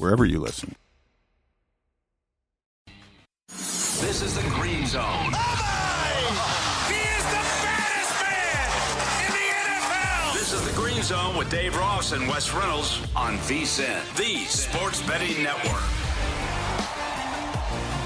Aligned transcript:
wherever 0.00 0.24
you 0.24 0.38
listen. 0.38 0.74
This 3.48 4.22
is 4.22 4.34
the 4.34 4.48
Green 4.50 4.86
Zone. 4.86 5.02
Oh 5.04 6.86
he 6.88 6.94
is 6.94 7.24
the 7.24 7.42
baddest 7.62 8.14
man 8.22 9.26
in 9.26 9.32
the 9.36 9.48
NFL. 9.68 10.32
This 10.32 10.52
is 10.54 10.66
the 10.66 10.72
Green 10.74 11.02
Zone 11.02 11.36
with 11.36 11.50
Dave 11.50 11.76
Ross 11.76 12.12
and 12.12 12.26
Wes 12.26 12.52
Reynolds 12.54 13.00
on 13.14 13.36
VSIN, 13.38 14.16
the 14.16 14.44
Sports 14.46 15.02
Betting 15.02 15.42
Network. 15.42 15.82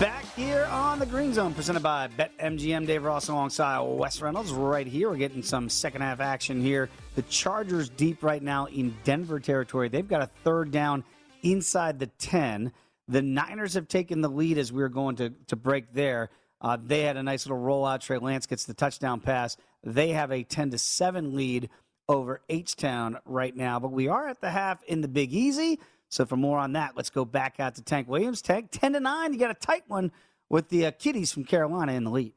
Back 0.00 0.24
here 0.34 0.64
on 0.64 0.98
the 0.98 1.06
Green 1.06 1.32
Zone, 1.32 1.54
presented 1.54 1.84
by 1.84 2.08
BetMGM. 2.18 2.88
Dave 2.88 3.04
Ross 3.04 3.28
alongside 3.28 3.78
Wes 3.82 4.20
Reynolds. 4.20 4.50
Right 4.50 4.88
here, 4.88 5.08
we're 5.08 5.16
getting 5.16 5.44
some 5.44 5.68
second 5.68 6.02
half 6.02 6.18
action 6.18 6.60
here. 6.60 6.90
The 7.14 7.22
Chargers 7.22 7.88
deep 7.88 8.24
right 8.24 8.42
now 8.42 8.66
in 8.66 8.96
Denver 9.04 9.38
territory. 9.38 9.88
They've 9.88 10.08
got 10.08 10.22
a 10.22 10.26
third 10.42 10.72
down 10.72 11.04
inside 11.44 12.00
the 12.00 12.06
10. 12.06 12.72
The 13.06 13.22
Niners 13.22 13.74
have 13.74 13.86
taken 13.86 14.22
the 14.22 14.28
lead 14.28 14.58
as 14.58 14.72
we 14.72 14.82
are 14.82 14.88
going 14.88 15.16
to, 15.16 15.30
to 15.46 15.56
break 15.56 15.92
there. 15.92 16.30
Uh, 16.60 16.78
they 16.82 17.02
had 17.02 17.16
a 17.16 17.22
nice 17.22 17.46
little 17.46 17.62
rollout. 17.62 18.00
Trey 18.00 18.18
Lance 18.18 18.46
gets 18.46 18.64
the 18.64 18.74
touchdown 18.74 19.20
pass. 19.20 19.56
They 19.84 20.08
have 20.10 20.32
a 20.32 20.42
10 20.42 20.70
to 20.70 20.78
7 20.78 21.36
lead 21.36 21.68
over 22.08 22.40
H 22.48 22.76
Town 22.76 23.18
right 23.26 23.54
now. 23.54 23.78
But 23.78 23.92
we 23.92 24.08
are 24.08 24.28
at 24.28 24.40
the 24.40 24.50
half 24.50 24.82
in 24.84 25.02
the 25.02 25.08
Big 25.08 25.32
Easy. 25.32 25.78
So 26.08 26.24
for 26.24 26.36
more 26.36 26.58
on 26.58 26.72
that, 26.72 26.96
let's 26.96 27.10
go 27.10 27.24
back 27.24 27.60
out 27.60 27.74
to 27.74 27.82
Tank 27.82 28.08
Williams. 28.08 28.40
Tank 28.40 28.68
10 28.70 28.94
to 28.94 29.00
9. 29.00 29.32
You 29.32 29.38
got 29.38 29.50
a 29.50 29.54
tight 29.54 29.84
one 29.88 30.10
with 30.48 30.70
the 30.70 30.86
uh, 30.86 30.90
Kitties 30.92 31.32
from 31.32 31.44
Carolina 31.44 31.92
in 31.92 32.04
the 32.04 32.10
lead. 32.10 32.32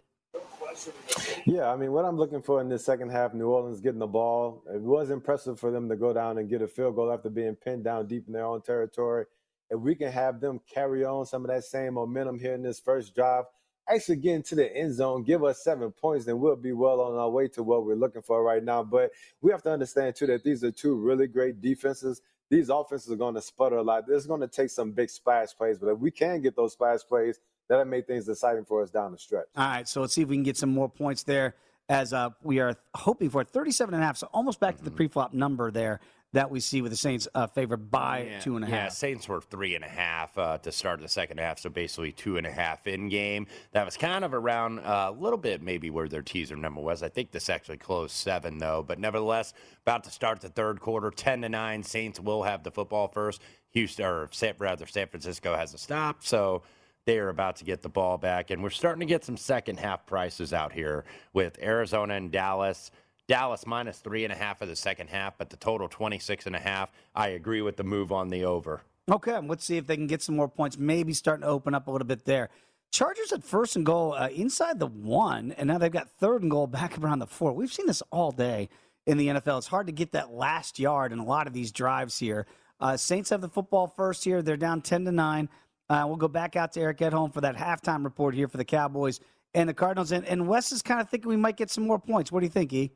Yeah, 1.46 1.72
I 1.72 1.76
mean, 1.76 1.92
what 1.92 2.06
I'm 2.06 2.18
looking 2.18 2.42
for 2.42 2.62
in 2.62 2.70
this 2.70 2.86
second 2.86 3.10
half, 3.10 3.34
New 3.34 3.48
Orleans 3.48 3.80
getting 3.80 4.00
the 4.00 4.08
ball. 4.08 4.64
It 4.74 4.82
was 4.82 5.10
impressive 5.10 5.60
for 5.60 5.72
them 5.72 5.88
to 5.90 5.96
go 5.96 6.14
down 6.14 6.38
and 6.38 6.50
get 6.50 6.62
a 6.62 6.68
field 6.68 6.96
goal 6.96 7.12
after 7.12 7.30
being 7.30 7.56
pinned 7.56 7.84
down 7.84 8.08
deep 8.08 8.28
in 8.28 8.34
their 8.34 8.46
own 8.46 8.62
territory. 8.62 9.26
If 9.70 9.80
we 9.80 9.96
can 9.96 10.12
have 10.12 10.40
them 10.40 10.62
carry 10.74 11.04
on 11.04 11.26
some 11.26 11.44
of 11.44 11.52
that 11.52 11.64
same 11.64 11.96
momentum 11.96 12.40
here 12.40 12.54
in 12.54 12.62
this 12.62 12.80
first 12.80 13.16
drive, 13.16 13.46
actually 13.90 14.18
get 14.18 14.36
into 14.36 14.56
the 14.56 14.76
end 14.76 14.94
zone, 14.94 15.24
give 15.24 15.44
us 15.44 15.64
seven 15.64 15.92
points, 15.92 16.26
then 16.26 16.40
we'll 16.40 16.56
be 16.56 16.74
well 16.74 17.02
on 17.02 17.16
our 17.16 17.30
way 17.30 17.48
to 17.50 17.64
what 17.64 17.86
we're 17.86 17.96
looking 17.96 18.22
for 18.22 18.44
right 18.44 18.64
now. 18.64 18.84
But 18.84 19.12
we 19.42 19.52
have 19.52 19.64
to 19.64 19.72
understand, 19.72 20.16
too, 20.16 20.28
that 20.28 20.44
these 20.44 20.64
are 20.64 20.72
two 20.72 20.96
really 20.96 21.28
great 21.28 21.62
defenses. 21.62 22.22
These 22.50 22.70
offenses 22.70 23.12
are 23.12 23.18
going 23.18 23.36
to 23.36 23.42
sputter 23.42 23.78
a 23.78 23.84
lot. 23.84 24.06
It's 24.08 24.26
going 24.26 24.42
to 24.42 24.48
take 24.48 24.70
some 24.70 24.92
big 24.92 25.10
splash 25.10 25.50
plays, 25.58 25.80
but 25.80 25.90
if 25.90 26.00
we 26.00 26.12
can 26.12 26.42
get 26.42 26.56
those 26.56 26.74
splash 26.74 27.02
plays, 27.08 27.40
that'll 27.68 27.86
make 27.86 28.08
things 28.08 28.28
exciting 28.28 28.66
for 28.66 28.82
us 28.82 28.90
down 28.90 29.12
the 29.12 29.18
stretch. 29.18 29.48
All 29.56 29.66
right, 29.66 29.88
so 29.88 30.02
let's 30.02 30.14
see 30.14 30.22
if 30.22 30.28
we 30.28 30.36
can 30.36 30.44
get 30.44 30.58
some 30.58 30.74
more 30.74 30.90
points 30.90 31.24
there 31.24 31.56
as 31.90 32.14
uh, 32.14 32.30
we 32.44 32.60
are 32.60 32.76
hoping 32.96 33.30
for 33.30 33.44
37 33.44 33.94
and 33.94 34.04
a 34.04 34.06
half, 34.06 34.18
so 34.18 34.30
almost 34.34 34.60
back 34.60 34.78
to 34.78 34.84
the 34.84 34.92
pre-flop 34.92 35.34
number 35.34 35.72
there 35.72 36.02
that 36.34 36.52
we 36.52 36.60
see 36.60 36.82
with 36.82 36.92
the 36.92 36.98
Saints 36.98 37.28
uh, 37.36 37.48
favored 37.48 37.90
by 37.90 38.24
yeah, 38.30 38.40
two 38.40 38.58
and 38.58 38.66
a 38.66 38.68
half. 38.68 38.76
Yeah, 38.76 38.90
Saints 38.90 39.30
were 39.30 39.40
three 39.40 39.76
and 39.76 39.84
a 39.84 39.88
half 39.88 40.38
uh, 40.38 40.58
to 40.58 40.72
start 40.74 41.00
the 41.00 41.08
second 41.08 41.40
half, 41.40 41.60
so 41.60 41.70
basically 41.70 42.12
two 42.12 42.36
and 42.36 42.46
a 42.46 42.52
half 42.52 42.86
in 42.86 43.08
game. 43.08 43.48
That 43.72 43.86
was 43.86 43.96
kind 43.96 44.26
of 44.26 44.34
around 44.34 44.80
uh, 44.80 45.08
a 45.10 45.12
little 45.12 45.38
bit 45.38 45.62
maybe 45.62 45.90
where 45.90 46.10
their 46.10 46.22
teaser 46.22 46.58
number 46.58 46.82
was. 46.82 47.02
I 47.02 47.10
think 47.10 47.32
this 47.32 47.50
actually 47.50 47.78
closed 47.78 48.12
seven 48.12 48.58
though, 48.58 48.84
but 48.86 49.00
nevertheless, 49.00 49.54
about 49.84 50.04
to 50.04 50.12
start 50.12 50.42
the 50.42 50.50
third 50.50 50.82
quarter, 50.82 51.12
ten 51.12 51.42
to 51.42 51.50
nine. 51.50 51.82
Saints 51.82 52.20
will 52.20 52.44
have 52.44 52.64
the 52.64 52.72
football 52.72 53.08
first. 53.08 53.42
Houston 53.72 54.06
or 54.06 54.30
rather 54.60 54.86
San 54.86 55.08
Francisco 55.08 55.56
has 55.56 55.74
a 55.74 55.78
stop, 55.78 56.26
so 56.26 56.64
they 57.08 57.20
are 57.20 57.30
about 57.30 57.56
to 57.56 57.64
get 57.64 57.82
the 57.82 57.90
ball 57.90 58.18
back, 58.18 58.52
and 58.52 58.62
we're 58.62 58.70
starting 58.70 59.00
to 59.00 59.06
get 59.06 59.24
some 59.24 59.38
second 59.38 59.80
half 59.80 60.06
prices 60.06 60.52
out 60.52 60.74
here 60.74 61.06
with 61.32 61.58
Arizona 61.64 62.16
and 62.16 62.32
Dallas. 62.32 62.92
Dallas 63.30 63.66
minus 63.66 64.00
three 64.00 64.26
and 64.26 64.34
a 64.34 64.36
half 64.36 64.60
for 64.60 64.66
the 64.66 64.76
second 64.76 65.10
half, 65.10 65.38
but 65.38 65.50
the 65.50 65.56
total 65.56 65.88
26 65.88 66.46
and 66.48 66.56
a 66.56 66.60
half. 66.60 66.92
I 67.16 67.30
agree 67.30 67.62
with 67.62 67.78
the 67.78 67.86
move 67.86 68.12
on 68.12 68.28
the 68.28 68.44
over. 68.44 68.82
Okay, 69.10 69.40
let's 69.40 69.64
see 69.64 69.78
if 69.78 69.88
they 69.88 69.96
can 69.96 70.08
get 70.08 70.22
some 70.22 70.36
more 70.36 70.50
points. 70.50 70.78
Maybe 70.78 71.14
starting 71.14 71.44
to 71.44 71.48
open 71.48 71.74
up 71.74 71.88
a 71.88 71.92
little 71.92 72.06
bit 72.06 72.26
there. 72.26 72.50
Chargers 72.92 73.32
at 73.32 73.42
first 73.42 73.78
and 73.78 73.86
goal 73.86 74.12
uh, 74.14 74.28
inside 74.28 74.78
the 74.78 74.88
one, 74.88 75.54
and 75.54 75.68
now 75.70 75.78
they've 75.78 75.90
got 75.90 76.10
third 76.10 76.42
and 76.42 76.52
goal 76.52 76.68
back 76.68 76.98
around 77.02 77.20
the 77.20 77.28
four. 77.28 77.54
We've 77.54 77.72
seen 77.72 77.88
this 77.88 78.04
all 78.12 78.32
day 78.32 78.68
in 79.06 79.18
the 79.18 79.28
NFL. 79.28 79.60
It's 79.60 79.68
hard 79.68 79.88
to 79.88 79.94
get 79.94 80.12
that 80.12 80.34
last 80.34 80.78
yard 80.78 81.14
in 81.14 81.20
a 81.20 81.26
lot 81.26 81.48
of 81.48 81.54
these 81.54 81.72
drives 81.72 82.20
here. 82.20 82.46
Uh, 82.82 82.98
Saints 82.98 83.30
have 83.30 83.40
the 83.40 83.48
football 83.48 83.88
first 83.88 84.26
here. 84.26 84.42
They're 84.42 84.58
down 84.58 84.82
10 84.82 85.06
to 85.06 85.12
9. 85.14 85.48
Uh, 85.90 86.04
we'll 86.06 86.18
go 86.18 86.28
back 86.28 86.56
out 86.56 86.74
to 86.74 86.82
Eric 86.82 86.98
Edholm 87.00 87.34
for 87.34 87.42
that 87.42 87.56
halftime 87.56 88.04
report 88.04 88.36
here 88.36 88.48
for 88.48 88.58
the 88.58 88.66
Cowboys 88.66 89.20
and 89.54 89.70
the 89.70 89.74
Cardinals. 89.74 90.12
And, 90.12 90.26
and 90.26 90.48
Wes 90.48 90.72
is 90.72 90.82
kind 90.82 91.00
of 91.00 91.10
thinking 91.10 91.30
we 91.30 91.38
might 91.38 91.58
get 91.58 91.70
some 91.70 91.86
more 91.86 92.00
points. 92.00 92.32
What 92.32 92.42
do 92.42 92.46
you 92.46 92.52
think, 92.52 92.74
E? 92.74 92.92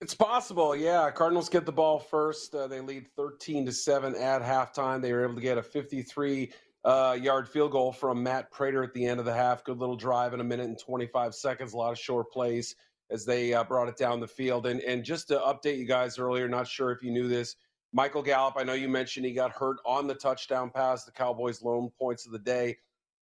It's 0.00 0.14
possible, 0.14 0.74
yeah. 0.74 1.10
Cardinals 1.10 1.50
get 1.50 1.66
the 1.66 1.72
ball 1.72 1.98
first. 1.98 2.54
Uh, 2.54 2.66
they 2.66 2.80
lead 2.80 3.06
13 3.16 3.66
to 3.66 3.72
7 3.72 4.14
at 4.14 4.40
halftime. 4.40 5.02
They 5.02 5.12
were 5.12 5.24
able 5.24 5.34
to 5.34 5.42
get 5.42 5.58
a 5.58 5.62
53 5.62 6.50
uh, 6.84 7.18
yard 7.20 7.46
field 7.46 7.72
goal 7.72 7.92
from 7.92 8.22
Matt 8.22 8.50
Prater 8.50 8.82
at 8.82 8.94
the 8.94 9.04
end 9.04 9.20
of 9.20 9.26
the 9.26 9.34
half. 9.34 9.62
Good 9.62 9.78
little 9.78 9.96
drive 9.96 10.32
in 10.32 10.40
a 10.40 10.44
minute 10.44 10.66
and 10.66 10.78
25 10.78 11.34
seconds. 11.34 11.74
A 11.74 11.76
lot 11.76 11.92
of 11.92 11.98
short 11.98 12.32
plays 12.32 12.76
as 13.10 13.26
they 13.26 13.52
uh, 13.52 13.62
brought 13.62 13.88
it 13.88 13.98
down 13.98 14.20
the 14.20 14.26
field. 14.26 14.66
And, 14.66 14.80
and 14.80 15.04
just 15.04 15.28
to 15.28 15.38
update 15.38 15.76
you 15.76 15.84
guys 15.84 16.18
earlier, 16.18 16.48
not 16.48 16.66
sure 16.66 16.90
if 16.92 17.02
you 17.02 17.10
knew 17.10 17.28
this, 17.28 17.56
Michael 17.92 18.22
Gallup, 18.22 18.54
I 18.56 18.62
know 18.62 18.72
you 18.72 18.88
mentioned 18.88 19.26
he 19.26 19.32
got 19.32 19.50
hurt 19.50 19.78
on 19.84 20.06
the 20.06 20.14
touchdown 20.14 20.70
pass, 20.70 21.04
the 21.04 21.10
Cowboys' 21.10 21.62
lone 21.62 21.90
points 21.98 22.24
of 22.24 22.32
the 22.32 22.38
day. 22.38 22.76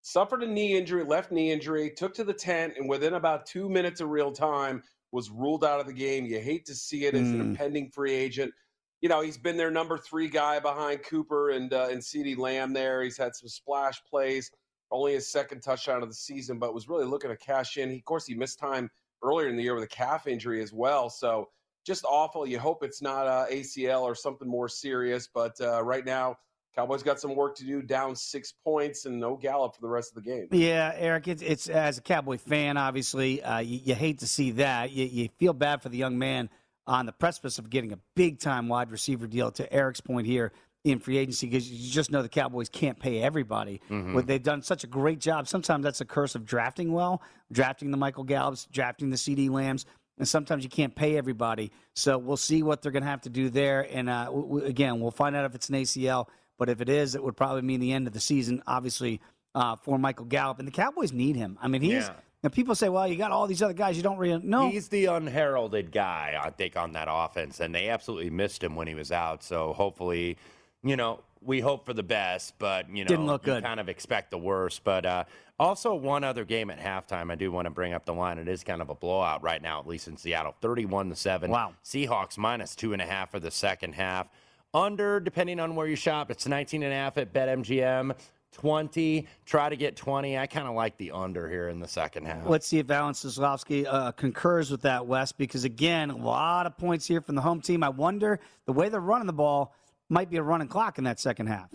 Suffered 0.03 0.43
a 0.43 0.47
knee 0.47 0.77
injury, 0.77 1.04
left 1.04 1.31
knee 1.31 1.53
injury, 1.53 1.91
took 1.91 2.15
to 2.15 2.25
the 2.25 2.32
tent, 2.32 2.75
and 2.77 2.88
within 2.88 3.15
about 3.15 3.47
two 3.47 3.69
minutes 3.69 4.00
of 4.00 4.09
real 4.09 4.32
time, 4.32 4.82
was 5.12 5.31
ruled 5.31 5.65
out 5.65 5.81
of 5.81 5.87
the 5.87 5.93
game. 5.93 6.27
You 6.27 6.41
hate 6.41 6.66
to 6.66 6.75
see 6.75 7.06
it 7.06 7.15
as 7.15 7.22
mm. 7.22 7.34
an 7.34 7.41
impending 7.41 7.91
free 7.91 8.12
agent. 8.12 8.53
You 9.00 9.09
know, 9.09 9.21
he's 9.21 9.38
been 9.38 9.56
their 9.56 9.71
number 9.71 9.99
three 9.99 10.28
guy 10.28 10.59
behind 10.59 11.03
Cooper 11.04 11.50
and 11.50 11.72
uh, 11.72 11.88
and 11.91 12.00
CeeDee 12.00 12.37
Lamb 12.37 12.72
there. 12.72 13.03
He's 13.03 13.16
had 13.16 13.34
some 13.34 13.48
splash 13.48 14.03
plays, 14.04 14.50
only 14.91 15.15
his 15.15 15.31
second 15.31 15.60
touchdown 15.60 16.03
of 16.03 16.09
the 16.09 16.15
season, 16.15 16.59
but 16.59 16.75
was 16.75 16.88
really 16.88 17.04
looking 17.04 17.31
to 17.31 17.37
cash 17.37 17.77
in. 17.77 17.91
He, 17.91 17.98
of 17.98 18.04
course, 18.04 18.27
he 18.27 18.34
missed 18.34 18.59
time 18.59 18.91
earlier 19.22 19.48
in 19.48 19.56
the 19.56 19.62
year 19.62 19.75
with 19.75 19.84
a 19.84 19.88
calf 19.88 20.27
injury 20.27 20.62
as 20.62 20.72
well. 20.72 21.09
So 21.09 21.48
just 21.86 22.04
awful. 22.04 22.47
You 22.47 22.58
hope 22.58 22.82
it's 22.82 23.00
not 23.00 23.26
uh, 23.26 23.47
ACL 23.50 24.02
or 24.02 24.14
something 24.14 24.48
more 24.48 24.69
serious, 24.69 25.28
but 25.32 25.58
uh, 25.60 25.82
right 25.82 26.04
now 26.04 26.36
Cowboys 26.74 27.02
got 27.02 27.19
some 27.19 27.34
work 27.34 27.56
to 27.56 27.64
do, 27.64 27.80
down 27.80 28.14
six 28.14 28.52
points, 28.52 29.06
and 29.06 29.19
no 29.19 29.36
Gallup 29.36 29.74
for 29.74 29.80
the 29.80 29.88
rest 29.88 30.15
of 30.15 30.22
the 30.22 30.30
game. 30.30 30.48
Yeah, 30.50 30.92
Eric, 30.97 31.28
it's, 31.28 31.42
it's 31.42 31.68
as 31.68 31.97
a 31.97 32.03
Cowboy 32.03 32.36
fan, 32.36 32.77
obviously, 32.77 33.42
uh, 33.42 33.60
you, 33.60 33.80
you, 33.83 33.94
hate 33.94 34.18
to 34.18 34.27
see 34.27 34.50
that. 34.53 34.91
You, 34.91 35.06
you, 35.06 35.28
feel 35.38 35.54
bad 35.54 35.80
for 35.80 35.88
the 35.88 35.97
young 35.97 36.18
man 36.18 36.50
on 36.86 37.06
the 37.06 37.12
precipice 37.12 37.59
of 37.59 37.71
getting 37.71 37.92
a 37.92 37.98
big 38.15 38.41
time 38.41 38.68
wide 38.68 38.91
receiver 38.91 39.27
deal. 39.27 39.50
To 39.53 39.72
Eric's 39.72 40.03
point 40.03 40.27
here 40.27 40.53
in 40.84 40.98
free 40.98 41.16
agency, 41.16 41.47
because 41.47 41.71
you 41.71 41.91
just 41.91 42.10
know 42.10 42.21
the 42.21 42.28
Cowboys 42.28 42.68
can't 42.68 43.00
pay 43.00 43.22
everybody. 43.22 43.80
Mm-hmm. 43.91 44.15
But 44.15 44.27
they've 44.27 44.42
done 44.42 44.60
such 44.60 44.84
a 44.84 44.86
great 44.86 45.18
job. 45.18 45.48
Sometimes 45.48 45.83
that's 45.83 46.03
a 46.03 46.04
curse 46.04 46.34
of 46.34 46.44
drafting 46.44 46.92
well, 46.92 47.22
drafting 47.50 47.91
the 47.91 47.97
Michael 47.97 48.24
Gallups, 48.24 48.68
drafting 48.71 49.09
the 49.09 49.16
CeeDee 49.16 49.50
Lambs 49.50 49.86
and 50.18 50.27
sometimes 50.27 50.65
you 50.65 50.71
can't 50.71 50.95
pay 50.95 51.16
everybody. 51.16 51.72
So 51.95 52.18
we'll 52.18 52.36
see 52.36 52.63
what 52.63 52.83
they're 52.83 52.92
going 52.92 53.03
to 53.03 53.09
have 53.09 53.22
to 53.22 53.30
do 53.30 53.51
there. 53.51 53.86
And 53.91 54.09
uh, 54.09 54.27
w- 54.27 54.65
again, 54.65 55.01
we'll 55.01 55.10
find 55.10 55.36
out 55.36 55.45
if 55.45 55.54
it's 55.54 55.68
an 55.68 55.74
ACL. 55.77 56.27
But 56.59 56.68
if 56.71 56.80
it 56.80 56.89
is, 56.89 57.15
it 57.15 57.22
would 57.22 57.36
probably 57.36 57.63
mean 57.63 57.80
the 57.80 57.92
end 57.92 58.07
of 58.07 58.15
the 58.15 58.21
season, 58.21 58.63
obviously, 58.66 59.21
uh, 59.54 59.77
for 59.77 59.98
Michael 59.98 60.24
Gallup. 60.24 60.59
And 60.59 60.66
the 60.66 60.72
Cowboys 60.72 61.13
need 61.13 61.36
him. 61.36 61.59
I 61.60 61.68
mean, 61.68 61.83
he's. 61.83 61.92
Yeah. 61.92 62.15
And 62.42 62.53
people 62.53 62.74
say, 62.74 62.89
well, 62.89 63.09
you 63.09 63.16
got 63.16 63.33
all 63.33 63.47
these 63.47 63.60
other 63.63 63.74
guys 63.74 63.97
you 63.97 64.04
don't 64.04 64.18
really 64.18 64.41
know. 64.41 64.71
He's 64.71 64.89
the 64.89 65.07
unheralded 65.07 65.91
guy, 65.91 66.41
I 66.41 66.51
think, 66.51 66.77
on 66.77 66.92
that 66.92 67.09
offense. 67.10 67.59
And 67.59 67.74
they 67.74 67.89
absolutely 67.89 68.30
missed 68.30 68.62
him 68.62 68.77
when 68.77 68.86
he 68.86 68.95
was 68.95 69.10
out. 69.10 69.42
So 69.42 69.72
hopefully, 69.72 70.36
you 70.84 70.97
know, 70.97 71.21
we 71.47 71.60
hope 71.60 71.87
for 71.87 71.95
the 71.95 72.03
best, 72.03 72.54
but 72.59 72.89
you 72.91 73.04
know, 73.04 73.09
Didn't 73.09 73.27
look 73.27 73.47
you 73.47 73.54
good. 73.54 73.63
kind 73.65 73.81
of 73.81 73.89
expect 73.89 74.31
the 74.31 74.39
worst. 74.39 74.84
But 74.84 75.07
uh, 75.07 75.25
also, 75.59 75.95
one 75.95 76.25
other 76.25 76.45
game 76.45 76.71
at 76.71 76.78
halftime, 76.78 77.31
I 77.31 77.34
do 77.37 77.51
want 77.53 77.66
to 77.66 77.71
bring 77.71 77.93
up 77.95 78.04
the 78.04 78.15
line. 78.15 78.39
It 78.39 78.48
is 78.48 78.63
kind 78.65 78.83
of 78.83 78.91
a 78.91 78.95
blowout 78.95 79.43
right 79.43 79.63
now, 79.63 79.81
at 79.81 79.87
least 79.87 80.09
in 80.09 80.16
Seattle, 80.16 80.54
thirty-one 80.60 81.09
to 81.10 81.16
seven. 81.16 81.51
Wow. 81.51 81.75
Seahawks 81.84 82.37
minus 82.37 82.75
two 82.75 82.93
and 82.93 83.01
a 83.01 83.07
half 83.07 83.31
for 83.31 83.41
the 83.41 83.51
second 83.51 83.95
half. 83.95 84.28
Under, 84.75 85.21
depending 85.21 85.59
on 85.60 85.75
where 85.75 85.87
you 85.87 85.97
shop, 85.97 86.31
it's 86.31 86.47
19 86.47 86.83
and 86.83 86.93
a 86.93 86.97
half 86.97 87.16
at 87.16 87.33
BetMGM. 87.33 88.15
20. 88.53 89.27
Try 89.45 89.69
to 89.69 89.77
get 89.77 89.97
20. 89.97 90.39
I 90.39 90.47
kind 90.47 90.66
of 90.66 90.75
like 90.75 90.97
the 90.97 91.10
under 91.13 91.48
here 91.48 91.69
in 91.69 91.78
the 91.81 91.89
second 91.89 92.27
half. 92.27 92.47
Let's 92.47 92.66
see 92.66 92.78
if 92.78 92.91
Alan 92.91 93.13
Soslovsky 93.15 93.87
uh, 93.87 94.13
concurs 94.13 94.71
with 94.71 94.83
that, 94.83 95.07
Wes, 95.07 95.33
because 95.33 95.65
again, 95.65 96.10
a 96.10 96.16
lot 96.16 96.66
of 96.66 96.77
points 96.78 97.07
here 97.07 97.21
from 97.21 97.34
the 97.34 97.43
home 97.43 97.60
team. 97.60 97.83
I 97.83 97.89
wonder 97.91 98.41
the 98.65 98.72
way 98.72 98.89
they're 98.89 99.01
running 99.01 99.27
the 99.27 99.33
ball 99.33 99.75
might 100.08 100.30
be 100.30 100.36
a 100.36 100.42
running 100.42 100.68
clock 100.68 100.98
in 100.98 101.04
that 101.04 101.20
second 101.20 101.47
half. 101.47 101.70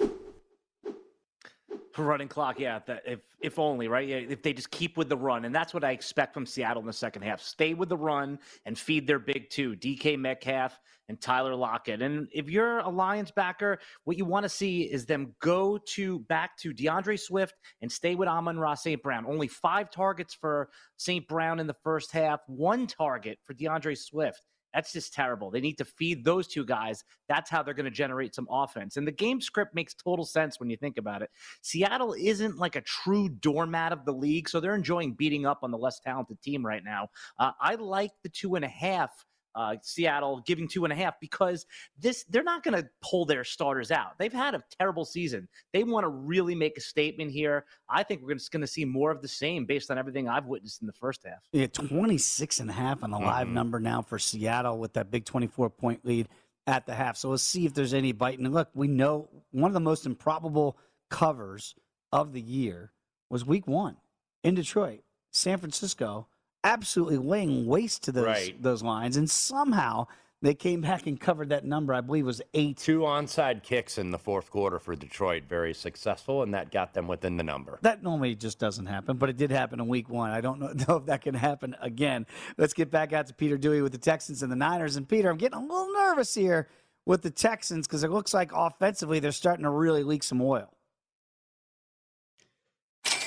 running 1.98 2.28
clock. 2.28 2.60
Yeah, 2.60 2.80
if 3.06 3.20
if 3.42 3.60
only 3.60 3.88
right. 3.88 4.08
If 4.08 4.42
they 4.42 4.54
just 4.54 4.72
keep 4.72 4.98
with 4.98 5.10
the 5.10 5.18
run, 5.18 5.46
and 5.46 5.54
that's 5.54 5.74
what 5.74 5.84
I 5.84 5.92
expect 5.92 6.34
from 6.34 6.46
Seattle 6.46 6.82
in 6.82 6.88
the 6.88 6.94
second 6.94 7.24
half. 7.24 7.42
Stay 7.42 7.74
with 7.74 7.90
the 7.90 7.98
run 7.98 8.40
and 8.66 8.78
feed 8.78 9.08
their 9.08 9.20
big 9.20 9.50
two, 9.50 9.76
DK 9.76 10.18
Metcalf 10.18 10.80
and 11.10 11.20
Tyler 11.20 11.56
Lockett. 11.56 12.02
And 12.02 12.30
if 12.32 12.50
you're 12.50 12.80
a 12.80 12.90
Lions 12.90 13.32
backer, 13.32 13.80
what 14.06 14.18
you 14.18 14.24
want 14.24 14.44
to 14.44 14.50
see 14.50 14.84
is 14.84 15.06
them 15.06 15.36
go 15.42 15.78
to 15.90 16.20
back 16.20 16.58
to 16.60 16.72
D'Andre 16.72 17.18
Swift 17.18 17.56
and 17.82 17.92
stay 17.92 18.16
with 18.16 18.30
Amon-Ra 18.30 18.76
St. 18.76 19.04
Brown. 19.04 19.26
Only 19.28 19.50
five 19.50 19.92
targets 19.92 20.34
for 20.34 20.70
St. 20.96 21.28
Brown 21.28 21.60
in 21.60 21.68
the 21.68 21.76
first 21.84 22.14
half, 22.14 22.40
one 22.48 22.88
target 22.88 23.40
for 23.44 23.54
D'Andre 23.54 23.94
Swift. 23.94 24.42
That's 24.74 24.94
just 24.94 25.14
terrible. 25.14 25.52
They 25.52 25.62
need 25.62 25.78
to 25.78 25.86
feed 25.86 26.24
those 26.24 26.48
two 26.48 26.66
guys. 26.66 27.04
That's 27.28 27.50
how 27.50 27.64
they're 27.64 27.74
going 27.74 27.86
to 27.86 27.92
generate 27.92 28.36
some 28.36 28.48
offense. 28.50 28.98
And 28.98 29.08
the 29.08 29.12
game 29.12 29.42
script 29.42 29.76
makes 29.76 29.94
total 29.94 30.26
sense 30.26 30.60
when 30.60 30.70
you 30.70 30.78
think 30.78 30.98
about 30.98 31.22
it. 31.22 31.30
Seattle 31.62 32.16
isn't 32.18 32.58
like 32.58 32.76
a 32.76 32.82
true 32.82 33.30
doormat 33.30 33.92
of 33.92 34.06
the 34.06 34.14
league, 34.14 34.50
so 34.50 34.60
they're 34.60 34.76
enjoying 34.76 35.14
beating 35.14 35.46
up 35.46 35.60
on 35.64 35.72
the 35.72 35.78
less 35.78 36.00
talented 36.00 36.42
team 36.42 36.66
right 36.66 36.84
now. 36.84 37.10
Uh, 37.38 37.52
I 37.60 37.76
like 37.76 38.12
the 38.24 38.30
two 38.30 38.56
and 38.56 38.66
a 38.66 38.70
half. 38.70 39.12
Uh, 39.54 39.76
Seattle 39.82 40.42
giving 40.46 40.68
two 40.68 40.86
and 40.86 40.94
a 40.94 40.96
half 40.96 41.20
because 41.20 41.66
this 42.00 42.24
they're 42.30 42.44
not 42.44 42.64
going 42.64 42.82
to 42.82 42.88
pull 43.02 43.26
their 43.26 43.44
starters 43.44 43.92
out. 43.92 44.18
They've 44.18 44.32
had 44.32 44.56
a 44.56 44.64
terrible 44.80 45.04
season. 45.06 45.48
They 45.74 45.84
want 45.84 46.06
to 46.06 46.10
really 46.10 46.56
make 46.56 46.78
a 46.78 46.82
statement 46.82 47.32
here. 47.32 47.66
I 47.90 48.04
think 48.04 48.22
we're 48.24 48.36
just 48.36 48.52
going 48.52 48.62
to 48.62 48.68
see 48.68 48.86
more 48.86 49.12
of 49.12 49.22
the 49.22 49.28
same 49.28 49.66
based 49.66 49.92
on 49.92 49.98
everything 49.98 50.30
I've 50.30 50.46
witnessed 50.46 50.82
in 50.82 50.88
the 50.88 50.94
first 50.94 51.26
half. 51.26 51.40
Yeah, 51.52 51.68
26 51.68 52.60
and 52.62 52.70
a 52.70 52.74
half 52.74 53.04
on 53.04 53.12
the 53.12 53.20
live 53.20 53.48
Mhm. 53.48 53.54
number 53.54 53.80
now 53.80 54.02
for 54.02 54.18
Seattle 54.18 54.78
with 54.78 54.94
that 54.94 55.12
big 55.12 55.26
24 55.26 55.70
point 55.70 56.06
lead 56.06 56.30
at 56.68 56.86
the 56.86 56.94
half. 56.94 57.18
So 57.18 57.30
let's 57.30 57.44
see 57.44 57.66
if 57.66 57.74
there's 57.74 57.94
any 57.94 58.12
bite. 58.14 58.40
And 58.40 58.54
look, 58.54 58.70
we 58.74 58.88
know 58.88 59.30
one 59.52 59.70
of 59.70 59.74
the 59.74 59.80
most 59.82 60.06
improbable 60.06 60.78
covers 61.10 61.76
of 62.12 62.32
the 62.34 62.42
year 62.42 62.94
was 63.30 63.46
week 63.46 63.68
one 63.68 63.98
in 64.44 64.56
Detroit. 64.56 65.04
San 65.32 65.58
Francisco 65.58 66.28
absolutely 66.64 67.18
laying 67.18 67.66
waste 67.66 68.04
to 68.04 68.12
those, 68.12 68.26
Right. 68.26 68.62
those 68.62 68.84
lines. 68.84 69.18
And 69.18 69.30
somehow 69.30 70.08
they 70.44 70.54
came 70.56 70.82
back 70.82 71.06
and 71.06 71.20
covered 71.20 71.50
that 71.50 71.66
number, 71.66 71.94
I 71.94 72.02
believe 72.02 72.26
was 72.26 72.42
eight. 72.56 72.78
Two 72.78 73.02
onside 73.02 73.62
kicks 73.62 73.98
in 74.00 74.10
the 74.10 74.18
fourth 74.18 74.50
quarter 74.50 74.80
for 74.80 74.96
Detroit, 74.96 75.44
very 75.48 75.74
successful, 75.74 76.42
and 76.42 76.54
that 76.56 76.72
got 76.72 76.94
them 76.96 77.08
within 77.08 77.38
the 77.38 77.44
number. 77.44 77.78
That 77.84 78.02
normally 78.02 78.34
just 78.36 78.58
doesn't 78.58 78.88
happen, 78.88 79.18
but 79.18 79.30
it 79.30 79.38
did 79.38 79.52
happen 79.52 79.80
in 79.80 79.88
week 79.88 80.10
one. 80.10 80.32
I 80.32 80.42
don't 80.42 80.60
know, 80.60 80.74
know 80.88 80.96
if 80.98 81.06
that 81.06 81.22
can 81.22 81.36
happen 81.36 81.76
again. 81.80 82.26
Let's 82.58 82.74
get 82.74 82.90
back 82.90 83.14
out 83.14 83.28
to 83.28 83.34
Peter 83.36 83.58
Dewey 83.58 83.82
with 83.84 83.92
the 83.92 83.98
Texans 84.00 84.42
and 84.42 84.52
the 84.52 84.56
Niners. 84.56 84.96
And 84.96 85.08
Peter, 85.08 85.30
I'm 85.30 85.38
getting 85.38 85.60
a 85.60 85.62
little 85.62 85.94
nervous 85.94 86.34
here 86.34 86.68
with 87.06 87.22
the 87.22 87.32
Texans 87.32 87.88
because 87.88 88.04
it 88.04 88.10
looks 88.12 88.34
like 88.34 88.52
offensively 88.54 89.20
they're 89.20 89.32
starting 89.32 89.64
to 89.64 89.70
really 89.70 90.04
leak 90.04 90.24
some 90.24 90.42
oil. 90.42 90.72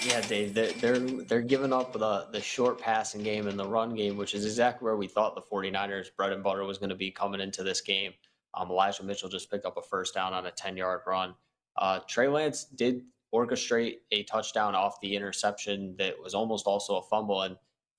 Yeah, 0.05 0.21
Dave, 0.21 0.53
they're 0.53 0.73
they're, 0.73 0.99
they're 0.99 1.41
giving 1.41 1.73
up 1.73 1.95
the, 1.95 2.27
the 2.31 2.41
short 2.41 2.79
passing 2.79 3.23
game 3.23 3.49
and 3.49 3.59
the 3.59 3.67
run 3.67 3.95
game, 3.95 4.19
which 4.19 4.35
is 4.35 4.45
exactly 4.45 4.85
where 4.85 4.97
we 4.97 5.09
thought 5.09 5.35
the 5.35 5.41
49ers 5.41 6.15
bread 6.15 6.33
and 6.33 6.43
butter 6.43 6.65
was 6.65 6.77
going 6.77 6.91
to 6.91 6.95
be 6.95 7.11
coming 7.11 7.41
into 7.41 7.63
this 7.63 7.81
game. 7.81 8.13
Um, 8.53 8.71
Elijah 8.71 9.03
Mitchell 9.03 9.31
just 9.31 9.51
picked 9.51 9.65
up 9.65 9.79
a 9.79 9.83
first 9.83 10.15
down 10.15 10.35
on 10.35 10.45
a 10.47 10.51
10 10.51 10.77
yard 10.77 11.01
run. 11.07 11.35
Uh, 11.77 12.01
Trey 12.07 12.29
Lance 12.29 12.65
did 12.65 13.03
orchestrate 13.35 13.97
a 14.13 14.23
touchdown 14.25 14.75
off 14.75 15.01
the 15.01 15.17
interception 15.17 15.97
that 15.99 16.15
was 16.23 16.35
almost 16.35 16.67
also 16.67 16.97
a 16.97 17.03
fumble. 17.03 17.43
And 17.43 17.57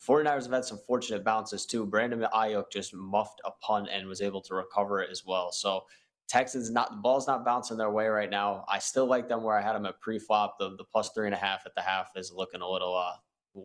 49ers 0.07 0.43
have 0.43 0.53
had 0.53 0.65
some 0.65 0.77
fortunate 0.77 1.23
bounces 1.23 1.65
too. 1.65 1.85
Brandon 1.85 2.27
Aiyuk 2.33 2.71
just 2.71 2.93
muffed 2.93 3.41
a 3.45 3.51
punt 3.51 3.89
and 3.91 4.07
was 4.07 4.21
able 4.21 4.41
to 4.41 4.53
recover 4.53 5.01
it 5.01 5.09
as 5.11 5.25
well. 5.25 5.51
So 5.51 5.85
Texans 6.27 6.71
not 6.71 6.91
the 6.91 6.97
ball's 6.97 7.27
not 7.27 7.45
bouncing 7.45 7.77
their 7.77 7.91
way 7.91 8.07
right 8.07 8.29
now. 8.29 8.65
I 8.67 8.79
still 8.79 9.05
like 9.05 9.27
them 9.27 9.43
where 9.43 9.57
I 9.57 9.61
had 9.61 9.73
them 9.73 9.85
at 9.85 9.99
pre-flop. 10.01 10.57
The 10.59 10.75
the 10.75 10.83
plus 10.83 11.11
three 11.13 11.27
and 11.27 11.35
a 11.35 11.37
half 11.37 11.65
at 11.65 11.75
the 11.75 11.81
half 11.81 12.11
is 12.15 12.31
looking 12.31 12.61
a 12.61 12.69
little 12.69 12.95
uh 12.95 13.13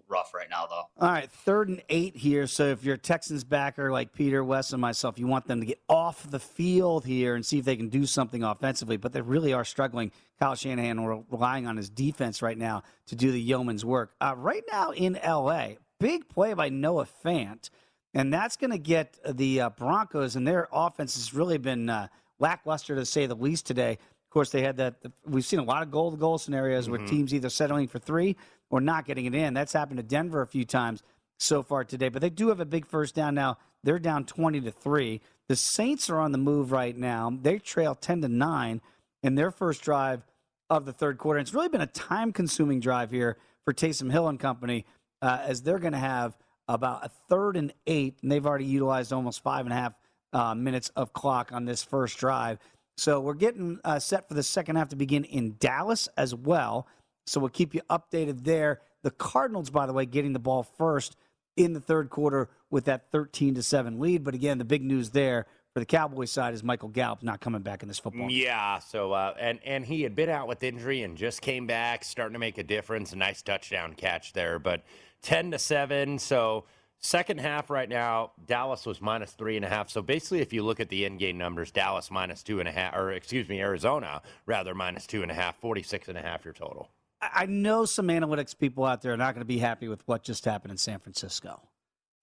rough 0.09 0.35
right 0.35 0.49
now 0.49 0.67
though. 0.67 0.85
All 0.99 1.13
right, 1.13 1.31
third 1.31 1.69
and 1.69 1.83
eight 1.89 2.17
here. 2.17 2.47
So 2.47 2.67
if 2.67 2.85
you're 2.85 2.95
a 2.95 2.99
Texans 2.99 3.45
backer 3.45 3.91
like 3.91 4.13
Peter, 4.13 4.45
Wes, 4.45 4.73
and 4.73 4.81
myself, 4.81 5.19
you 5.19 5.27
want 5.27 5.47
them 5.47 5.61
to 5.61 5.67
get 5.67 5.81
off 5.89 6.31
the 6.31 6.39
field 6.41 7.05
here 7.05 7.35
and 7.35 7.45
see 7.45 7.59
if 7.59 7.65
they 7.65 7.77
can 7.77 7.89
do 7.89 8.07
something 8.07 8.43
offensively. 8.43 8.97
But 8.97 9.13
they 9.13 9.21
really 9.21 9.53
are 9.53 9.65
struggling. 9.65 10.13
Kyle 10.39 10.55
Shanahan 10.55 11.05
re- 11.05 11.23
relying 11.31 11.67
on 11.67 11.77
his 11.77 11.91
defense 11.91 12.43
right 12.43 12.59
now 12.59 12.83
to 13.07 13.17
do 13.17 13.33
the 13.33 13.41
yeoman's 13.41 13.85
work. 13.85 14.15
Uh, 14.21 14.35
right 14.37 14.65
now 14.71 14.93
in 14.93 15.17
L.A., 15.17 15.79
big 15.99 16.29
play 16.29 16.55
by 16.55 16.69
Noah 16.69 17.09
Fant, 17.25 17.71
and 18.15 18.33
that's 18.33 18.57
going 18.57 18.71
to 18.71 18.79
get 18.79 19.19
the 19.29 19.61
uh, 19.61 19.71
Broncos 19.71 20.37
and 20.37 20.47
their 20.47 20.69
offense 20.73 21.15
has 21.17 21.35
really 21.35 21.59
been 21.59 21.89
uh, 21.89 22.09
lackluster 22.41 22.97
to 22.97 23.05
say 23.05 23.27
the 23.27 23.37
least 23.37 23.67
today. 23.67 23.93
Of 23.93 24.31
course, 24.33 24.51
they 24.51 24.63
had 24.63 24.77
that. 24.79 24.97
We've 25.27 25.45
seen 25.45 25.59
a 25.59 25.65
lot 25.65 25.83
of 25.83 25.91
goal 25.91 26.11
to 26.11 26.17
goal 26.17 26.39
scenarios 26.39 26.89
where 26.89 27.05
teams 27.07 27.35
either 27.35 27.49
settling 27.49 27.89
for 27.89 27.99
three 27.99 28.37
or 28.71 28.81
not 28.81 29.05
getting 29.05 29.27
it 29.27 29.35
in. 29.35 29.55
That's 29.55 29.73
happened 29.73 29.99
to 29.99 30.03
Denver 30.03 30.41
a 30.41 30.47
few 30.47 30.65
times 30.65 31.03
so 31.39 31.63
far 31.63 31.85
today. 31.85 32.09
But 32.09 32.23
they 32.23 32.31
do 32.31 32.49
have 32.49 32.61
a 32.61 32.65
big 32.65 32.87
first 32.87 33.15
down 33.15 33.35
now. 33.35 33.59
They're 33.83 33.99
down 33.99 34.25
twenty 34.25 34.61
to 34.61 34.71
three. 34.71 35.21
The 35.49 35.57
Saints 35.57 36.09
are 36.11 36.21
on 36.21 36.33
the 36.33 36.39
move 36.39 36.71
right 36.71 36.97
now. 36.97 37.33
They 37.43 37.59
trail 37.59 37.95
ten 37.95 38.21
to 38.23 38.29
nine 38.29 38.81
in 39.23 39.35
their 39.35 39.51
first 39.51 39.83
drive 39.83 40.23
of 40.69 40.85
the 40.85 40.93
third 40.93 41.19
quarter. 41.19 41.41
It's 41.41 41.53
really 41.53 41.69
been 41.69 41.81
a 41.81 41.87
time-consuming 41.87 42.79
drive 42.79 43.11
here 43.11 43.37
for 43.65 43.75
Taysom 43.75 44.13
Hill 44.13 44.29
and 44.29 44.39
company, 44.39 44.87
uh, 45.21 45.41
as 45.43 45.63
they're 45.63 45.81
going 45.81 45.93
to 45.93 45.99
have 45.99 46.39
about 46.69 47.05
a 47.05 47.11
third 47.29 47.57
and 47.57 47.73
eight, 47.89 48.19
and 48.23 48.31
they've 48.31 48.47
already 48.47 48.67
utilized 48.67 49.13
almost 49.13 49.43
five 49.43 49.67
and 49.67 49.73
a 49.73 49.77
half 49.77 49.95
uh, 50.33 50.55
minutes 50.55 50.91
of 50.97 51.13
clock 51.13 51.53
on 51.53 51.65
this 51.65 51.83
first 51.83 52.19
drive. 52.19 52.59
So 52.97 53.21
we're 53.21 53.35
getting 53.35 53.79
uh, 53.85 53.99
set 53.99 54.29
for 54.29 54.35
the 54.35 54.43
second 54.43 54.77
half 54.77 54.89
to 54.91 54.97
begin 54.97 55.25
in 55.25 55.57
Dallas 55.59 56.09
as 56.17 56.35
well. 56.35 56.87
So 57.27 57.41
we'll 57.41 57.51
keep 57.51 57.75
you 57.75 57.83
updated 57.89 58.45
there. 58.45 58.81
The 59.03 59.11
Cardinals, 59.11 59.71
by 59.71 59.87
the 59.87 59.93
way, 59.93 60.05
getting 60.05 60.33
the 60.33 60.39
ball 60.39 60.63
first 60.63 61.17
in 61.57 61.73
the 61.73 61.81
third 61.81 62.11
quarter 62.11 62.51
with 62.71 62.85
that 62.85 63.11
13 63.11 63.55
to 63.55 63.63
7 63.63 63.99
lead. 63.99 64.25
But 64.25 64.35
again, 64.35 64.59
the 64.59 64.65
big 64.65 64.83
news 64.83 65.11
there 65.11 65.47
for 65.73 65.81
the 65.81 65.87
Cowboys 65.87 66.31
side 66.31 66.53
is 66.53 66.65
Michael 66.65 66.89
Gallup 66.89 67.23
not 67.23 67.41
coming 67.41 67.63
back 67.63 67.83
in 67.83 67.89
this 67.89 67.99
football. 67.99 68.29
game. 68.29 68.37
Yeah, 68.37 68.81
so 68.81 69.13
uh, 69.13 69.35
and 69.39 69.61
and 69.65 69.85
he 69.85 70.03
had 70.03 70.17
been 70.17 70.29
out 70.29 70.49
with 70.49 70.63
injury 70.63 71.03
and 71.03 71.17
just 71.17 71.43
came 71.43 71.67
back, 71.67 72.05
starting 72.05 72.33
to 72.33 72.39
make 72.39 72.59
a 72.59 72.65
difference. 72.65 73.13
A 73.13 73.17
nice 73.17 73.41
touchdown 73.43 73.95
catch 73.95 74.33
there, 74.33 74.59
but 74.59 74.83
ten 75.23 75.53
to 75.53 75.59
seven. 75.59 76.19
So 76.19 76.65
second 77.01 77.41
half 77.41 77.71
right 77.71 77.89
now, 77.89 78.33
Dallas 78.47 78.87
was 78.87 79.01
minus 79.01 79.33
three 79.33 79.57
and 79.57 79.65
a 79.65 79.69
half. 79.69 79.91
So 79.91 80.03
basically, 80.03 80.41
if 80.41 80.53
you 80.53 80.63
look 80.63 80.81
at 80.81 80.89
the 80.89 81.05
end 81.05 81.19
game 81.19 81.37
numbers, 81.39 81.71
Dallas 81.71 82.11
minus 82.11 82.43
two 82.43 82.61
and 82.61 82.69
a 82.69 82.73
half, 82.73 82.95
or 82.95 83.11
excuse 83.13 83.49
me, 83.49 83.61
Arizona 83.61 84.23
rather 84.47 84.75
minus 84.75 85.07
two 85.07 85.23
and 85.23 85.31
a 85.31 85.35
half, 85.35 85.57
46 85.61 86.09
and 86.09 86.19
a 86.19 86.23
half 86.23 86.45
your 86.45 86.55
total. 86.55 86.89
I 87.21 87.47
know 87.47 87.85
some 87.85 88.09
analytics 88.09 88.57
people 88.57 88.85
out 88.85 89.03
there 89.03 89.13
are 89.13 89.17
not 89.17 89.35
going 89.35 89.43
to 89.43 89.47
be 89.49 89.59
happy 89.59 89.89
with 89.89 90.07
what 90.07 90.23
just 90.23 90.45
happened 90.45 90.71
in 90.73 90.79
San 90.79 90.99
Francisco. 91.01 91.61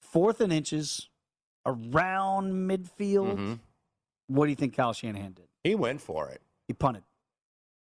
Fourth 0.01 0.41
and 0.41 0.51
inches 0.51 1.09
around 1.65 2.53
midfield. 2.53 3.37
Mhm. 3.37 3.59
What 4.27 4.45
do 4.45 4.49
you 4.49 4.55
think 4.55 4.75
Kyle 4.75 4.93
Shanahan 4.93 5.33
did? 5.33 5.47
He 5.63 5.75
went 5.75 6.01
for 6.01 6.29
it. 6.29 6.41
He 6.67 6.73
punted. 6.73 7.03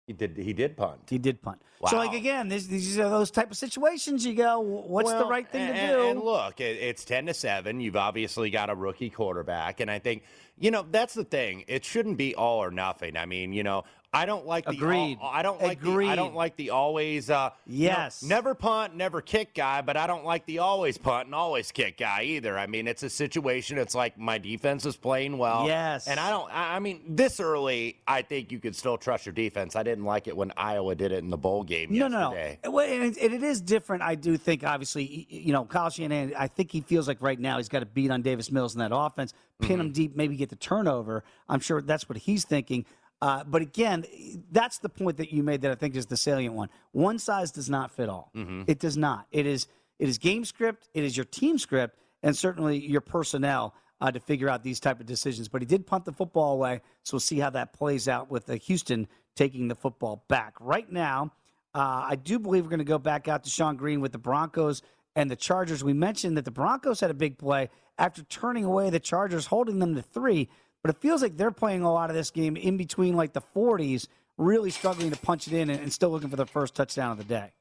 He 0.07 0.13
did. 0.13 0.37
He 0.37 0.53
did 0.53 0.77
punt. 0.77 1.01
He 1.09 1.17
did 1.17 1.41
punt. 1.41 1.61
So, 1.85 1.97
like 1.97 2.13
again, 2.13 2.47
this, 2.47 2.65
these 2.65 2.97
are 2.97 3.09
those 3.09 3.29
type 3.29 3.51
of 3.51 3.57
situations. 3.57 4.25
You 4.25 4.33
go, 4.33 4.61
what's 4.61 5.11
the 5.11 5.25
right 5.25 5.47
thing 5.47 5.69
and, 5.69 5.75
to 5.75 5.95
do? 5.95 6.07
And 6.07 6.19
look, 6.21 6.61
it, 6.61 6.77
it's 6.77 7.03
ten 7.03 7.25
to 7.25 7.33
seven. 7.33 7.81
You've 7.81 7.97
obviously 7.97 8.49
got 8.49 8.69
a 8.69 8.75
rookie 8.75 9.09
quarterback, 9.09 9.81
and 9.81 9.91
I 9.91 9.99
think 9.99 10.23
you 10.57 10.71
know 10.71 10.85
that's 10.89 11.13
the 11.13 11.25
thing. 11.25 11.65
It 11.67 11.83
shouldn't 11.83 12.17
be 12.17 12.35
all 12.35 12.63
or 12.63 12.71
nothing. 12.71 13.17
I 13.17 13.25
mean, 13.25 13.51
you 13.51 13.63
know, 13.63 13.83
I 14.17 14.25
don't 14.25 14.45
like 14.45 14.65
the 14.65 14.71
Agreed. 14.71 15.17
all- 15.21 15.29
I 15.33 15.41
don't 15.41 15.61
like 15.61 15.81
the 15.81 15.91
I 16.07 16.15
don't 16.15 16.35
like 16.35 16.55
the 16.55 16.71
always 16.71 17.29
uh 17.29 17.51
Yes. 17.65 18.23
never 18.23 18.55
punt, 18.55 18.95
never 18.95 19.21
kick 19.21 19.53
guy, 19.53 19.81
but 19.81 19.95
I 19.97 20.07
don't 20.07 20.25
like 20.25 20.45
the 20.45 20.59
always 20.59 20.97
punt 20.97 21.25
and 21.27 21.35
always 21.35 21.71
kick 21.71 21.97
guy 21.97 22.23
either. 22.23 22.57
I 22.57 22.67
mean, 22.67 22.87
it's 22.87 23.03
a 23.03 23.09
situation. 23.09 23.77
It's 23.77 23.95
like 23.95 24.17
my 24.17 24.37
defense 24.37 24.85
is 24.85 24.95
playing 24.95 25.37
well. 25.37 25.67
Yes. 25.67 26.07
And 26.07 26.19
I 26.19 26.29
don't. 26.29 26.51
I 26.51 26.75
I 26.77 26.79
mean, 26.79 27.01
this 27.07 27.39
early, 27.39 27.97
I 28.07 28.21
think 28.21 28.51
you 28.51 28.59
could 28.59 28.75
still 28.75 28.97
trust 28.97 29.25
your 29.25 29.33
defense. 29.33 29.75
I 29.75 29.83
didn't 29.83 30.05
like 30.05 30.27
it 30.27 30.35
when 30.35 30.51
Iowa 30.57 30.95
did 30.95 31.11
it 31.11 31.19
in 31.23 31.29
the 31.29 31.37
bowl 31.37 31.63
game 31.63 31.89
No, 31.91 32.07
no, 32.07 32.31
yesterday. 32.33 32.59
no. 32.63 32.71
Well, 32.71 32.87
and 32.89 33.17
it, 33.17 33.33
it 33.33 33.43
is 33.43 33.61
different. 33.61 34.03
I 34.03 34.15
do 34.15 34.37
think, 34.37 34.63
obviously, 34.63 35.27
you 35.29 35.53
know, 35.53 35.65
Kyle 35.65 35.89
Shanahan. 35.89 36.33
I 36.37 36.47
think 36.47 36.71
he 36.71 36.81
feels 36.81 37.07
like 37.07 37.17
right 37.21 37.39
now 37.39 37.57
he's 37.57 37.69
got 37.69 37.79
to 37.79 37.85
beat 37.85 38.11
on 38.11 38.21
Davis 38.21 38.51
Mills 38.51 38.73
in 38.75 38.79
that 38.79 38.91
offense, 38.93 39.33
pin 39.61 39.77
Mm-hmm. 39.77 39.81
him 39.87 39.91
deep, 39.91 40.15
maybe 40.15 40.35
get 40.35 40.49
the 40.49 40.55
turnover. 40.55 41.23
I'm 41.49 41.59
sure 41.59 41.81
that's 41.81 42.07
what 42.09 42.17
he's 42.17 42.45
thinking. 42.45 42.85
Uh, 43.21 43.43
but 43.43 43.61
again, 43.61 44.05
that's 44.51 44.77
the 44.77 44.89
point 44.89 45.17
that 45.17 45.31
you 45.33 45.41
made 45.43 45.61
that 45.61 45.71
I 45.71 45.75
think 45.75 45.95
is 45.95 46.05
the 46.05 46.17
salient 46.17 46.53
one. 46.53 46.69
One 46.91 47.17
size 47.17 47.51
does 47.51 47.69
not 47.69 47.91
fit 47.91 48.09
all. 48.09 48.31
Mhm. 48.35 48.65
It 48.67 48.79
does 48.79 48.95
not. 48.97 49.27
It 49.31 49.45
is 49.45 49.67
it 49.99 50.07
is 50.07 50.19
game 50.19 50.45
script. 50.45 50.87
It 50.93 51.03
is 51.03 51.17
your 51.17 51.23
team 51.25 51.57
script, 51.57 51.97
and 52.21 52.37
certainly 52.37 52.77
your 52.77 53.01
personnel 53.01 53.73
uh, 53.99 54.11
to 54.11 54.19
figure 54.19 54.47
out 54.47 54.61
these 54.61 54.79
type 54.79 54.99
of 54.99 55.07
decisions. 55.07 55.47
But 55.47 55.63
he 55.63 55.65
did 55.65 55.87
punt 55.87 56.05
the 56.05 56.11
football 56.11 56.53
away, 56.53 56.81
so 57.01 57.15
we'll 57.15 57.19
see 57.21 57.39
how 57.39 57.49
that 57.49 57.73
plays 57.73 58.07
out 58.07 58.29
with 58.29 58.47
uh, 58.47 58.53
Houston 58.53 59.07
taking 59.35 59.67
the 59.67 59.73
football 59.75 60.23
back. 60.27 60.53
Right 60.59 60.91
now, 60.91 61.31
uh, 61.73 62.05
I 62.09 62.15
do 62.15 62.37
believe 62.37 62.63
we're 62.65 62.69
going 62.69 62.77
to 62.77 62.85
go 62.85 62.99
back 62.99 63.27
out 63.27 63.43
to 63.45 63.49
Sean 63.49 63.75
Green 63.75 63.99
with 63.99 64.11
the 64.11 64.19
Broncos 64.19 64.83
and 65.15 65.31
the 65.31 65.35
Chargers. 65.35 65.83
We 65.83 65.93
mentioned 65.93 66.37
that 66.37 66.45
the 66.45 66.51
Broncos 66.51 66.99
had 66.99 67.09
a 67.09 67.15
big 67.15 67.39
play 67.39 67.71
after 67.97 68.21
turning 68.21 68.65
away 68.65 68.91
the 68.91 68.99
Chargers, 68.99 69.47
holding 69.47 69.79
them 69.79 69.95
to 69.95 70.03
three. 70.03 70.47
But 70.87 70.95
it 70.95 71.01
feels 71.01 71.21
like 71.21 71.35
they're 71.35 71.51
playing 71.51 71.81
a 71.81 71.91
lot 71.91 72.09
of 72.09 72.15
this 72.15 72.31
game 72.31 72.55
in 72.55 72.77
between 72.77 73.17
like 73.17 73.33
the 73.33 73.41
40s, 73.41 74.07
really 74.37 74.69
struggling 74.69 75.11
to 75.11 75.17
punch 75.17 75.45
it 75.47 75.53
in 75.53 75.69
and, 75.69 75.91
still 75.91 76.09
looking 76.09 76.29
for 76.29 76.37
their 76.37 76.45
first 76.45 76.75
touchdown 76.75 77.11
of 77.11 77.17
the 77.17 77.25
day. 77.25 77.51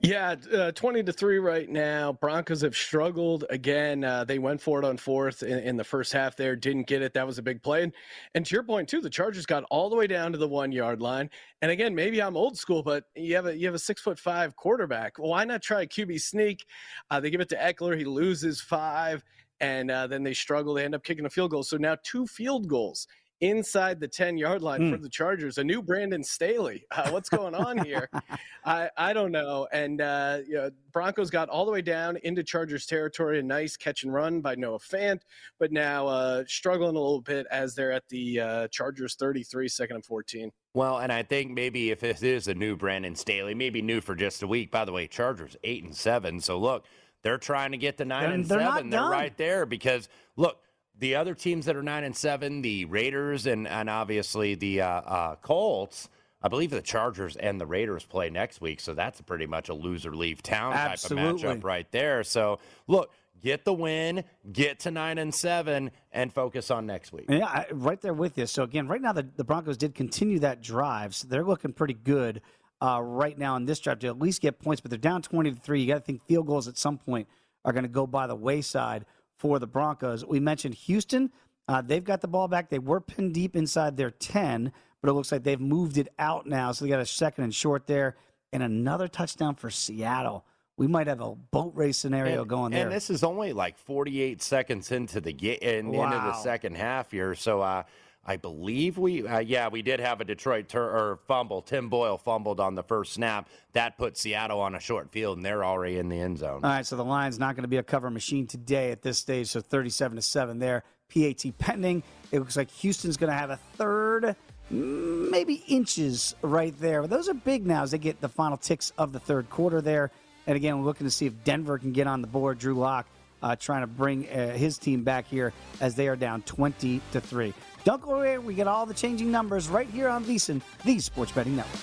Yeah, 0.00 0.36
uh, 0.50 0.72
20 0.72 1.02
to 1.02 1.12
3 1.12 1.38
right 1.40 1.68
now. 1.68 2.14
Broncos 2.14 2.62
have 2.62 2.74
struggled 2.74 3.44
again. 3.50 4.02
Uh, 4.02 4.24
they 4.24 4.38
went 4.38 4.62
for 4.62 4.78
it 4.78 4.86
on 4.86 4.96
fourth 4.96 5.42
in, 5.42 5.58
in, 5.58 5.76
the 5.76 5.84
first 5.84 6.10
half 6.10 6.36
there, 6.36 6.56
didn't 6.56 6.86
get 6.86 7.02
it. 7.02 7.12
That 7.12 7.26
was 7.26 7.36
a 7.36 7.42
big 7.42 7.62
play. 7.62 7.82
And, 7.82 7.92
and 8.34 8.46
to 8.46 8.54
your 8.54 8.62
point, 8.62 8.88
too, 8.88 9.02
the 9.02 9.10
Chargers 9.10 9.44
got 9.44 9.64
all 9.64 9.90
the 9.90 9.96
way 9.96 10.06
down 10.06 10.32
to 10.32 10.38
the 10.38 10.48
one 10.48 10.72
yard 10.72 11.02
line. 11.02 11.28
And 11.60 11.70
again, 11.70 11.94
maybe 11.94 12.22
I'm 12.22 12.34
old 12.34 12.56
school, 12.56 12.82
but 12.82 13.04
you 13.14 13.34
have 13.34 13.44
a 13.46 13.56
you 13.56 13.66
have 13.66 13.74
a 13.74 13.78
six 13.78 14.00
foot 14.00 14.18
five 14.18 14.56
quarterback. 14.56 15.18
Why 15.18 15.44
not 15.44 15.62
try 15.62 15.82
a 15.82 15.86
QB 15.86 16.18
sneak? 16.22 16.64
Uh, 17.10 17.20
they 17.20 17.30
give 17.30 17.42
it 17.42 17.50
to 17.50 17.56
Ekeler. 17.56 17.96
He 17.96 18.04
loses 18.04 18.60
five, 18.60 19.22
and 19.60 19.90
uh, 19.90 20.06
then 20.06 20.22
they 20.22 20.34
struggle. 20.34 20.74
They 20.74 20.84
end 20.84 20.94
up 20.94 21.04
kicking 21.04 21.26
a 21.26 21.30
field 21.30 21.50
goal. 21.50 21.62
So 21.62 21.76
now 21.76 21.96
two 22.02 22.26
field 22.26 22.68
goals 22.68 23.06
inside 23.40 24.00
the 24.00 24.08
10 24.08 24.38
yard 24.38 24.62
line 24.62 24.80
mm. 24.80 24.90
for 24.90 24.96
the 24.96 25.08
Chargers. 25.08 25.58
A 25.58 25.64
new 25.64 25.82
Brandon 25.82 26.22
Staley. 26.22 26.86
Uh, 26.94 27.10
what's 27.10 27.28
going 27.28 27.56
on 27.56 27.76
here? 27.78 28.08
I, 28.64 28.88
I 28.96 29.12
don't 29.12 29.32
know. 29.32 29.66
And 29.72 30.00
uh, 30.00 30.38
you 30.46 30.54
know, 30.54 30.70
Broncos 30.92 31.28
got 31.28 31.48
all 31.48 31.66
the 31.66 31.72
way 31.72 31.82
down 31.82 32.16
into 32.22 32.44
Chargers 32.44 32.86
territory. 32.86 33.40
A 33.40 33.42
nice 33.42 33.76
catch 33.76 34.04
and 34.04 34.14
run 34.14 34.40
by 34.40 34.54
Noah 34.54 34.78
Fant, 34.78 35.22
but 35.58 35.72
now 35.72 36.06
uh, 36.06 36.44
struggling 36.46 36.94
a 36.94 37.00
little 37.00 37.20
bit 37.20 37.46
as 37.50 37.74
they're 37.74 37.90
at 37.90 38.08
the 38.08 38.40
uh, 38.40 38.68
Chargers 38.68 39.16
33, 39.16 39.66
second 39.66 39.96
and 39.96 40.04
14. 40.04 40.52
Well, 40.72 40.98
and 40.98 41.12
I 41.12 41.24
think 41.24 41.50
maybe 41.50 41.90
if 41.90 42.04
it 42.04 42.22
is 42.22 42.46
a 42.46 42.54
new 42.54 42.76
Brandon 42.76 43.16
Staley, 43.16 43.54
maybe 43.54 43.82
new 43.82 44.00
for 44.00 44.14
just 44.14 44.44
a 44.44 44.46
week. 44.46 44.70
By 44.70 44.84
the 44.84 44.92
way, 44.92 45.08
Chargers 45.08 45.56
eight 45.64 45.82
and 45.82 45.96
seven. 45.96 46.38
So 46.38 46.56
look, 46.58 46.86
they're 47.24 47.38
trying 47.38 47.72
to 47.72 47.78
get 47.78 47.96
to 47.96 48.04
9 48.04 48.22
they're, 48.22 48.32
and 48.32 48.44
they're 48.44 48.60
seven. 48.60 48.90
They're 48.90 49.00
done. 49.00 49.10
right 49.10 49.36
there 49.36 49.66
because 49.66 50.08
look, 50.36 50.60
the 50.98 51.16
other 51.16 51.34
teams 51.34 51.66
that 51.66 51.74
are 51.74 51.82
nine 51.82 52.04
and 52.04 52.16
seven, 52.16 52.62
the 52.62 52.84
Raiders 52.84 53.46
and 53.46 53.66
and 53.66 53.90
obviously 53.90 54.54
the 54.54 54.82
uh, 54.82 54.86
uh, 54.86 55.36
Colts. 55.36 56.08
I 56.40 56.48
believe 56.48 56.70
the 56.70 56.82
Chargers 56.82 57.36
and 57.36 57.58
the 57.58 57.66
Raiders 57.66 58.04
play 58.04 58.28
next 58.28 58.60
week, 58.60 58.78
so 58.78 58.92
that's 58.92 59.20
pretty 59.22 59.46
much 59.46 59.70
a 59.70 59.74
loser 59.74 60.14
leave 60.14 60.42
town 60.42 60.74
Absolutely. 60.74 61.40
type 61.40 61.50
of 61.50 61.58
matchup 61.58 61.64
right 61.64 61.90
there. 61.90 62.22
So 62.22 62.58
look, 62.86 63.10
get 63.42 63.64
the 63.64 63.72
win, 63.72 64.24
get 64.52 64.78
to 64.80 64.90
nine 64.90 65.16
and 65.16 65.34
seven, 65.34 65.90
and 66.12 66.30
focus 66.30 66.70
on 66.70 66.84
next 66.84 67.14
week. 67.14 67.24
Yeah, 67.30 67.46
I, 67.46 67.66
right 67.72 68.00
there 68.00 68.12
with 68.12 68.36
you. 68.36 68.44
So 68.44 68.62
again, 68.62 68.86
right 68.86 69.00
now 69.00 69.14
the, 69.14 69.26
the 69.36 69.44
Broncos 69.44 69.78
did 69.78 69.94
continue 69.94 70.38
that 70.40 70.60
drive, 70.60 71.14
so 71.14 71.26
they're 71.28 71.44
looking 71.44 71.72
pretty 71.72 71.94
good 71.94 72.42
uh, 72.84 73.00
right 73.00 73.38
now 73.38 73.56
in 73.56 73.64
this 73.64 73.80
drive 73.80 74.00
to 74.00 74.08
at 74.08 74.18
least 74.18 74.42
get 74.42 74.58
points. 74.58 74.80
But 74.80 74.90
they're 74.90 74.98
down 74.98 75.22
twenty 75.22 75.50
to 75.50 75.56
three. 75.60 75.80
You 75.80 75.86
got 75.86 75.94
to 75.94 76.00
think 76.00 76.22
field 76.26 76.46
goals 76.46 76.68
at 76.68 76.76
some 76.76 76.98
point 76.98 77.28
are 77.64 77.72
going 77.72 77.84
to 77.84 77.88
go 77.88 78.06
by 78.06 78.26
the 78.26 78.36
wayside 78.36 79.06
for 79.36 79.58
the 79.58 79.66
Broncos. 79.66 80.24
We 80.24 80.38
mentioned 80.38 80.74
Houston. 80.74 81.30
Uh, 81.66 81.80
they've 81.80 82.04
got 82.04 82.20
the 82.20 82.28
ball 82.28 82.46
back. 82.46 82.68
They 82.68 82.78
were 82.78 83.00
pinned 83.00 83.32
deep 83.32 83.56
inside 83.56 83.96
their 83.96 84.10
10, 84.10 84.70
but 85.00 85.08
it 85.08 85.14
looks 85.14 85.32
like 85.32 85.44
they've 85.44 85.60
moved 85.60 85.96
it 85.96 86.08
out 86.18 86.46
now. 86.46 86.72
So 86.72 86.84
they 86.84 86.90
got 86.90 87.00
a 87.00 87.06
second 87.06 87.44
and 87.44 87.54
short 87.54 87.86
there 87.86 88.16
and 88.52 88.62
another 88.62 89.08
touchdown 89.08 89.54
for 89.54 89.70
Seattle. 89.70 90.44
We 90.76 90.86
might 90.88 91.06
have 91.06 91.20
a 91.20 91.34
boat 91.34 91.72
race 91.74 91.96
scenario 91.96 92.40
and, 92.40 92.50
going 92.50 92.72
there. 92.72 92.84
And 92.84 92.92
this 92.92 93.08
is 93.08 93.24
only 93.24 93.52
like 93.52 93.78
48 93.78 94.42
seconds 94.42 94.92
into 94.92 95.20
the 95.20 95.32
game, 95.32 95.88
wow. 95.88 96.04
into 96.04 96.16
the 96.16 96.34
second 96.34 96.76
half 96.76 97.12
here. 97.12 97.34
So 97.34 97.62
uh, 97.62 97.84
I 98.26 98.36
believe 98.36 98.96
we, 98.96 99.26
uh, 99.26 99.40
yeah, 99.40 99.68
we 99.68 99.82
did 99.82 100.00
have 100.00 100.20
a 100.20 100.24
Detroit 100.24 100.74
or 100.74 101.18
fumble. 101.26 101.60
Tim 101.62 101.88
Boyle 101.88 102.16
fumbled 102.16 102.58
on 102.58 102.74
the 102.74 102.82
first 102.82 103.12
snap. 103.12 103.48
That 103.72 103.98
put 103.98 104.16
Seattle 104.16 104.60
on 104.60 104.74
a 104.74 104.80
short 104.80 105.10
field, 105.10 105.36
and 105.36 105.44
they're 105.44 105.64
already 105.64 105.98
in 105.98 106.08
the 106.08 106.18
end 106.18 106.38
zone. 106.38 106.60
All 106.64 106.70
right, 106.70 106.86
so 106.86 106.96
the 106.96 107.04
line's 107.04 107.38
not 107.38 107.54
going 107.54 107.62
to 107.62 107.68
be 107.68 107.76
a 107.76 107.82
cover 107.82 108.10
machine 108.10 108.46
today 108.46 108.90
at 108.90 109.02
this 109.02 109.18
stage. 109.18 109.48
So 109.48 109.60
37 109.60 110.16
to 110.16 110.22
seven 110.22 110.58
there. 110.58 110.84
PAT 111.14 111.44
pending. 111.58 112.02
It 112.32 112.38
looks 112.38 112.56
like 112.56 112.70
Houston's 112.70 113.16
going 113.16 113.30
to 113.30 113.36
have 113.36 113.50
a 113.50 113.56
third, 113.76 114.36
maybe 114.70 115.62
inches 115.68 116.34
right 116.42 116.74
there. 116.80 117.02
But 117.02 117.10
those 117.10 117.28
are 117.28 117.34
big 117.34 117.66
now 117.66 117.82
as 117.82 117.90
they 117.90 117.98
get 117.98 118.20
the 118.20 118.28
final 118.28 118.56
ticks 118.56 118.92
of 118.96 119.12
the 119.12 119.20
third 119.20 119.50
quarter 119.50 119.80
there. 119.80 120.10
And 120.46 120.56
again, 120.56 120.78
we're 120.78 120.84
looking 120.84 121.06
to 121.06 121.10
see 121.10 121.26
if 121.26 121.44
Denver 121.44 121.78
can 121.78 121.92
get 121.92 122.06
on 122.06 122.20
the 122.20 122.26
board. 122.26 122.58
Drew 122.58 122.74
Lock 122.74 123.06
uh, 123.42 123.54
trying 123.56 123.82
to 123.82 123.86
bring 123.86 124.28
uh, 124.28 124.52
his 124.52 124.78
team 124.78 125.04
back 125.04 125.26
here 125.26 125.52
as 125.80 125.94
they 125.94 126.08
are 126.08 126.16
down 126.16 126.42
20 126.42 127.00
to 127.12 127.20
three. 127.20 127.54
Don't 127.84 128.00
go 128.00 128.14
away. 128.14 128.38
We 128.38 128.54
get 128.54 128.66
all 128.66 128.86
the 128.86 128.94
changing 128.94 129.30
numbers 129.30 129.68
right 129.68 129.88
here 129.88 130.08
on 130.08 130.24
VSiN, 130.24 130.62
the 130.84 130.98
Sports 130.98 131.32
Betting 131.32 131.54
Network. 131.54 131.82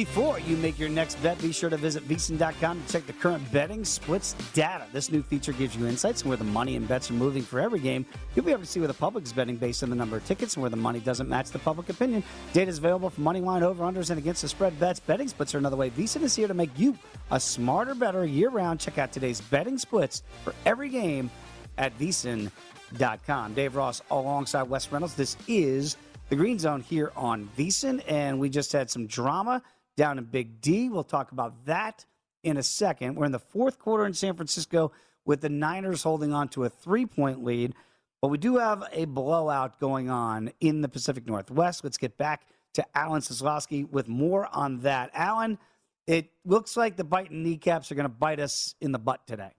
Before 0.00 0.40
you 0.40 0.56
make 0.56 0.78
your 0.78 0.88
next 0.88 1.16
bet, 1.22 1.38
be 1.42 1.52
sure 1.52 1.68
to 1.68 1.76
visit 1.76 2.08
VSiN.com 2.08 2.82
to 2.82 2.90
check 2.90 3.06
the 3.06 3.12
current 3.12 3.52
betting 3.52 3.84
splits 3.84 4.32
data. 4.54 4.86
This 4.94 5.12
new 5.12 5.22
feature 5.22 5.52
gives 5.52 5.76
you 5.76 5.86
insights 5.86 6.22
on 6.22 6.28
where 6.28 6.38
the 6.38 6.44
money 6.44 6.76
and 6.76 6.88
bets 6.88 7.10
are 7.10 7.12
moving 7.12 7.42
for 7.42 7.60
every 7.60 7.80
game. 7.80 8.06
You'll 8.34 8.46
be 8.46 8.50
able 8.50 8.62
to 8.62 8.66
see 8.66 8.80
where 8.80 8.86
the 8.88 8.94
public 8.94 9.24
is 9.24 9.32
betting 9.34 9.56
based 9.56 9.82
on 9.82 9.90
the 9.90 9.96
number 9.96 10.16
of 10.16 10.24
tickets 10.24 10.56
and 10.56 10.62
where 10.62 10.70
the 10.70 10.76
money 10.78 11.00
doesn't 11.00 11.28
match 11.28 11.50
the 11.50 11.58
public 11.58 11.90
opinion. 11.90 12.24
Data 12.54 12.70
is 12.70 12.78
available 12.78 13.10
for 13.10 13.20
money 13.20 13.42
line 13.42 13.62
over 13.62 13.84
unders 13.84 14.08
and 14.08 14.18
against 14.18 14.40
the 14.40 14.48
spread 14.48 14.80
bets. 14.80 15.00
Betting 15.00 15.28
splits 15.28 15.54
are 15.54 15.58
another 15.58 15.76
way. 15.76 15.90
VSiN 15.90 16.22
is 16.22 16.34
here 16.34 16.48
to 16.48 16.54
make 16.54 16.70
you 16.78 16.96
a 17.30 17.38
smarter, 17.38 17.94
better 17.94 18.24
year 18.24 18.48
round. 18.48 18.80
Check 18.80 18.96
out 18.96 19.12
today's 19.12 19.42
betting 19.42 19.76
splits 19.76 20.22
for 20.44 20.54
every 20.64 20.88
game 20.88 21.30
at 21.76 21.92
VSiN.com. 21.98 23.52
Dave 23.52 23.76
Ross 23.76 24.00
alongside 24.10 24.62
Wes 24.62 24.90
Reynolds. 24.90 25.14
This 25.14 25.36
is 25.46 25.98
the 26.30 26.36
Green 26.36 26.58
Zone 26.58 26.80
here 26.80 27.12
on 27.16 27.50
VSiN, 27.58 28.02
and 28.08 28.40
we 28.40 28.48
just 28.48 28.72
had 28.72 28.88
some 28.88 29.06
drama 29.06 29.60
down 30.00 30.16
in 30.16 30.24
Big 30.24 30.62
D. 30.62 30.88
We'll 30.88 31.04
talk 31.04 31.30
about 31.30 31.66
that 31.66 32.06
in 32.42 32.56
a 32.56 32.62
second. 32.62 33.16
We're 33.16 33.26
in 33.26 33.32
the 33.32 33.38
fourth 33.38 33.78
quarter 33.78 34.06
in 34.06 34.14
San 34.14 34.34
Francisco 34.34 34.92
with 35.26 35.42
the 35.42 35.50
Niners 35.50 36.02
holding 36.02 36.32
on 36.32 36.48
to 36.48 36.64
a 36.64 36.70
three 36.70 37.04
point 37.04 37.44
lead. 37.44 37.74
But 38.22 38.28
we 38.28 38.38
do 38.38 38.56
have 38.56 38.82
a 38.92 39.04
blowout 39.04 39.78
going 39.78 40.08
on 40.08 40.52
in 40.58 40.80
the 40.80 40.88
Pacific 40.88 41.26
Northwest. 41.26 41.84
Let's 41.84 41.98
get 41.98 42.16
back 42.16 42.46
to 42.74 42.96
Alan 42.96 43.20
Seslowsky 43.20 43.90
with 43.90 44.08
more 44.08 44.48
on 44.54 44.80
that. 44.80 45.10
Alan, 45.12 45.58
it 46.06 46.30
looks 46.46 46.78
like 46.78 46.96
the 46.96 47.04
biting 47.04 47.42
kneecaps 47.42 47.92
are 47.92 47.94
going 47.94 48.04
to 48.04 48.08
bite 48.08 48.40
us 48.40 48.74
in 48.80 48.92
the 48.92 48.98
butt 48.98 49.26
today. 49.26 49.52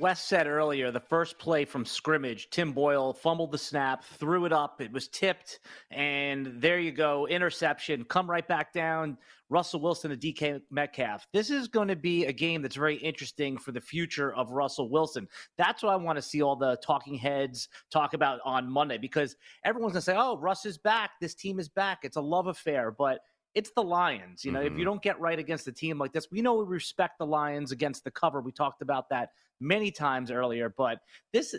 Wes 0.00 0.22
said 0.22 0.46
earlier, 0.46 0.90
the 0.90 0.98
first 0.98 1.38
play 1.38 1.66
from 1.66 1.84
scrimmage, 1.84 2.48
Tim 2.48 2.72
Boyle 2.72 3.12
fumbled 3.12 3.52
the 3.52 3.58
snap, 3.58 4.02
threw 4.02 4.46
it 4.46 4.52
up, 4.52 4.80
it 4.80 4.90
was 4.90 5.08
tipped, 5.08 5.60
and 5.90 6.54
there 6.56 6.80
you 6.80 6.90
go, 6.90 7.26
interception. 7.26 8.04
Come 8.04 8.28
right 8.28 8.48
back 8.48 8.72
down. 8.72 9.18
Russell 9.50 9.80
Wilson 9.80 10.10
and 10.10 10.20
DK 10.20 10.62
Metcalf. 10.70 11.26
This 11.34 11.50
is 11.50 11.68
going 11.68 11.88
to 11.88 11.96
be 11.96 12.24
a 12.24 12.32
game 12.32 12.62
that's 12.62 12.76
very 12.76 12.96
interesting 12.96 13.58
for 13.58 13.72
the 13.72 13.80
future 13.80 14.32
of 14.34 14.52
Russell 14.52 14.88
Wilson. 14.88 15.28
That's 15.58 15.82
what 15.82 15.92
I 15.92 15.96
want 15.96 16.16
to 16.16 16.22
see 16.22 16.40
all 16.40 16.56
the 16.56 16.78
talking 16.82 17.16
heads 17.16 17.68
talk 17.92 18.14
about 18.14 18.40
on 18.44 18.70
Monday 18.70 18.96
because 18.96 19.36
everyone's 19.66 19.92
going 19.92 20.00
to 20.00 20.04
say, 20.06 20.16
oh, 20.16 20.38
Russ 20.38 20.64
is 20.64 20.78
back. 20.78 21.10
This 21.20 21.34
team 21.34 21.58
is 21.58 21.68
back. 21.68 21.98
It's 22.04 22.16
a 22.16 22.22
love 22.22 22.46
affair. 22.46 22.90
But 22.90 23.20
it's 23.54 23.72
the 23.74 23.82
Lions. 23.82 24.44
You 24.44 24.52
know, 24.52 24.60
mm-hmm. 24.60 24.72
if 24.72 24.78
you 24.78 24.84
don't 24.84 25.02
get 25.02 25.20
right 25.20 25.38
against 25.38 25.66
a 25.66 25.72
team 25.72 25.98
like 25.98 26.12
this, 26.12 26.28
we 26.30 26.40
know 26.40 26.54
we 26.54 26.64
respect 26.64 27.18
the 27.18 27.26
Lions 27.26 27.72
against 27.72 28.04
the 28.04 28.10
cover. 28.10 28.40
We 28.40 28.52
talked 28.52 28.82
about 28.82 29.08
that 29.10 29.30
many 29.60 29.90
times 29.90 30.30
earlier, 30.30 30.72
but 30.76 30.98
this 31.32 31.54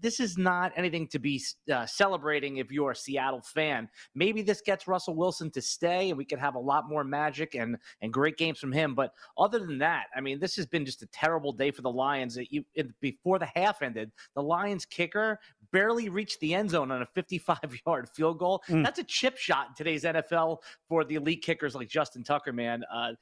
this 0.00 0.20
is 0.20 0.36
not 0.38 0.72
anything 0.76 1.08
to 1.08 1.18
be 1.18 1.42
uh, 1.72 1.86
celebrating 1.86 2.58
if 2.58 2.70
you're 2.70 2.92
a 2.92 2.96
Seattle 2.96 3.42
fan. 3.42 3.88
Maybe 4.14 4.42
this 4.42 4.60
gets 4.60 4.86
Russell 4.86 5.16
Wilson 5.16 5.50
to 5.52 5.62
stay, 5.62 6.10
and 6.10 6.18
we 6.18 6.24
could 6.24 6.38
have 6.38 6.54
a 6.54 6.60
lot 6.60 6.88
more 6.88 7.04
magic 7.04 7.54
and 7.54 7.76
and 8.02 8.12
great 8.12 8.36
games 8.36 8.58
from 8.58 8.72
him. 8.72 8.94
But 8.94 9.12
other 9.36 9.58
than 9.58 9.78
that, 9.78 10.06
I 10.14 10.20
mean, 10.20 10.38
this 10.38 10.56
has 10.56 10.66
been 10.66 10.84
just 10.84 11.02
a 11.02 11.06
terrible 11.06 11.52
day 11.52 11.70
for 11.70 11.82
the 11.82 11.90
Lions. 11.90 12.38
You, 12.50 12.64
before 13.00 13.38
the 13.38 13.48
half 13.54 13.82
ended, 13.82 14.12
the 14.34 14.42
Lions 14.42 14.84
kicker 14.84 15.40
barely 15.72 16.08
reached 16.08 16.40
the 16.40 16.54
end 16.54 16.70
zone 16.70 16.90
on 16.90 17.02
a 17.02 17.06
55 17.14 17.58
yard 17.86 18.08
field 18.08 18.38
goal. 18.38 18.62
Mm. 18.68 18.84
That's 18.84 18.98
a 18.98 19.04
chip 19.04 19.36
shot 19.36 19.68
in 19.68 19.74
today's 19.74 20.04
NFL 20.04 20.58
for 20.88 21.04
the 21.04 21.16
elite 21.16 21.42
kickers 21.42 21.74
like 21.74 21.88
Justin 21.88 22.24
Tucker, 22.24 22.52
man. 22.52 22.84
Uh, 22.92 23.12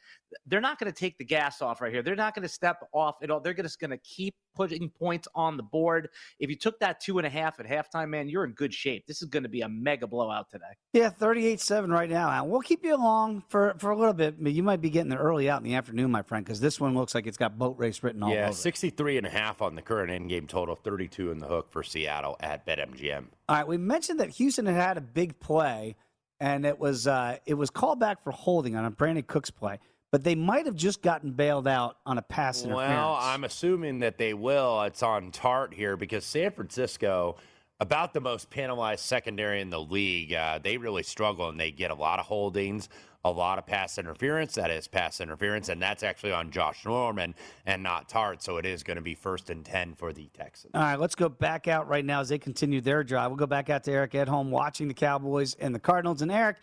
they're 0.47 0.61
not 0.61 0.79
going 0.79 0.93
to 0.93 0.99
take 0.99 1.19
the 1.19 1.25
gas 1.25 1.63
off 1.63 1.81
right 1.81 1.93
here. 1.93 2.03
They're 2.03 2.17
not 2.17 2.35
going 2.35 2.43
to 2.43 2.49
step 2.49 2.83
off 2.93 3.17
at 3.23 3.31
all. 3.31 3.41
They're 3.41 3.55
just 3.55 3.81
going 3.81 3.91
to 3.91 3.99
keep 3.99 4.35
putting 4.57 4.89
points 4.89 5.29
on 5.35 5.57
the 5.57 5.63
board. 5.63 6.09
If 6.41 6.51
you 6.51 6.57
took 6.57 6.81
that 6.81 7.01
two 7.01 7.19
and 7.19 7.27
a 7.27 7.31
half 7.31 7.61
at 7.61 7.67
halftime, 7.67 8.09
man, 8.09 8.29
you're 8.29 8.45
in 8.45 8.53
good 8.53 8.73
shape. 8.75 9.07
This 9.07 9.23
is 9.23 9.29
going 9.29 9.43
to 9.43 9.49
be 9.49 9.61
a 9.61 9.69
mega 9.69 10.07
blowout 10.07 10.51
today. 10.51 10.65
Yeah, 10.93 11.11
38 11.11 11.61
7 11.61 11.91
right 11.91 12.11
now. 12.11 12.31
And 12.31 12.51
we'll 12.51 12.63
keep 12.63 12.85
you 12.85 12.95
along 12.95 13.45
for, 13.49 13.77
for 13.79 13.91
a 13.91 13.97
little 13.97 14.15
bit, 14.15 14.43
but 14.43 14.53
you 14.53 14.63
might 14.63 14.81
be 14.81 14.91
getting 14.91 15.11
there 15.11 15.19
early 15.19 15.49
out 15.49 15.59
in 15.59 15.65
the 15.65 15.75
afternoon, 15.75 16.11
my 16.11 16.23
friend, 16.23 16.45
because 16.45 16.61
this 16.61 16.81
one 16.81 16.95
looks 16.95 17.15
like 17.15 17.27
it's 17.27 17.37
got 17.37 17.59
boat 17.59 17.77
race 17.79 18.03
written 18.03 18.23
all 18.23 18.31
yeah, 18.31 18.37
over. 18.37 18.47
Yeah, 18.47 18.53
63 18.53 19.19
and 19.19 19.27
a 19.27 19.31
half 19.31 19.63
on 19.63 19.75
the 19.75 19.83
current 19.83 20.11
end 20.11 20.29
game 20.29 20.47
total, 20.47 20.75
32 20.75 21.31
in 21.31 21.39
the 21.39 21.47
hook 21.47 21.71
for 21.71 21.83
Seattle 21.83 22.37
at 22.41 22.67
BetMGM. 22.67 23.27
All 23.49 23.57
right, 23.57 23.69
we 23.69 23.77
mentioned 23.77 24.21
that 24.21 24.31
Houston 24.31 24.67
had 24.67 24.75
had 24.75 24.97
a 24.97 25.03
big 25.03 25.39
play, 25.39 25.97
and 26.41 26.65
it 26.65 26.79
was 26.79 27.07
uh, 27.07 27.39
it 27.47 27.55
was 27.55 27.71
called 27.71 28.01
back 28.01 28.23
for 28.25 28.31
holding 28.33 28.77
on 28.77 28.85
a 28.85 28.91
Brandin 28.91 29.27
Cooks 29.27 29.51
play 29.51 29.79
but 30.17 30.25
they 30.25 30.35
might 30.35 30.65
have 30.65 30.77
just 30.77 31.03
gotten 31.03 31.31
bailed 31.31 31.69
out 31.69 31.99
on 32.07 32.17
a 32.17 32.23
pass 32.23 32.65
interference. 32.65 32.89
Well, 32.89 33.19
I'm 33.21 33.45
assuming 33.45 33.99
that 33.99 34.17
they 34.17 34.33
will. 34.33 34.81
It's 34.85 35.03
on 35.03 35.31
Tartt 35.31 35.75
here 35.75 35.95
because 35.95 36.25
San 36.25 36.53
Francisco, 36.53 37.37
about 37.81 38.15
the 38.15 38.21
most 38.23 38.49
penalized 38.49 39.05
secondary 39.05 39.61
in 39.61 39.69
the 39.69 39.79
league, 39.79 40.33
uh, 40.33 40.59
they 40.63 40.79
really 40.79 41.03
struggle 41.03 41.51
and 41.51 41.61
they 41.61 41.71
get 41.71 41.91
a 41.91 41.95
lot 41.95 42.19
of 42.19 42.25
holdings, 42.25 42.89
a 43.27 43.31
lot 43.31 43.59
of 43.59 43.67
pass 43.67 43.99
interference. 43.99 44.55
That 44.55 44.71
is 44.71 44.89
pass 44.89 45.21
interference, 45.21 45.69
and 45.69 45.83
that's 45.83 46.03
actually 46.03 46.33
on 46.33 46.51
Josh 46.51 46.87
Norman 46.87 47.35
and 47.67 47.83
not 47.83 48.09
Tartt. 48.09 48.41
So 48.41 48.57
it 48.57 48.65
is 48.65 48.83
going 48.83 48.97
to 48.97 49.03
be 49.03 49.15
first 49.15 49.51
and 49.51 49.67
10 49.67 49.97
for 49.97 50.15
the 50.15 50.31
Texans. 50.33 50.71
All 50.75 50.81
right, 50.81 50.99
let's 50.99 51.15
go 51.15 51.29
back 51.29 51.69
out 51.69 51.89
right 51.89 52.07
now 52.07 52.21
as 52.21 52.31
they 52.31 52.39
continue 52.39 52.81
their 52.81 53.05
drive. 53.05 53.31
We'll 53.31 53.37
go 53.37 53.47
back 53.47 53.69
out 53.69 53.85
to 53.85 53.93
Eric 53.93 54.13
Edholm 54.13 54.49
watching 54.49 54.89
the 54.89 54.95
Cowboys 54.95 55.57
and 55.57 55.75
the 55.75 55.79
Cardinals. 55.79 56.23
And 56.23 56.33
Eric, 56.33 56.57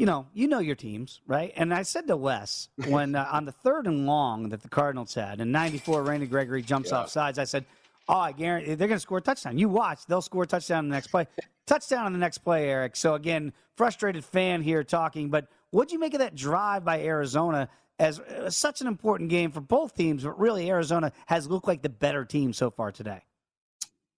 you 0.00 0.06
know, 0.06 0.26
you 0.32 0.48
know 0.48 0.60
your 0.60 0.76
teams, 0.76 1.20
right? 1.26 1.52
And 1.56 1.74
I 1.74 1.82
said 1.82 2.06
to 2.06 2.16
Wes 2.16 2.70
when 2.88 3.14
uh, 3.14 3.28
on 3.30 3.44
the 3.44 3.52
third 3.52 3.86
and 3.86 4.06
long 4.06 4.48
that 4.48 4.62
the 4.62 4.68
Cardinals 4.70 5.12
had, 5.12 5.42
and 5.42 5.52
94, 5.52 6.02
Randy 6.04 6.24
Gregory 6.24 6.62
jumps 6.62 6.90
yeah. 6.90 7.00
off 7.00 7.10
sides. 7.10 7.38
I 7.38 7.44
said, 7.44 7.66
"Oh, 8.08 8.14
I 8.14 8.32
guarantee 8.32 8.74
they're 8.74 8.88
going 8.88 8.96
to 8.96 9.02
score 9.02 9.18
a 9.18 9.20
touchdown. 9.20 9.58
You 9.58 9.68
watch; 9.68 10.06
they'll 10.06 10.22
score 10.22 10.44
a 10.44 10.46
touchdown 10.46 10.86
in 10.86 10.90
the 10.90 10.96
next 10.96 11.08
play. 11.08 11.26
touchdown 11.66 12.06
on 12.06 12.14
the 12.14 12.18
next 12.18 12.38
play, 12.38 12.70
Eric." 12.70 12.96
So 12.96 13.12
again, 13.12 13.52
frustrated 13.76 14.24
fan 14.24 14.62
here 14.62 14.82
talking, 14.82 15.28
but 15.28 15.48
what'd 15.70 15.92
you 15.92 15.98
make 15.98 16.14
of 16.14 16.20
that 16.20 16.34
drive 16.34 16.82
by 16.82 17.02
Arizona? 17.02 17.68
As 17.98 18.18
uh, 18.18 18.48
such 18.48 18.80
an 18.80 18.86
important 18.86 19.28
game 19.28 19.50
for 19.50 19.60
both 19.60 19.94
teams, 19.94 20.24
but 20.24 20.40
really 20.40 20.70
Arizona 20.70 21.12
has 21.26 21.46
looked 21.46 21.68
like 21.68 21.82
the 21.82 21.90
better 21.90 22.24
team 22.24 22.54
so 22.54 22.70
far 22.70 22.90
today. 22.90 23.20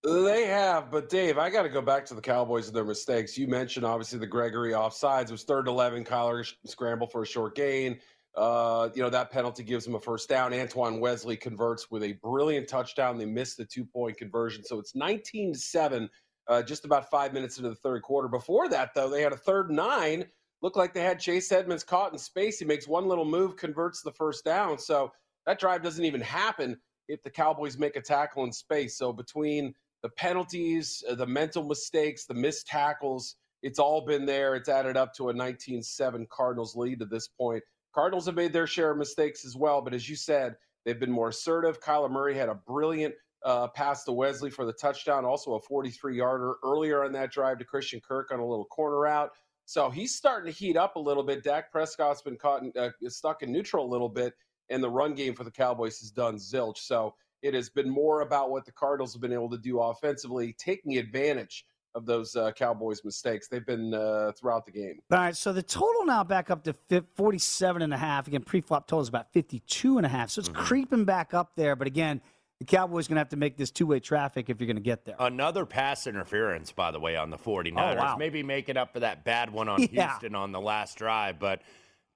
They 0.04 0.46
have, 0.46 0.90
but 0.90 1.08
Dave, 1.08 1.38
I 1.38 1.48
got 1.48 1.62
to 1.62 1.68
go 1.68 1.80
back 1.80 2.04
to 2.06 2.14
the 2.14 2.20
Cowboys 2.20 2.66
and 2.66 2.74
their 2.74 2.84
mistakes. 2.84 3.38
You 3.38 3.46
mentioned 3.46 3.86
obviously 3.86 4.18
the 4.18 4.26
Gregory 4.26 4.72
offsides. 4.72 5.26
It 5.26 5.30
was 5.30 5.44
third 5.44 5.60
and 5.60 5.68
11. 5.68 6.04
Kyler 6.04 6.52
scramble 6.66 7.06
for 7.06 7.22
a 7.22 7.26
short 7.26 7.54
gain. 7.54 8.00
Uh, 8.34 8.88
you 8.94 9.02
know, 9.02 9.10
that 9.10 9.30
penalty 9.30 9.62
gives 9.62 9.84
them 9.84 9.94
a 9.94 10.00
first 10.00 10.28
down. 10.28 10.52
Antoine 10.52 10.98
Wesley 10.98 11.36
converts 11.36 11.88
with 11.88 12.02
a 12.02 12.14
brilliant 12.14 12.66
touchdown. 12.66 13.16
They 13.16 13.26
missed 13.26 13.58
the 13.58 13.64
two 13.64 13.84
point 13.84 14.16
conversion. 14.16 14.64
So 14.64 14.80
it's 14.80 14.96
19 14.96 15.54
7, 15.54 16.10
uh, 16.48 16.62
just 16.64 16.84
about 16.84 17.08
five 17.08 17.32
minutes 17.32 17.58
into 17.58 17.70
the 17.70 17.76
third 17.76 18.02
quarter. 18.02 18.26
Before 18.26 18.68
that, 18.70 18.94
though, 18.96 19.08
they 19.08 19.22
had 19.22 19.32
a 19.32 19.36
third 19.36 19.70
nine. 19.70 20.24
Looked 20.62 20.76
like 20.76 20.94
they 20.94 21.02
had 21.02 21.20
Chase 21.20 21.52
Edmonds 21.52 21.84
caught 21.84 22.12
in 22.12 22.18
space. 22.18 22.58
He 22.58 22.64
makes 22.64 22.88
one 22.88 23.06
little 23.06 23.24
move, 23.24 23.56
converts 23.56 24.02
the 24.02 24.12
first 24.12 24.44
down. 24.44 24.78
So 24.78 25.12
that 25.46 25.60
drive 25.60 25.82
doesn't 25.84 26.04
even 26.04 26.20
happen 26.20 26.76
if 27.08 27.22
the 27.22 27.30
Cowboys 27.30 27.78
make 27.78 27.94
a 27.94 28.00
tackle 28.00 28.42
in 28.44 28.52
space. 28.52 28.96
So 28.96 29.12
between 29.12 29.74
the 30.02 30.08
penalties, 30.10 31.02
uh, 31.08 31.14
the 31.14 31.26
mental 31.26 31.64
mistakes, 31.64 32.26
the 32.26 32.34
missed 32.34 32.66
tackles. 32.66 33.36
It's 33.62 33.78
all 33.78 34.04
been 34.04 34.26
there. 34.26 34.54
It's 34.56 34.68
added 34.68 34.96
up 34.96 35.14
to 35.14 35.28
a 35.28 35.32
19 35.32 35.82
7 35.82 36.26
Cardinals 36.30 36.74
lead 36.74 36.98
to 36.98 37.06
this 37.06 37.28
point. 37.28 37.62
Cardinals 37.94 38.26
have 38.26 38.34
made 38.34 38.52
their 38.52 38.66
share 38.66 38.90
of 38.90 38.98
mistakes 38.98 39.44
as 39.44 39.54
well, 39.54 39.82
but 39.82 39.94
as 39.94 40.08
you 40.08 40.16
said, 40.16 40.56
they've 40.84 40.98
been 40.98 41.12
more 41.12 41.28
assertive. 41.28 41.80
Kyler 41.80 42.10
Murray 42.10 42.34
had 42.34 42.48
a 42.48 42.54
brilliant 42.54 43.14
uh, 43.44 43.68
pass 43.68 44.04
to 44.04 44.12
Wesley 44.12 44.50
for 44.50 44.64
the 44.64 44.72
touchdown, 44.72 45.24
also 45.24 45.54
a 45.54 45.60
43 45.60 46.16
yarder 46.16 46.54
earlier 46.64 47.04
on 47.04 47.12
that 47.12 47.30
drive 47.30 47.58
to 47.58 47.64
Christian 47.64 48.00
Kirk 48.00 48.30
on 48.32 48.40
a 48.40 48.46
little 48.46 48.64
corner 48.64 48.98
route. 48.98 49.30
So 49.64 49.90
he's 49.90 50.16
starting 50.16 50.52
to 50.52 50.58
heat 50.58 50.76
up 50.76 50.96
a 50.96 51.00
little 51.00 51.22
bit. 51.22 51.44
Dak 51.44 51.70
Prescott's 51.70 52.22
been 52.22 52.36
caught 52.36 52.62
in, 52.62 52.72
uh, 52.78 52.90
stuck 53.08 53.42
in 53.42 53.52
neutral 53.52 53.86
a 53.86 53.90
little 53.90 54.08
bit, 54.08 54.34
and 54.70 54.82
the 54.82 54.90
run 54.90 55.14
game 55.14 55.34
for 55.34 55.44
the 55.44 55.50
Cowboys 55.50 55.98
has 56.00 56.10
done 56.10 56.36
zilch. 56.36 56.78
So 56.78 57.14
it 57.42 57.54
has 57.54 57.68
been 57.68 57.90
more 57.90 58.20
about 58.20 58.50
what 58.50 58.64
the 58.64 58.72
Cardinals 58.72 59.12
have 59.12 59.20
been 59.20 59.32
able 59.32 59.50
to 59.50 59.58
do 59.58 59.80
offensively, 59.80 60.54
taking 60.58 60.98
advantage 60.98 61.66
of 61.94 62.06
those 62.06 62.34
uh, 62.36 62.50
Cowboys 62.52 63.04
mistakes. 63.04 63.48
They've 63.48 63.66
been 63.66 63.92
uh, 63.92 64.32
throughout 64.38 64.64
the 64.64 64.72
game. 64.72 65.00
All 65.10 65.18
right, 65.18 65.36
so 65.36 65.52
the 65.52 65.62
total 65.62 66.06
now 66.06 66.24
back 66.24 66.50
up 66.50 66.64
to 66.64 67.04
47 67.14 67.82
and 67.82 67.92
a 67.92 67.96
half. 67.96 68.28
Again, 68.28 68.42
pre-flop 68.42 68.86
total 68.86 69.02
is 69.02 69.08
about 69.08 69.32
52 69.32 69.98
and 69.98 70.06
a 70.06 70.08
half. 70.08 70.30
So 70.30 70.40
it's 70.40 70.48
mm-hmm. 70.48 70.62
creeping 70.62 71.04
back 71.04 71.34
up 71.34 71.52
there, 71.54 71.76
but 71.76 71.86
again, 71.86 72.22
the 72.60 72.64
Cowboys 72.64 73.08
going 73.08 73.16
to 73.16 73.20
have 73.20 73.28
to 73.30 73.36
make 73.36 73.56
this 73.56 73.72
two-way 73.72 73.98
traffic 73.98 74.48
if 74.48 74.60
you're 74.60 74.68
going 74.68 74.76
to 74.76 74.82
get 74.82 75.04
there. 75.04 75.16
Another 75.18 75.66
pass 75.66 76.06
interference, 76.06 76.70
by 76.70 76.92
the 76.92 77.00
way, 77.00 77.16
on 77.16 77.28
the 77.28 77.36
49ers. 77.36 77.72
Oh, 77.76 77.96
wow. 77.96 78.16
Maybe 78.16 78.42
making 78.42 78.76
up 78.76 78.92
for 78.92 79.00
that 79.00 79.24
bad 79.24 79.52
one 79.52 79.68
on 79.68 79.82
yeah. 79.90 80.10
Houston 80.10 80.36
on 80.36 80.52
the 80.52 80.60
last 80.60 80.96
drive, 80.96 81.38
but– 81.38 81.60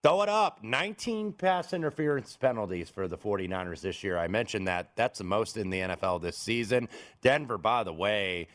Throw 0.06 0.22
it 0.22 0.28
up. 0.28 0.62
19 0.62 1.32
pass 1.32 1.72
interference 1.72 2.36
penalties 2.36 2.88
for 2.88 3.08
the 3.08 3.18
49ers 3.18 3.80
this 3.80 4.04
year. 4.04 4.16
I 4.16 4.28
mentioned 4.28 4.68
that. 4.68 4.94
That's 4.94 5.18
the 5.18 5.24
most 5.24 5.56
in 5.56 5.68
the 5.68 5.80
NFL 5.80 6.22
this 6.22 6.38
season. 6.38 6.88
Denver, 7.22 7.58
by 7.58 7.82
the 7.82 7.92
way, 7.92 8.46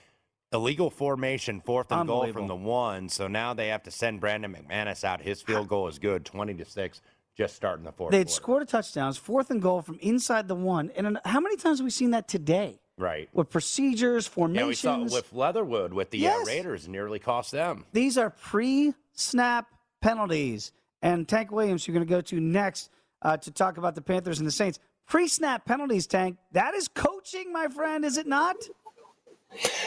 illegal 0.53 0.89
formation, 0.89 1.59
fourth 1.59 1.91
and 1.91 2.07
goal 2.07 2.31
from 2.31 2.47
the 2.47 2.55
one. 2.55 3.09
So 3.09 3.27
now 3.27 3.53
they 3.53 3.67
have 3.67 3.83
to 3.83 3.91
send 3.91 4.21
Brandon 4.21 4.55
McManus 4.55 5.03
out. 5.03 5.21
His 5.21 5.41
field 5.41 5.67
goal 5.67 5.89
is 5.89 5.99
good, 5.99 6.23
20 6.23 6.53
to 6.53 6.63
6, 6.63 7.01
just 7.35 7.53
starting 7.53 7.83
the 7.83 7.91
fourth. 7.91 8.11
They'd 8.11 8.27
quarter. 8.27 8.31
scored 8.31 8.63
a 8.63 8.65
touchdown, 8.67 9.11
fourth 9.11 9.51
and 9.51 9.61
goal 9.61 9.81
from 9.81 9.99
inside 9.99 10.47
the 10.47 10.55
one. 10.55 10.89
And 10.95 11.19
how 11.25 11.41
many 11.41 11.57
times 11.57 11.79
have 11.79 11.83
we 11.83 11.91
seen 11.91 12.11
that 12.11 12.29
today? 12.29 12.79
Right. 12.97 13.27
With 13.33 13.49
procedures, 13.49 14.25
formations. 14.25 14.85
Yeah, 14.85 14.99
we 14.99 15.09
saw 15.09 15.15
with 15.17 15.33
Leatherwood 15.33 15.91
with 15.91 16.11
the 16.11 16.27
uh, 16.27 16.29
yes. 16.29 16.47
uh, 16.47 16.49
Raiders 16.49 16.87
nearly 16.87 17.19
cost 17.19 17.51
them. 17.51 17.83
These 17.91 18.17
are 18.17 18.29
pre 18.29 18.93
snap 19.11 19.67
penalties 19.99 20.71
and 21.01 21.27
Tank 21.27 21.51
Williams, 21.51 21.87
you're 21.87 21.93
going 21.93 22.05
to 22.05 22.09
go 22.09 22.21
to 22.21 22.39
next 22.39 22.89
uh, 23.21 23.37
to 23.37 23.51
talk 23.51 23.77
about 23.77 23.95
the 23.95 24.01
Panthers 24.01 24.39
and 24.39 24.47
the 24.47 24.51
Saints. 24.51 24.79
Pre 25.07 25.27
snap 25.27 25.65
penalties, 25.65 26.07
Tank. 26.07 26.37
That 26.51 26.73
is 26.73 26.87
coaching, 26.87 27.51
my 27.51 27.67
friend, 27.67 28.05
is 28.05 28.17
it 28.17 28.27
not? 28.27 28.55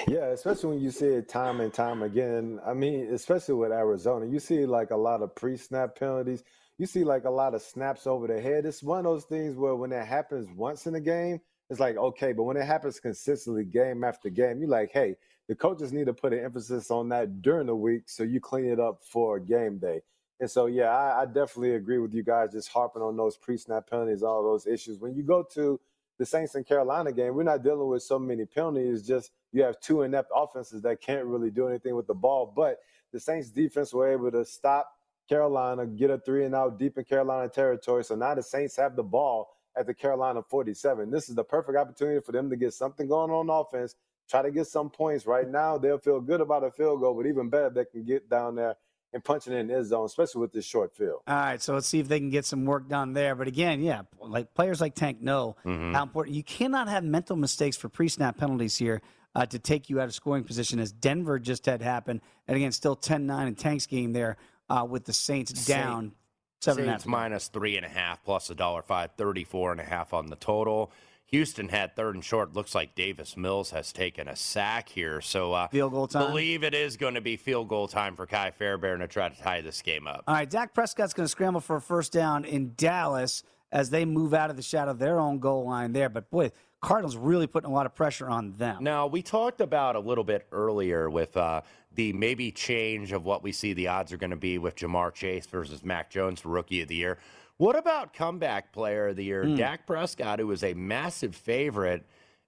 Yeah, 0.07 0.27
especially 0.27 0.75
when 0.75 0.81
you 0.81 0.91
see 0.91 1.07
it 1.07 1.29
time 1.29 1.61
and 1.61 1.73
time 1.73 2.03
again. 2.03 2.61
I 2.67 2.75
mean, 2.75 3.09
especially 3.13 3.55
with 3.55 3.73
Arizona, 3.73 4.27
you 4.27 4.39
see 4.39 4.67
like 4.67 4.91
a 4.91 4.97
lot 4.97 5.23
of 5.23 5.35
pre 5.35 5.57
snap 5.57 5.99
penalties. 5.99 6.45
You 6.77 6.87
see 6.87 7.05
like 7.05 7.25
a 7.25 7.31
lot 7.31 7.55
of 7.55 7.63
snaps 7.63 8.07
over 8.07 8.27
the 8.27 8.41
head. 8.41 8.67
It's 8.67 8.83
one 8.83 8.99
of 8.99 9.05
those 9.05 9.25
things 9.25 9.57
where 9.57 9.75
when 9.75 9.93
it 9.93 10.05
happens 10.05 10.49
once 10.55 10.87
in 10.87 10.97
a 10.97 11.01
game, 11.01 11.41
it's 11.71 11.81
like, 11.81 11.97
okay, 11.97 12.33
but 12.33 12.43
when 12.43 12.57
it 12.57 12.67
happens 12.67 13.01
consistently 13.01 13.65
game 13.65 14.05
after 14.05 14.29
game, 14.29 14.61
you're 14.61 14.69
like, 14.69 14.91
hey, 14.93 15.17
the 15.49 15.55
coaches 15.55 15.93
need 15.93 16.07
to 16.07 16.15
put 16.15 16.33
an 16.33 16.45
emphasis 16.45 16.91
on 16.91 17.09
that 17.11 17.41
during 17.41 17.67
the 17.67 17.77
week 17.77 18.03
so 18.07 18.23
you 18.23 18.41
clean 18.41 18.67
it 18.67 18.81
up 18.81 19.01
for 19.03 19.39
game 19.39 19.79
day. 19.79 20.03
And 20.41 20.51
so, 20.51 20.67
yeah, 20.67 20.91
I, 20.91 21.23
I, 21.23 21.27
definitely 21.27 21.75
agree 21.75 21.99
with 21.99 22.13
you 22.13 22.25
guys 22.25 22.53
just 22.53 22.69
harping 22.69 23.03
on 23.03 23.17
those 23.17 23.37
pre 23.37 23.57
snap 23.57 23.89
penalties, 23.89 24.23
all 24.23 24.43
those 24.43 24.67
issues. 24.67 24.99
When 24.99 25.15
you 25.15 25.23
go 25.23 25.45
to 25.55 25.81
the 26.19 26.27
Saints 26.27 26.55
and 26.55 26.67
Carolina 26.67 27.13
game, 27.13 27.35
we're 27.35 27.45
not 27.45 27.63
dealing 27.63 27.89
with 27.89 28.03
so 28.03 28.19
many 28.19 28.45
penalties. 28.45 29.07
Just 29.07 29.31
you 29.53 29.63
have 29.63 29.79
two 29.81 30.03
inept 30.03 30.31
offenses 30.35 30.83
that 30.83 31.01
can't 31.01 31.25
really 31.25 31.51
do 31.51 31.69
anything 31.69 31.95
with 31.95 32.09
the 32.09 32.15
ball. 32.15 32.53
But 32.55 32.79
the 33.13 33.21
Saints 33.21 33.51
defense 33.51 33.93
were 33.93 34.13
able 34.13 34.33
to 34.33 34.45
stop 34.45 34.91
Carolina, 35.29 35.87
get 35.87 36.11
a 36.11 36.19
three 36.19 36.45
and 36.45 36.55
out 36.55 36.79
deep 36.79 36.99
in 36.99 37.05
Carolina 37.05 37.49
territory. 37.49 38.05
So 38.05 38.15
now 38.15 38.35
the 38.35 38.43
Saints 38.43 38.77
have 38.77 38.97
the 38.97 39.03
ball 39.03 39.57
at 39.77 39.87
the 39.87 39.95
Carolina 39.95 40.43
47. 40.43 41.11
This 41.11 41.29
is 41.29 41.35
the 41.35 41.45
perfect 41.45 41.79
opportunity 41.79 42.21
for 42.21 42.33
them 42.33 42.51
to 42.51 42.57
get 42.57 42.75
something 42.75 43.09
going 43.09 43.31
on 43.31 43.49
offense, 43.51 43.95
try 44.29 44.43
to 44.43 44.51
get 44.51 44.67
some 44.67 44.91
points. 44.91 45.27
Right 45.27 45.49
now, 45.49 45.79
they'll 45.79 45.99
feel 45.99 46.21
good 46.21 46.41
about 46.41 46.65
a 46.65 46.71
field 46.71 47.01
goal, 47.01 47.15
but 47.15 47.27
even 47.27 47.49
better, 47.49 47.71
they 47.71 47.85
can 47.85 48.05
get 48.05 48.29
down 48.29 48.57
there 48.57 48.77
and 49.15 49.25
punching 49.25 49.53
in 49.53 49.69
his 49.69 49.89
zone, 49.89 50.05
especially 50.05 50.41
with 50.41 50.53
this 50.53 50.65
short 50.67 50.95
field. 50.95 51.21
All 51.27 51.35
right, 51.37 51.63
so 51.63 51.73
let's 51.73 51.87
see 51.87 52.01
if 52.01 52.09
they 52.09 52.19
can 52.19 52.31
get 52.31 52.45
some 52.45 52.65
work 52.67 52.89
done 52.89 53.13
there. 53.15 53.35
But 53.37 53.47
again, 53.47 53.81
yeah, 53.81 54.03
like 54.21 54.53
players 54.55 54.81
like 54.81 54.95
Tank 54.95 55.23
know 55.23 55.57
Mhm. 55.65 55.95
how 55.95 56.03
important. 56.03 56.35
You 56.37 56.43
cannot 56.43 56.89
have 56.89 57.05
mental 57.05 57.37
mistakes 57.37 57.77
for 57.77 57.89
pre-snap 57.89 58.37
penalties 58.37 58.77
here 58.77 59.01
uh, 59.37 59.47
to 59.47 59.59
take 59.59 59.89
you 59.89 60.01
out 60.01 60.05
of 60.05 60.15
scoring 60.15 60.45
position, 60.45 60.79
as 60.81 60.93
Denver 60.93 61.39
just 61.39 61.67
had 61.67 61.81
happen. 61.81 62.21
And 62.47 62.57
again, 62.57 62.73
still 62.73 62.97
10-9 62.97 63.47
in 63.49 63.55
Tank's 63.55 63.87
game 63.87 64.13
there 64.13 64.37
uh, 64.69 64.87
with 64.89 65.05
the 65.05 65.13
Saints 65.13 65.65
down 65.67 66.13
seven 66.61 66.83
and 66.83 66.89
a 66.89 66.93
half. 66.93 67.01
Saints 67.03 67.07
minus 67.09 67.49
three 67.49 67.77
and 67.77 67.85
a 67.87 67.89
half 67.89 68.23
plus 68.25 68.51
a 68.51 68.55
dollar 68.55 68.83
five, 68.83 69.11
34 69.17 69.73
and 69.73 69.81
a 69.81 69.85
half 69.85 70.13
on 70.13 70.27
the 70.27 70.37
total. 70.37 70.91
Houston 71.35 71.69
had 71.69 71.97
third 71.97 72.15
and 72.15 72.25
short. 72.25 72.55
Looks 72.55 72.77
like 72.77 72.95
Davis 72.95 73.37
Mills 73.37 73.73
has 73.73 73.93
taken 73.93 74.29
a 74.29 74.37
sack 74.37 74.89
here. 74.89 75.21
So 75.21 75.53
uh, 75.53 75.67
Field 75.67 75.91
goal 75.91 76.07
time? 76.07 76.29
believe 76.29 76.63
it 76.63 76.75
is 76.75 76.97
going 76.97 77.15
to 77.15 77.21
be 77.21 77.37
field 77.37 77.67
goal 77.67 77.89
time 77.89 78.15
for 78.15 78.25
Kai 78.25 78.53
Fairbairn 78.53 79.01
to 79.01 79.09
try 79.09 79.29
to 79.29 79.43
tie 79.43 79.61
this 79.61 79.83
game 79.83 80.07
up. 80.07 80.23
All 80.29 80.35
right, 80.37 80.49
Dak 80.49 80.73
Prescott's 80.73 81.13
going 81.13 81.25
to 81.25 81.29
scramble 81.29 81.61
for 81.61 81.75
a 81.75 81.81
first 81.81 82.13
down 82.13 82.45
in 82.45 82.75
Dallas 82.77 83.43
as 83.73 83.91
they 83.91 84.05
move 84.05 84.33
out 84.33 84.49
of 84.49 84.55
the 84.55 84.63
shadow 84.63 84.93
of 84.93 85.01
their 85.01 85.19
own 85.19 85.41
goal 85.41 85.67
line 85.67 85.93
there. 85.93 86.09
But 86.09 86.31
boy, 86.31 86.53
Cardinals 86.81 87.17
really 87.17 87.49
putting 87.49 87.69
a 87.69 87.75
lot 87.75 87.87
of 87.87 87.97
pressure 87.97 88.29
on 88.29 88.53
them. 88.53 88.85
Now, 88.85 89.09
we 89.09 89.21
talked 89.21 89.61
about 89.61 89.97
a 89.97 90.01
little 90.01 90.23
bit 90.23 90.47
earlier 90.53 91.11
with 91.11 91.37
uh, 91.37 91.63
the 91.97 92.13
maybe 92.13 92.53
change 92.53 93.11
of 93.11 93.25
what 93.25 93.43
we 93.43 93.51
see 93.51 93.73
the 93.73 93.89
odds 93.89 94.13
are 94.13 94.19
going 94.19 94.31
to 94.31 94.37
be 94.37 94.59
with 94.59 94.77
Ja'Marr 94.77 95.13
Chase 95.13 95.47
versus 95.47 95.85
Mac 95.85 96.11
Jones 96.11 96.43
for 96.43 96.51
Rookie 96.51 96.83
of 96.83 96.87
the 96.87 96.95
Year. 96.95 97.19
What 97.59 97.77
about 97.77 98.13
comeback 98.13 98.73
player 98.73 99.09
of 99.09 99.17
the 99.17 99.25
year, 99.25 99.45
Hmm. 99.45 99.55
Dak 99.57 99.87
Prescott, 99.87 100.39
who 100.41 100.47
was 100.47 100.65
a 100.65 100.75
massive 100.75 101.35
favorite? 101.37 102.05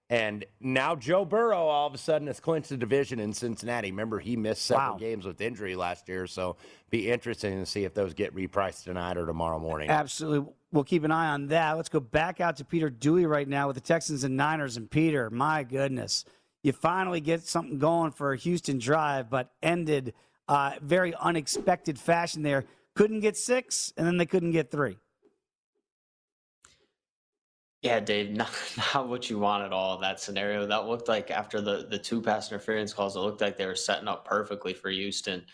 And 0.08 0.44
now 0.60 0.94
Joe 0.94 1.24
Burrow 1.24 1.66
all 1.66 1.88
of 1.88 1.94
a 1.94 1.98
sudden 1.98 2.28
has 2.28 2.38
clinched 2.38 2.68
the 2.68 2.76
division 2.76 3.18
in 3.18 3.32
Cincinnati. 3.32 3.90
Remember, 3.90 4.20
he 4.20 4.36
missed 4.36 4.62
several 4.64 4.92
Wow. 4.92 4.98
games 4.98 5.26
with 5.26 5.40
injury 5.40 5.74
last 5.74 6.08
year, 6.08 6.28
so 6.28 6.56
be 6.90 7.10
interesting 7.10 7.58
to 7.58 7.66
see 7.66 7.82
if 7.84 7.92
those 7.94 8.14
get 8.14 8.32
repriced 8.34 8.84
tonight 8.84 9.16
or 9.16 9.26
tomorrow 9.26 9.58
morning. 9.58 9.90
Absolutely. 9.90 10.52
We'll 10.70 10.84
keep 10.84 11.02
an 11.02 11.10
eye 11.10 11.30
on 11.30 11.48
that. 11.48 11.72
Let's 11.72 11.88
go 11.88 11.98
back 11.98 12.40
out 12.40 12.56
to 12.58 12.64
Peter 12.64 12.88
Dewey 12.88 13.26
right 13.26 13.48
now 13.48 13.66
with 13.66 13.74
the 13.74 13.80
Texans 13.80 14.22
and 14.22 14.36
Niners. 14.36 14.76
And 14.76 14.88
Peter, 14.88 15.28
my 15.30 15.64
goodness, 15.64 16.24
you 16.62 16.70
finally 16.72 17.20
get 17.20 17.42
something 17.42 17.78
going 17.78 18.12
for 18.12 18.32
a 18.32 18.36
Houston 18.36 18.78
drive, 18.78 19.28
but 19.28 19.52
ended 19.62 20.14
uh, 20.48 20.74
very 20.80 21.14
unexpected 21.16 21.98
fashion 21.98 22.42
there. 22.42 22.64
Couldn't 22.96 23.20
get 23.20 23.36
six, 23.36 23.92
and 23.96 24.06
then 24.06 24.16
they 24.16 24.26
couldn't 24.26 24.52
get 24.52 24.70
three. 24.70 24.96
Yeah, 27.82 28.00
Dave, 28.00 28.30
not, 28.36 28.50
not 28.94 29.08
what 29.08 29.30
you 29.30 29.38
want 29.38 29.64
at 29.64 29.72
all. 29.72 29.98
That 29.98 30.18
scenario 30.18 30.66
that 30.66 30.88
looked 30.88 31.06
like 31.06 31.30
after 31.30 31.60
the 31.60 31.86
the 31.88 31.98
two 31.98 32.20
pass 32.20 32.50
interference 32.50 32.92
calls, 32.92 33.14
it 33.14 33.20
looked 33.20 33.42
like 33.42 33.56
they 33.56 33.66
were 33.66 33.76
setting 33.76 34.08
up 34.08 34.24
perfectly 34.24 34.74
for 34.74 34.90
Houston. 34.90 35.44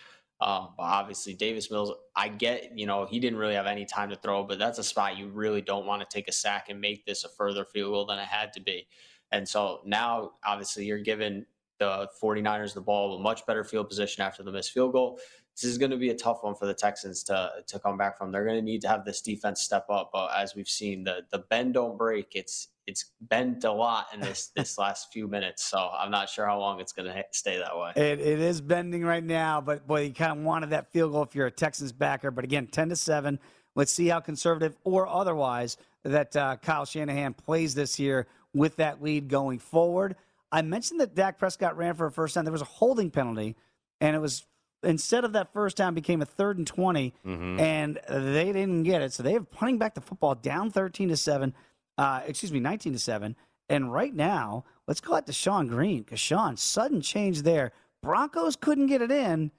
Um, 0.41 0.71
but 0.77 0.85
obviously, 0.85 1.35
Davis 1.35 1.71
Mills, 1.71 1.93
I 2.17 2.29
get, 2.29 2.77
you 2.77 2.85
know, 2.85 3.07
he 3.07 3.21
didn't 3.21 3.39
really 3.39 3.55
have 3.55 3.67
any 3.67 3.85
time 3.85 4.11
to 4.11 4.17
throw, 4.17 4.43
but 4.43 4.59
that's 4.59 4.79
a 4.79 4.83
spot 4.83 5.17
you 5.17 5.29
really 5.29 5.61
don't 5.61 5.87
want 5.87 6.03
to 6.03 6.09
take 6.13 6.27
a 6.27 6.33
sack 6.33 6.69
and 6.69 6.81
make 6.81 7.07
this 7.07 7.23
a 7.23 7.29
further 7.29 7.65
field 7.65 7.93
goal 7.93 8.07
than 8.07 8.19
it 8.19 8.27
had 8.27 8.53
to 8.55 8.61
be. 8.61 8.89
And 9.31 9.49
so 9.49 9.83
now, 9.85 10.33
obviously, 10.45 10.85
you're 10.85 10.99
giving 10.99 11.47
the 11.79 12.09
49ers 12.21 12.75
the 12.75 12.81
ball 12.81 13.17
a 13.17 13.21
much 13.21 13.47
better 13.47 13.63
field 13.63 13.89
position 13.89 14.23
after 14.23 14.43
the 14.43 14.51
missed 14.51 14.73
field 14.73 14.93
goal. 14.93 15.21
This 15.55 15.71
is 15.71 15.79
going 15.79 15.91
to 15.91 15.97
be 15.97 16.11
a 16.11 16.15
tough 16.15 16.43
one 16.43 16.55
for 16.55 16.67
the 16.67 16.75
Texans 16.75 17.23
to 17.25 17.51
to 17.67 17.79
come 17.79 17.97
back 17.97 18.17
from. 18.17 18.33
They're 18.33 18.45
going 18.45 18.57
to 18.57 18.63
need 18.63 18.81
to 18.83 18.89
have 18.89 19.05
this 19.05 19.21
defense 19.21 19.61
step 19.61 19.87
up. 19.91 20.11
But 20.13 20.31
as 20.37 20.55
we've 20.55 20.69
seen, 20.69 21.05
the 21.05 21.23
the 21.31 21.39
bend 21.39 21.75
don't 21.75 21.99
break. 21.99 22.33
It's 22.35 22.69
it's 22.87 23.13
bent 23.21 23.65
a 23.65 23.73
lot 23.73 24.07
in 24.15 24.21
this 24.21 24.47
this 24.57 24.79
last 24.79 25.13
few 25.13 25.29
minutes. 25.29 25.65
So 25.65 25.79
I'm 25.79 26.11
not 26.11 26.29
sure 26.29 26.47
how 26.47 26.59
long 26.59 26.81
it's 26.81 26.93
going 26.93 27.13
to 27.13 27.25
stay 27.33 27.59
that 27.59 27.77
way. 27.77 27.93
It, 27.97 28.21
it 28.21 28.41
is 28.41 28.61
bending 28.61 29.05
right 29.05 29.25
now, 29.25 29.61
but 29.61 29.87
boy, 29.87 30.03
you 30.03 30.15
kind 30.15 30.33
of 30.33 30.45
wanted 30.45 30.71
that 30.71 30.91
field 30.93 31.13
goal 31.13 31.23
if 31.23 31.35
you're 31.35 31.47
a 31.47 31.51
Texans 31.51 31.93
backer. 31.93 32.31
But 32.31 32.45
again, 32.45 32.67
10 32.67 32.91
to 32.91 32.97
7. 32.97 33.39
Let's 33.75 33.93
see 33.93 34.09
how 34.09 34.21
conservative 34.21 34.77
or 34.85 35.07
otherwise 35.07 35.77
that 36.05 36.37
uh, 36.37 36.57
Kyle 36.57 36.85
Shanahan 36.85 37.35
plays 37.35 37.75
this 37.75 37.99
year 37.99 38.27
with 38.53 38.77
that 38.77 39.03
lead 39.03 39.29
going 39.29 39.59
forward. 39.59 40.17
I 40.51 40.61
mentioned 40.63 41.01
that 41.01 41.15
Dak 41.15 41.39
Prescott 41.39 41.77
ran 41.77 41.95
for 41.95 42.07
a 42.07 42.13
first 42.13 42.35
down. 42.35 42.45
There 42.45 42.53
was 42.53 42.61
a 42.61 42.67
holding 42.67 43.11
penalty, 43.11 43.57
and 44.01 44.15
it 44.15 44.19
was 44.19 44.45
instead 44.83 45.25
of 45.25 45.33
that 45.35 45.53
first 45.53 45.77
down 45.77 45.95
became 45.95 46.21
a 46.23 46.25
third 46.27 46.59
and 46.59 46.67
20 46.67 47.15
Mhm. 47.25 47.59
and 47.61 48.01
they 48.09 48.47
didn't 48.53 48.83
get 48.85 49.03
it. 49.03 49.13
So 49.13 49.23
they 49.23 49.33
have 49.33 49.51
punting 49.51 49.79
back 49.79 49.95
the 49.95 50.01
football 50.01 50.35
down 50.35 50.71
13 50.71 51.09
to 51.09 51.17
7 51.17 51.55
uh, 51.99 52.23
excuse 52.27 52.51
me 52.53 52.59
19 52.61 52.93
to 52.95 52.99
7 52.99 53.37
and 53.69 53.93
right 53.93 54.15
now 54.15 54.65
let's 54.87 55.01
go 55.01 55.15
out 55.15 55.27
to 55.27 55.33
sean 55.33 55.67
green. 55.69 56.03
Because 56.03 56.21
sean 56.21 56.57
sudden 56.57 57.01
change 57.01 57.43
there. 57.43 57.73
Broncos 58.03 58.57
couldn't 58.57 58.87
get 58.89 59.01
it 59.03 59.11
in. 59.13 59.51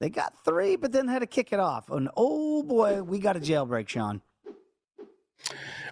They 0.00 0.08
got 0.10 0.44
three 0.44 0.76
but 0.76 0.92
then 0.92 1.08
had 1.08 1.20
to 1.20 1.26
kick 1.26 1.52
it 1.52 1.58
off. 1.60 1.90
And 1.90 2.08
oh 2.16 2.62
boy 2.62 3.02
we 3.02 3.18
got 3.18 3.36
a 3.36 3.40
jailbreak 3.40 3.88
sean 3.88 4.22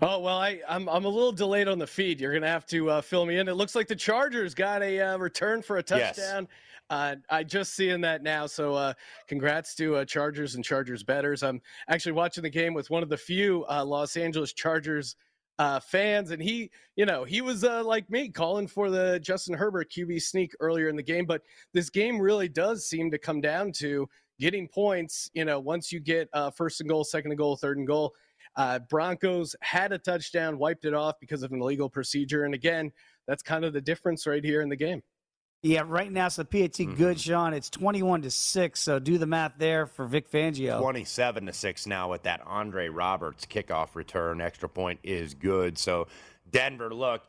Oh 0.03 0.19
well, 0.21 0.37
I, 0.39 0.61
I'm 0.69 0.89
I'm 0.89 1.05
a 1.05 1.09
little 1.09 1.33
delayed 1.33 1.69
on 1.69 1.79
the 1.79 1.87
feed. 1.87 2.21
You're 2.21 2.33
gonna 2.35 2.49
have 2.49 2.67
to 2.67 2.91
uh, 2.91 3.01
fill 3.01 3.25
me 3.27 3.39
in. 3.39 3.49
It 3.49 3.55
looks 3.55 3.75
like 3.75 3.87
the 3.89 3.97
Chargers 3.97 4.55
got 4.55 4.83
a 4.83 5.01
uh, 5.01 5.17
return 5.19 5.63
for 5.63 5.79
a 5.79 5.83
Yes. 5.89 6.17
touchdown. 6.17 6.49
Uh, 6.91 7.17
I 7.31 7.43
just 7.43 7.75
seeing 7.75 8.01
that 8.03 8.23
now. 8.23 8.47
So 8.47 8.75
uh, 8.75 8.93
congrats 9.27 9.75
to 9.77 9.97
uh, 9.97 10.05
Chargers 10.05 10.55
and 10.55 10.65
Chargers 10.65 11.03
betters. 11.03 11.43
I'm 11.43 11.61
actually 11.89 12.13
watching 12.13 12.43
the 12.43 12.51
game 12.51 12.75
with 12.75 12.91
one 12.91 13.03
of 13.03 13.09
the 13.09 13.17
few 13.17 13.65
uh, 13.69 13.85
Los 13.85 14.17
Angeles 14.17 14.53
Chargers 14.53 15.17
uh, 15.59 15.81
fans, 15.81 16.31
and 16.31 16.41
he, 16.43 16.71
you 16.97 17.07
know, 17.07 17.25
he 17.25 17.41
was 17.41 17.65
uh, 17.65 17.83
like 17.83 18.09
me 18.11 18.29
calling 18.29 18.67
for 18.69 18.91
the 18.91 19.19
Justin 19.21 19.55
Herbert 19.55 19.91
QB 19.91 20.23
sneak 20.23 20.53
earlier 20.61 20.89
in 20.89 20.97
the 20.97 21.03
game. 21.03 21.25
But 21.27 21.43
this 21.73 21.91
game 21.91 22.21
really 22.21 22.49
does 22.49 22.87
seem 22.87 23.11
to 23.11 23.19
come 23.19 23.41
down 23.41 23.73
to 23.79 24.09
getting 24.39 24.69
points. 24.69 25.31
You 25.35 25.45
know, 25.47 25.59
once 25.59 25.91
you 25.91 25.99
get 25.99 26.29
uh, 26.35 26.51
first 26.51 26.81
and 26.81 26.89
goal, 26.91 27.03
second 27.05 27.33
and 27.33 27.39
goal, 27.39 27.57
third 27.57 27.79
and 27.79 27.87
goal. 27.87 28.15
Uh, 28.55 28.79
Broncos 28.91 29.57
had 29.61 29.93
a 29.93 29.99
touchdown, 29.99 30.59
wiped 30.59 30.85
it 30.85 30.95
off 30.95 31.17
because 31.21 31.43
of 31.43 31.53
an 31.53 31.61
illegal 31.61 31.89
procedure. 31.91 32.45
And 32.45 32.55
again, 32.55 32.93
that's 33.27 33.43
kind 33.43 33.65
of 33.65 33.73
the 33.73 33.81
difference 33.81 34.27
right 34.27 34.45
here 34.45 34.63
in 34.63 34.69
the 34.69 34.77
game. 34.77 35.03
yeah 35.63 35.83
right 35.87 36.13
now 36.13 36.29
so 36.29 36.43
the 36.43 36.69
pat 36.69 36.97
good 36.97 37.19
sean 37.19 37.55
it's 37.55 37.71
21 37.71 38.23
to 38.23 38.31
6 38.31 38.81
so 38.81 38.99
do 38.99 39.17
the 39.19 39.27
math 39.27 39.55
there 39.59 39.87
for 39.87 40.07
vic 40.07 40.31
fangio 40.31 40.79
27 40.79 41.47
to 41.47 41.53
6 41.53 41.87
now 41.87 42.11
with 42.11 42.23
that 42.25 42.43
Andre 42.47 42.89
Roberts 42.89 43.47
kickoff 43.47 43.95
return. 43.95 44.41
Extra 44.41 44.69
point 44.69 45.01
is 45.03 45.35
good. 45.35 45.79
So, 45.79 46.07
Denver, 46.51 46.93
look, 46.95 47.23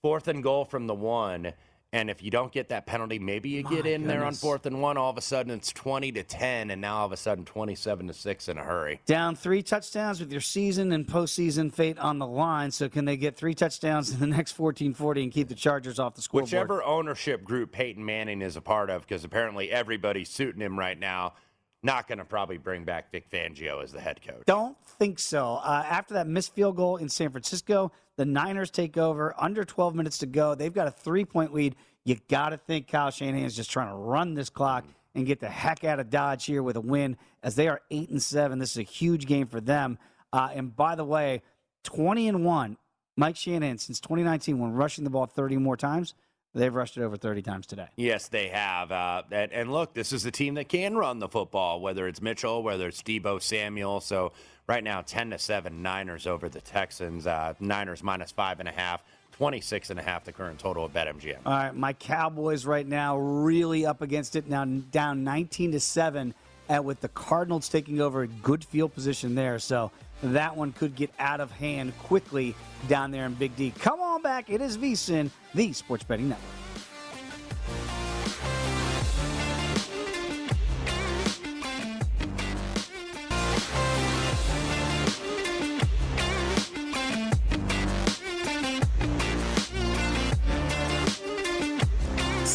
fourth 0.00 0.28
and 0.28 0.42
goal 0.42 0.64
from 0.64 0.86
the 0.86 0.94
one. 0.94 1.52
And 1.94 2.08
if 2.08 2.22
you 2.22 2.30
don't 2.30 2.50
get 2.50 2.70
that 2.70 2.86
penalty, 2.86 3.18
maybe 3.18 3.50
you 3.50 3.62
get 3.62 3.84
My 3.84 3.90
in 3.90 4.06
there 4.06 4.24
on 4.24 4.32
fourth 4.32 4.64
and 4.64 4.80
one. 4.80 4.96
All 4.96 5.10
of 5.10 5.18
a 5.18 5.20
sudden, 5.20 5.52
it's 5.52 5.70
20 5.72 6.10
to 6.12 6.22
10. 6.22 6.70
And 6.70 6.80
now 6.80 6.96
all 6.96 7.06
of 7.06 7.12
a 7.12 7.18
sudden, 7.18 7.44
27 7.44 8.06
to 8.06 8.14
6 8.14 8.48
in 8.48 8.56
a 8.56 8.64
hurry. 8.64 9.00
down 9.04 9.36
three 9.36 9.62
touchdowns 9.62 10.18
with 10.18 10.32
your 10.32 10.40
season 10.40 10.90
and 10.92 11.06
postseason 11.06 11.70
fate 11.70 11.98
on 11.98 12.18
the 12.18 12.26
line. 12.26 12.70
So 12.70 12.88
can 12.88 13.04
they 13.04 13.18
get 13.18 13.36
three 13.36 13.54
touchdowns 13.54 14.10
in 14.10 14.20
the 14.20 14.26
next 14.26 14.56
14-40 14.56 15.22
and 15.22 15.32
keep 15.32 15.48
the 15.48 15.54
Chargers 15.54 15.98
off 15.98 16.14
the 16.14 16.22
scoreboard? 16.22 16.50
Whichever 16.50 16.82
ownership 16.82 17.44
group 17.44 17.72
Peyton 17.72 18.04
Manning 18.04 18.40
is 18.40 18.56
a 18.56 18.62
part 18.62 18.88
of, 18.88 19.02
because 19.02 19.22
apparently 19.24 19.70
everybody's 19.70 20.30
suiting 20.30 20.62
him 20.62 20.78
right 20.78 20.98
now, 20.98 21.34
not 21.82 22.06
going 22.08 22.18
to 22.18 22.24
probably 22.24 22.58
bring 22.58 22.84
back 22.84 23.10
Vic 23.10 23.28
Fangio 23.30 23.82
as 23.82 23.92
the 23.92 24.00
head 24.00 24.20
coach. 24.26 24.42
Don't 24.46 24.76
think 24.98 25.18
so. 25.18 25.60
Uh, 25.62 25.84
after 25.88 26.14
that 26.14 26.26
missed 26.26 26.54
field 26.54 26.76
goal 26.76 26.96
in 26.96 27.08
San 27.08 27.30
Francisco, 27.30 27.92
the 28.16 28.24
Niners 28.24 28.70
take 28.70 28.96
over. 28.96 29.34
Under 29.38 29.64
12 29.64 29.94
minutes 29.94 30.18
to 30.18 30.26
go. 30.26 30.54
They've 30.54 30.72
got 30.72 30.86
a 30.86 30.92
three-point 30.92 31.52
lead. 31.52 31.76
You 32.04 32.16
got 32.28 32.50
to 32.50 32.56
think 32.56 32.88
Kyle 32.88 33.10
Shanahan 33.10 33.46
is 33.46 33.56
just 33.56 33.70
trying 33.70 33.88
to 33.88 33.94
run 33.94 34.34
this 34.34 34.50
clock 34.50 34.84
and 35.14 35.26
get 35.26 35.40
the 35.40 35.48
heck 35.48 35.84
out 35.84 36.00
of 36.00 36.10
Dodge 36.10 36.46
here 36.46 36.62
with 36.62 36.76
a 36.76 36.80
win, 36.80 37.16
as 37.42 37.54
they 37.54 37.68
are 37.68 37.80
eight 37.90 38.08
and 38.10 38.22
seven. 38.22 38.58
This 38.58 38.72
is 38.72 38.78
a 38.78 38.82
huge 38.82 39.26
game 39.26 39.46
for 39.46 39.60
them. 39.60 39.98
Uh, 40.32 40.48
and 40.54 40.74
by 40.74 40.94
the 40.94 41.04
way, 41.04 41.42
20 41.84 42.28
and 42.28 42.44
one. 42.44 42.76
Mike 43.16 43.36
Shanahan 43.36 43.76
since 43.76 44.00
2019, 44.00 44.58
when 44.58 44.72
rushing 44.72 45.04
the 45.04 45.10
ball 45.10 45.26
30 45.26 45.58
more 45.58 45.76
times, 45.76 46.14
they've 46.54 46.74
rushed 46.74 46.96
it 46.96 47.02
over 47.02 47.16
30 47.16 47.42
times 47.42 47.66
today. 47.66 47.86
Yes, 47.96 48.28
they 48.28 48.48
have. 48.48 48.92
Uh, 48.92 49.22
and, 49.30 49.52
and 49.52 49.72
look, 49.72 49.94
this 49.94 50.12
is 50.12 50.24
a 50.26 50.30
team 50.30 50.54
that 50.54 50.68
can 50.68 50.96
run 50.96 51.18
the 51.18 51.28
football, 51.28 51.80
whether 51.80 52.06
it's 52.06 52.20
Mitchell, 52.20 52.62
whether 52.62 52.88
it's 52.88 53.02
Deebo 53.02 53.40
Samuel. 53.40 54.00
So 54.00 54.32
right 54.66 54.84
now, 54.84 55.02
10 55.02 55.30
to 55.30 55.38
7 55.38 55.82
Niners 55.82 56.26
over 56.26 56.48
the 56.48 56.60
Texans. 56.60 57.26
Uh, 57.26 57.54
Niners 57.60 58.02
minus 58.02 58.30
five 58.30 58.60
and 58.60 58.68
a 58.68 58.72
half, 58.72 59.02
26 59.32 59.90
and 59.90 59.98
a 59.98 60.02
half, 60.02 60.24
the 60.24 60.32
current 60.32 60.58
total 60.58 60.84
at 60.84 60.92
BetMGM. 60.92 61.38
All 61.46 61.52
right, 61.52 61.74
my 61.74 61.92
Cowboys 61.94 62.66
right 62.66 62.86
now 62.86 63.18
really 63.18 63.86
up 63.86 64.02
against 64.02 64.36
it 64.36 64.48
now, 64.48 64.64
down 64.64 65.24
19 65.24 65.72
to 65.72 65.80
seven 65.80 66.34
and 66.68 66.84
with 66.84 67.00
the 67.00 67.08
Cardinals 67.08 67.68
taking 67.68 68.00
over 68.00 68.22
a 68.22 68.26
good 68.26 68.64
field 68.64 68.94
position 68.94 69.34
there. 69.34 69.58
So 69.58 69.90
that 70.22 70.56
one 70.56 70.72
could 70.72 70.94
get 70.94 71.10
out 71.18 71.40
of 71.40 71.50
hand 71.50 71.96
quickly 71.98 72.54
down 72.88 73.10
there 73.10 73.26
in 73.26 73.34
Big 73.34 73.54
D. 73.56 73.72
Come 73.78 74.00
on 74.00 74.22
back. 74.22 74.50
It 74.50 74.60
is 74.60 74.78
VSIN, 74.78 75.30
the 75.54 75.72
Sports 75.72 76.04
Betting 76.04 76.28
Network. 76.28 76.50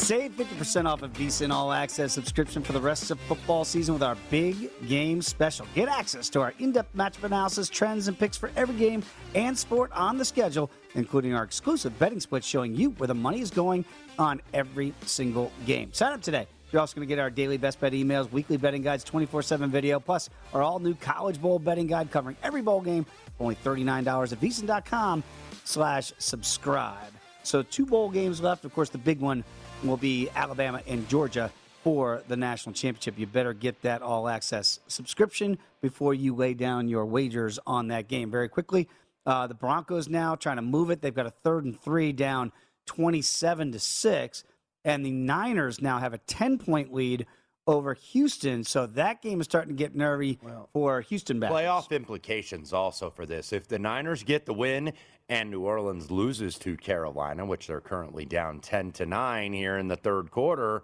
Save 0.08 0.38
50% 0.38 0.86
off 0.86 1.02
of 1.02 1.12
VSIN 1.12 1.52
All 1.52 1.74
Access 1.74 2.13
subscription 2.13 2.63
for 2.63 2.72
the 2.72 2.80
rest 2.80 3.12
of 3.12 3.20
football 3.20 3.65
season 3.65 3.93
with 3.93 4.04
our 4.04 4.15
big 4.32 4.56
game 4.88 5.22
special. 5.22 5.67
Get 5.76 5.89
access 5.89 6.30
to 6.30 6.39
our 6.39 6.54
in 6.60 6.72
depth 6.72 6.96
matchup 6.96 7.26
analysis, 7.26 7.67
trends, 7.67 8.08
and 8.08 8.17
picks 8.17 8.38
for 8.38 8.50
every 8.56 8.76
game 8.76 9.04
and 9.36 9.58
sport 9.58 9.91
on 9.91 10.17
the 10.17 10.24
schedule, 10.24 10.72
including 10.96 11.34
our 11.34 11.43
exclusive 11.43 12.00
betting 12.00 12.22
split 12.22 12.46
showing 12.46 12.74
you 12.74 12.91
where 12.91 13.08
the 13.08 13.13
money 13.13 13.41
is 13.41 13.52
going 13.52 13.84
on 14.17 14.39
every 14.54 14.93
single 15.06 15.52
game. 15.65 15.91
Sign 15.91 16.13
up 16.13 16.22
today. 16.22 16.48
You're 16.72 16.80
also 16.80 16.96
going 16.96 17.06
to 17.06 17.13
get 17.13 17.20
our 17.20 17.30
daily 17.30 17.58
best 17.58 17.78
bet 17.82 17.91
emails, 17.91 18.32
weekly 18.32 18.56
betting 18.56 18.84
guides, 18.84 19.04
24 19.04 19.41
7 19.41 19.70
video, 19.70 20.00
plus 20.00 20.30
our 20.54 20.62
all 20.62 20.80
new 20.80 20.96
college 20.96 21.41
bowl 21.41 21.60
betting 21.60 21.88
guide 21.88 22.12
covering 22.12 22.38
every 22.43 22.62
bowl 22.62 22.80
game 22.80 23.06
only 23.41 23.56
$39 23.56 24.32
at 24.32 24.39
VSIN.com 24.39 25.22
slash 25.65 26.13
subscribe. 26.17 27.16
So 27.47 27.63
two 27.63 27.86
bowl 27.86 28.10
games 28.10 28.41
left. 28.41 28.65
Of 28.65 28.73
course, 28.73 28.89
the 28.89 28.97
big 28.97 29.21
one 29.21 29.45
will 29.81 29.95
be 29.95 30.29
Alabama 30.36 30.81
and 30.86 31.07
Georgia 31.07 31.49
for 31.81 32.21
the 32.27 32.36
national 32.36 32.73
championship. 32.73 33.17
You 33.17 33.25
better 33.25 33.53
get 33.53 33.81
that 33.83 34.01
all 34.01 34.27
access 34.27 34.81
subscription 34.88 35.57
before 35.81 36.13
you 36.13 36.36
lay 36.36 36.53
down 36.53 36.89
your 36.89 37.05
wagers 37.05 37.57
on 37.65 37.88
that 37.88 38.10
game. 38.10 38.29
Very 38.29 38.49
quickly, 38.49 38.89
uh, 39.25 39.47
the 39.47 39.53
Broncos 39.53 40.10
now 40.10 40.36
trying 40.36 40.57
to 40.57 40.62
move 40.62 40.91
it. 40.91 41.01
They've 41.01 41.15
got 41.15 41.25
a 41.25 41.31
third 41.31 41.63
and 41.63 41.79
three 41.79 42.12
down 42.12 42.51
27 42.86 43.71
to 43.71 43.79
6. 43.79 44.43
And 44.83 45.05
the 45.05 45.12
Niners 45.12 45.81
now 45.81 45.99
have 45.99 46.13
a 46.13 46.17
10 46.17 46.57
point 46.57 46.93
lead 46.93 47.27
over 47.67 47.93
Houston. 47.93 48.63
So 48.63 48.88
that 48.88 49.21
game 49.21 49.41
is 49.41 49.45
starting 49.45 49.75
to 49.75 49.75
get 49.75 49.95
nervy 49.95 50.39
for 50.73 51.01
Houston 51.01 51.39
back. 51.39 51.51
Playoff 51.51 51.91
implications 51.91 52.73
also 52.73 53.10
for 53.10 53.25
this. 53.25 53.53
If 53.53 53.67
the 53.67 53.77
Niners 53.77 54.23
get 54.23 54.45
the 54.45 54.53
win 54.53 54.93
and 55.30 55.51
New 55.51 55.62
Orleans 55.62 56.10
loses 56.10 56.58
to 56.60 56.77
Carolina, 56.77 57.45
which 57.45 57.67
they're 57.67 57.82
currently 57.82 58.25
down 58.25 58.60
10 58.62 58.93
to 58.93 59.06
9 59.06 59.53
here 59.53 59.77
in 59.77 59.89
the 59.89 59.97
third 59.97 60.32
quarter, 60.32 60.84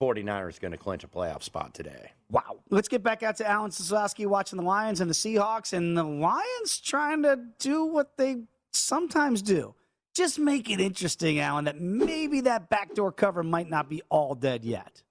49ers 0.00 0.60
going 0.60 0.72
to 0.72 0.78
clinch 0.78 1.04
a 1.04 1.08
playoff 1.08 1.42
spot 1.42 1.72
today. 1.72 2.12
Wow. 2.30 2.58
Let's 2.68 2.88
get 2.88 3.02
back 3.02 3.22
out 3.22 3.36
to 3.36 3.48
Alan 3.48 3.70
Sosowski 3.70 4.26
watching 4.26 4.58
the 4.58 4.64
Lions 4.64 5.00
and 5.00 5.08
the 5.08 5.14
Seahawks. 5.14 5.72
And 5.72 5.96
the 5.96 6.04
Lions 6.04 6.78
trying 6.80 7.22
to 7.22 7.40
do 7.58 7.86
what 7.86 8.18
they 8.18 8.42
sometimes 8.72 9.40
do. 9.40 9.74
Just 10.14 10.38
make 10.38 10.70
it 10.70 10.80
interesting, 10.80 11.40
Alan, 11.40 11.64
that 11.64 11.80
maybe 11.80 12.42
that 12.42 12.68
backdoor 12.68 13.12
cover 13.12 13.42
might 13.42 13.70
not 13.70 13.88
be 13.88 14.02
all 14.10 14.34
dead 14.34 14.64
yet. 14.64 15.02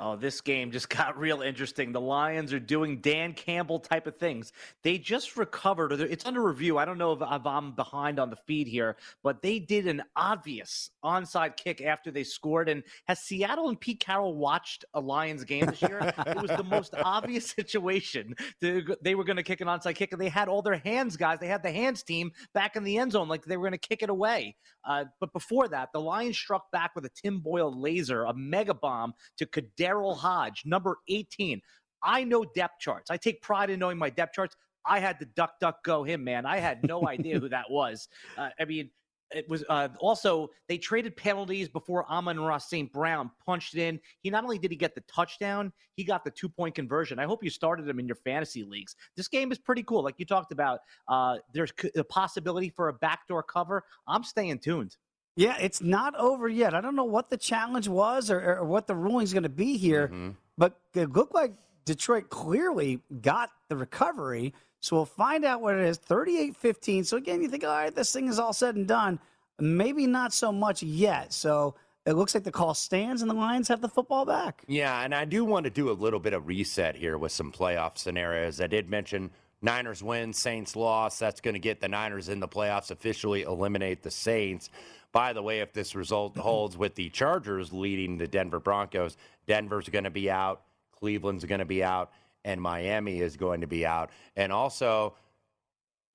Oh, 0.00 0.16
this 0.16 0.40
game 0.40 0.70
just 0.70 0.88
got 0.96 1.18
real 1.18 1.42
interesting. 1.42 1.92
The 1.92 2.00
Lions 2.00 2.52
are 2.52 2.60
doing 2.60 3.00
Dan 3.00 3.32
Campbell 3.32 3.80
type 3.80 4.06
of 4.06 4.16
things. 4.16 4.52
They 4.82 4.98
just 4.98 5.36
recovered, 5.36 5.92
or 5.92 6.04
it's 6.04 6.26
under 6.26 6.42
review. 6.42 6.78
I 6.78 6.84
don't 6.84 6.98
know 6.98 7.12
if, 7.12 7.20
if 7.20 7.46
I'm 7.46 7.72
behind 7.72 8.18
on 8.18 8.30
the 8.30 8.36
feed 8.36 8.68
here, 8.68 8.96
but 9.22 9.42
they 9.42 9.58
did 9.58 9.86
an 9.86 10.02
obvious 10.14 10.90
onside 11.04 11.56
kick 11.56 11.80
after 11.80 12.10
they 12.10 12.24
scored. 12.24 12.68
And 12.68 12.82
has 13.06 13.20
Seattle 13.20 13.68
and 13.68 13.80
Pete 13.80 14.00
Carroll 14.00 14.36
watched 14.36 14.84
a 14.94 15.00
Lions 15.00 15.44
game 15.44 15.66
this 15.66 15.82
year? 15.82 15.98
it 16.26 16.40
was 16.40 16.50
the 16.56 16.64
most 16.64 16.94
obvious 17.02 17.50
situation. 17.58 18.34
They, 18.60 18.84
they 19.02 19.14
were 19.14 19.24
going 19.24 19.36
to 19.36 19.42
kick 19.42 19.60
an 19.60 19.68
onside 19.68 19.96
kick, 19.96 20.12
and 20.12 20.20
they 20.20 20.28
had 20.28 20.48
all 20.48 20.62
their 20.62 20.78
hands 20.78 21.16
guys. 21.16 21.38
They 21.40 21.48
had 21.48 21.62
the 21.62 21.72
hands 21.72 22.02
team 22.02 22.32
back 22.54 22.76
in 22.76 22.84
the 22.84 22.98
end 22.98 23.12
zone, 23.12 23.28
like 23.28 23.44
they 23.44 23.56
were 23.56 23.64
going 23.64 23.78
to 23.78 23.88
kick 23.88 24.02
it 24.02 24.10
away. 24.10 24.56
Uh, 24.88 25.04
but 25.20 25.32
before 25.34 25.68
that, 25.68 25.90
the 25.92 26.00
Lions 26.00 26.38
struck 26.38 26.70
back 26.72 26.92
with 26.96 27.04
a 27.04 27.10
Tim 27.10 27.40
Boyle 27.40 27.72
laser, 27.78 28.24
a 28.24 28.34
mega 28.34 28.72
bomb 28.74 29.12
to 29.36 29.46
Daryl 29.78 30.16
Hodge, 30.16 30.62
number 30.64 30.96
18. 31.08 31.60
I 32.02 32.24
know 32.24 32.44
depth 32.56 32.80
charts. 32.80 33.10
I 33.10 33.18
take 33.18 33.42
pride 33.42 33.70
in 33.70 33.78
knowing 33.78 33.98
my 33.98 34.08
depth 34.08 34.34
charts. 34.34 34.56
I 34.86 35.00
had 35.00 35.18
to 35.18 35.26
duck, 35.26 35.52
duck, 35.60 35.84
go 35.84 36.04
him, 36.04 36.24
man. 36.24 36.46
I 36.46 36.58
had 36.58 36.82
no 36.84 37.06
idea 37.08 37.38
who 37.38 37.50
that 37.50 37.70
was. 37.70 38.08
Uh, 38.38 38.48
I 38.58 38.64
mean, 38.64 38.90
it 39.30 39.48
was 39.48 39.64
uh, 39.68 39.88
also 39.98 40.50
they 40.68 40.78
traded 40.78 41.16
penalties 41.16 41.68
before 41.68 42.10
Amon-Ra 42.10 42.58
St. 42.58 42.92
Brown 42.92 43.30
punched 43.44 43.74
it 43.74 43.82
in. 43.82 44.00
He 44.20 44.30
not 44.30 44.44
only 44.44 44.58
did 44.58 44.70
he 44.70 44.76
get 44.76 44.94
the 44.94 45.02
touchdown, 45.02 45.72
he 45.96 46.04
got 46.04 46.24
the 46.24 46.30
two 46.30 46.48
point 46.48 46.74
conversion. 46.74 47.18
I 47.18 47.24
hope 47.24 47.44
you 47.44 47.50
started 47.50 47.88
him 47.88 47.98
in 47.98 48.06
your 48.06 48.16
fantasy 48.16 48.64
leagues. 48.64 48.96
This 49.16 49.28
game 49.28 49.52
is 49.52 49.58
pretty 49.58 49.82
cool. 49.82 50.02
Like 50.02 50.14
you 50.18 50.24
talked 50.24 50.52
about, 50.52 50.80
uh, 51.08 51.38
there's 51.52 51.72
c- 51.80 51.90
a 51.96 52.04
possibility 52.04 52.70
for 52.70 52.88
a 52.88 52.92
backdoor 52.92 53.42
cover. 53.42 53.84
I'm 54.06 54.24
staying 54.24 54.60
tuned. 54.60 54.96
Yeah, 55.36 55.56
it's 55.60 55.80
not 55.80 56.14
over 56.16 56.48
yet. 56.48 56.74
I 56.74 56.80
don't 56.80 56.96
know 56.96 57.04
what 57.04 57.30
the 57.30 57.36
challenge 57.36 57.86
was 57.86 58.28
or, 58.30 58.56
or 58.56 58.64
what 58.64 58.86
the 58.88 58.96
ruling's 58.96 59.32
going 59.32 59.44
to 59.44 59.48
be 59.48 59.76
here, 59.76 60.10
but 60.56 60.80
it 60.94 61.12
looked 61.12 61.32
like 61.34 61.52
Detroit 61.88 62.28
clearly 62.28 63.00
got 63.22 63.50
the 63.68 63.76
recovery. 63.76 64.52
So 64.80 64.94
we'll 64.94 65.06
find 65.06 65.42
out 65.44 65.62
what 65.62 65.74
it 65.74 65.80
is 65.80 65.96
38 65.96 66.54
15. 66.54 67.04
So 67.04 67.16
again, 67.16 67.42
you 67.42 67.48
think, 67.48 67.64
all 67.64 67.70
right, 67.70 67.94
this 67.94 68.12
thing 68.12 68.28
is 68.28 68.38
all 68.38 68.52
said 68.52 68.76
and 68.76 68.86
done. 68.86 69.18
Maybe 69.58 70.06
not 70.06 70.34
so 70.34 70.52
much 70.52 70.82
yet. 70.82 71.32
So 71.32 71.74
it 72.04 72.12
looks 72.12 72.34
like 72.34 72.44
the 72.44 72.52
call 72.52 72.74
stands 72.74 73.22
and 73.22 73.30
the 73.30 73.34
Lions 73.34 73.68
have 73.68 73.80
the 73.80 73.88
football 73.88 74.26
back. 74.26 74.62
Yeah, 74.68 75.02
and 75.02 75.14
I 75.14 75.24
do 75.24 75.46
want 75.46 75.64
to 75.64 75.70
do 75.70 75.90
a 75.90 75.92
little 75.92 76.20
bit 76.20 76.34
of 76.34 76.46
reset 76.46 76.94
here 76.94 77.16
with 77.16 77.32
some 77.32 77.50
playoff 77.50 77.96
scenarios. 77.96 78.60
I 78.60 78.66
did 78.66 78.90
mention 78.90 79.30
Niners 79.62 80.02
win, 80.02 80.34
Saints 80.34 80.76
loss. 80.76 81.18
That's 81.18 81.40
going 81.40 81.54
to 81.54 81.60
get 81.60 81.80
the 81.80 81.88
Niners 81.88 82.28
in 82.28 82.38
the 82.38 82.48
playoffs, 82.48 82.90
officially 82.90 83.42
eliminate 83.42 84.02
the 84.02 84.10
Saints. 84.10 84.68
By 85.10 85.32
the 85.32 85.42
way, 85.42 85.60
if 85.60 85.72
this 85.72 85.94
result 85.94 86.36
holds 86.38 86.76
with 86.76 86.94
the 86.96 87.08
Chargers 87.08 87.72
leading 87.72 88.18
the 88.18 88.28
Denver 88.28 88.60
Broncos, 88.60 89.16
Denver's 89.46 89.88
going 89.88 90.04
to 90.04 90.10
be 90.10 90.30
out, 90.30 90.62
Cleveland's 90.98 91.44
going 91.44 91.60
to 91.60 91.64
be 91.64 91.82
out, 91.82 92.10
and 92.44 92.60
Miami 92.60 93.20
is 93.20 93.36
going 93.36 93.60
to 93.60 93.66
be 93.66 93.86
out. 93.86 94.10
And 94.36 94.52
also, 94.52 95.14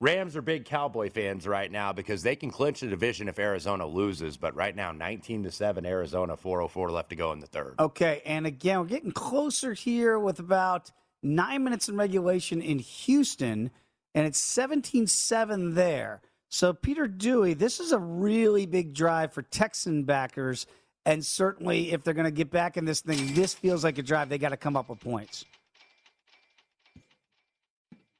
Rams 0.00 0.36
are 0.36 0.42
big 0.42 0.64
Cowboy 0.64 1.08
fans 1.08 1.46
right 1.46 1.70
now 1.70 1.92
because 1.92 2.22
they 2.22 2.36
can 2.36 2.50
clinch 2.50 2.80
the 2.80 2.88
division 2.88 3.28
if 3.28 3.38
Arizona 3.38 3.86
loses. 3.86 4.36
But 4.36 4.54
right 4.54 4.74
now, 4.74 4.92
19 4.92 5.44
to 5.44 5.50
7, 5.50 5.86
Arizona, 5.86 6.36
404 6.36 6.90
left 6.90 7.10
to 7.10 7.16
go 7.16 7.32
in 7.32 7.38
the 7.38 7.46
third. 7.46 7.74
Okay, 7.78 8.20
and 8.26 8.46
again, 8.46 8.80
we're 8.80 8.86
getting 8.86 9.12
closer 9.12 9.72
here 9.72 10.18
with 10.18 10.40
about 10.40 10.90
nine 11.22 11.64
minutes 11.64 11.88
in 11.88 11.96
regulation 11.96 12.60
in 12.60 12.80
Houston, 12.80 13.70
and 14.14 14.26
it's 14.26 14.38
17 14.38 15.06
7 15.06 15.74
there. 15.74 16.20
So, 16.50 16.72
Peter 16.72 17.08
Dewey, 17.08 17.54
this 17.54 17.80
is 17.80 17.92
a 17.92 17.98
really 17.98 18.66
big 18.66 18.94
drive 18.94 19.32
for 19.32 19.42
Texan 19.42 20.04
backers. 20.04 20.66
And 21.06 21.24
certainly, 21.24 21.92
if 21.92 22.02
they're 22.02 22.14
going 22.14 22.24
to 22.24 22.30
get 22.30 22.50
back 22.50 22.76
in 22.76 22.84
this 22.84 23.00
thing, 23.00 23.34
this 23.34 23.52
feels 23.52 23.84
like 23.84 23.98
a 23.98 24.02
drive 24.02 24.28
they 24.28 24.38
got 24.38 24.50
to 24.50 24.56
come 24.56 24.76
up 24.76 24.88
with 24.88 25.00
points. 25.00 25.44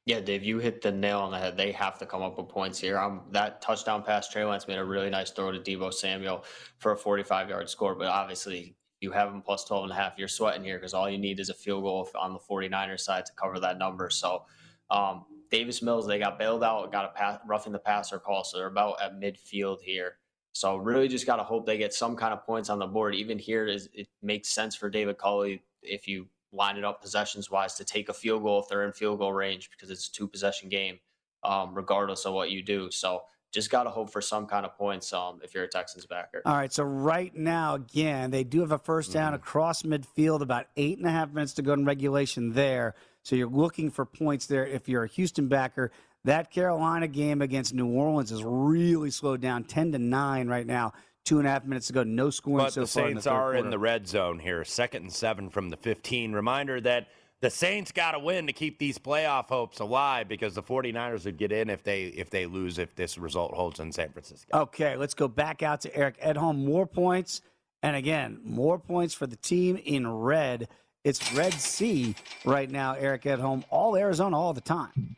Yeah, 0.05 0.19
Dave, 0.19 0.43
you 0.43 0.59
hit 0.59 0.83
the 0.83 0.91
nail 0.91 1.19
on 1.19 1.31
the 1.31 1.39
head. 1.39 1.57
They 1.57 1.71
have 1.71 1.97
to 1.97 2.05
come 2.05 2.21
up 2.21 2.37
with 2.37 2.47
points 2.47 2.79
here. 2.79 2.99
Um, 2.99 3.21
that 3.31 3.59
touchdown 3.59 4.03
pass, 4.03 4.29
Trey 4.29 4.45
Lance 4.45 4.67
made 4.67 4.77
a 4.77 4.85
really 4.85 5.09
nice 5.09 5.31
throw 5.31 5.51
to 5.51 5.57
Deebo 5.57 5.91
Samuel 5.91 6.45
for 6.77 6.91
a 6.91 6.97
45 6.97 7.49
yard 7.49 7.69
score. 7.69 7.95
But 7.95 8.07
obviously, 8.09 8.75
you 9.01 9.09
have 9.11 9.31
them 9.31 9.41
plus 9.41 9.65
12 9.65 9.85
and 9.85 9.91
a 9.91 9.95
half. 9.95 10.13
You're 10.17 10.27
sweating 10.27 10.63
here 10.63 10.77
because 10.77 10.93
all 10.93 11.09
you 11.09 11.17
need 11.17 11.39
is 11.39 11.49
a 11.49 11.55
field 11.55 11.83
goal 11.83 12.07
on 12.19 12.33
the 12.33 12.39
49ers 12.39 12.99
side 12.99 13.25
to 13.25 13.31
cover 13.33 13.59
that 13.59 13.79
number. 13.79 14.11
So, 14.11 14.43
um, 14.91 15.25
Davis 15.49 15.81
Mills, 15.81 16.05
they 16.05 16.19
got 16.19 16.37
bailed 16.37 16.63
out, 16.63 16.91
got 16.91 17.05
a 17.05 17.09
pass, 17.09 17.39
roughing 17.47 17.73
the 17.73 17.79
passer 17.79 18.19
call. 18.19 18.43
So 18.43 18.57
they're 18.57 18.67
about 18.67 19.01
at 19.01 19.19
midfield 19.19 19.81
here. 19.81 20.17
So 20.55 20.77
really 20.77 21.09
just 21.09 21.25
got 21.25 21.35
to 21.35 21.43
hope 21.43 21.65
they 21.65 21.77
get 21.77 21.93
some 21.93 22.15
kind 22.15 22.33
of 22.33 22.45
points 22.45 22.69
on 22.69 22.79
the 22.79 22.87
board. 22.87 23.13
Even 23.13 23.37
here, 23.37 23.67
is 23.67 23.89
it 23.93 24.07
makes 24.23 24.47
sense 24.47 24.73
for 24.73 24.89
David 24.89 25.17
Culley 25.17 25.61
if 25.83 26.07
you 26.07 26.27
line 26.53 26.77
it 26.77 26.85
up 26.85 27.01
possessions 27.01 27.51
wise 27.51 27.73
to 27.75 27.83
take 27.83 28.07
a 28.07 28.13
field 28.13 28.41
goal 28.41 28.61
if 28.61 28.69
they're 28.69 28.85
in 28.85 28.93
field 28.93 29.19
goal 29.19 29.33
range 29.33 29.69
because 29.69 29.91
it's 29.91 30.07
a 30.07 30.11
two 30.13 30.29
possession 30.29 30.69
game, 30.69 30.97
um, 31.43 31.75
regardless 31.75 32.25
of 32.25 32.33
what 32.33 32.51
you 32.51 32.63
do. 32.63 32.89
So 32.89 33.23
just 33.51 33.69
got 33.69 33.83
to 33.83 33.89
hope 33.89 34.09
for 34.09 34.21
some 34.21 34.45
kind 34.45 34.65
of 34.65 34.77
points 34.77 35.11
um, 35.11 35.41
if 35.43 35.53
you're 35.53 35.65
a 35.65 35.67
Texans 35.67 36.05
backer. 36.05 36.41
All 36.45 36.55
right, 36.55 36.71
so 36.71 36.85
right 36.85 37.35
now, 37.35 37.75
again, 37.75 38.31
they 38.31 38.45
do 38.45 38.61
have 38.61 38.71
a 38.71 38.77
first 38.77 39.11
down 39.11 39.33
across 39.33 39.81
midfield, 39.81 40.39
about 40.39 40.67
eight 40.77 40.97
and 40.97 41.05
a 41.05 41.11
half 41.11 41.33
minutes 41.33 41.51
to 41.55 41.63
go 41.63 41.73
in 41.73 41.83
regulation 41.83 42.53
there. 42.53 42.95
So 43.23 43.35
you're 43.35 43.49
looking 43.49 43.91
for 43.91 44.05
points 44.05 44.45
there 44.45 44.65
if 44.65 44.87
you're 44.87 45.03
a 45.03 45.09
Houston 45.09 45.49
backer. 45.49 45.91
That 46.25 46.49
Carolina 46.49 47.07
game 47.07 47.43
against 47.43 47.75
New 47.75 47.87
Orleans 47.87 48.31
is 48.31 48.43
really 48.43 49.11
slowed 49.11 49.41
down, 49.41 49.63
10 49.63 49.91
to 49.91 49.99
9 49.99 50.47
right 50.47 50.65
now. 50.65 50.93
Two 51.23 51.39
and 51.39 51.47
a 51.47 51.51
half 51.51 51.65
minutes 51.65 51.89
ago, 51.89 52.03
no 52.03 52.29
scoring 52.29 52.65
But 52.65 52.73
so 52.73 52.81
the 52.81 52.87
far. 52.87 53.03
Saints 53.07 53.25
in 53.25 53.31
the 53.31 53.35
are 53.35 53.55
in 53.55 53.69
the 53.71 53.79
red 53.79 54.07
zone 54.07 54.37
here, 54.37 54.63
second 54.63 55.03
and 55.03 55.11
seven 55.11 55.49
from 55.49 55.69
the 55.69 55.77
15. 55.77 56.33
Reminder 56.33 56.79
that 56.81 57.07
the 57.41 57.49
Saints 57.49 57.91
got 57.91 58.11
to 58.11 58.19
win 58.19 58.45
to 58.47 58.53
keep 58.53 58.77
these 58.77 58.99
playoff 58.99 59.45
hopes 59.45 59.79
alive 59.79 60.27
because 60.27 60.53
the 60.53 60.61
49ers 60.61 61.25
would 61.25 61.37
get 61.37 61.51
in 61.51 61.69
if 61.69 61.83
they 61.83 62.05
if 62.05 62.29
they 62.29 62.45
lose 62.45 62.77
if 62.77 62.95
this 62.95 63.17
result 63.17 63.53
holds 63.53 63.79
in 63.79 63.91
San 63.91 64.11
Francisco. 64.11 64.55
Okay, 64.61 64.95
let's 64.97 65.15
go 65.15 65.27
back 65.27 65.63
out 65.63 65.81
to 65.81 65.95
Eric 65.95 66.19
Edholm. 66.21 66.63
More 66.63 66.85
points. 66.85 67.41
And 67.81 67.95
again, 67.95 68.39
more 68.43 68.77
points 68.77 69.15
for 69.15 69.25
the 69.25 69.35
team 69.35 69.77
in 69.83 70.07
red. 70.07 70.67
It's 71.03 71.33
Red 71.33 71.53
Sea 71.53 72.15
right 72.45 72.69
now, 72.69 72.93
Eric 72.93 73.23
Edholm. 73.23 73.63
All 73.69 73.95
Arizona 73.95 74.39
all 74.39 74.53
the 74.53 74.61
time. 74.61 75.15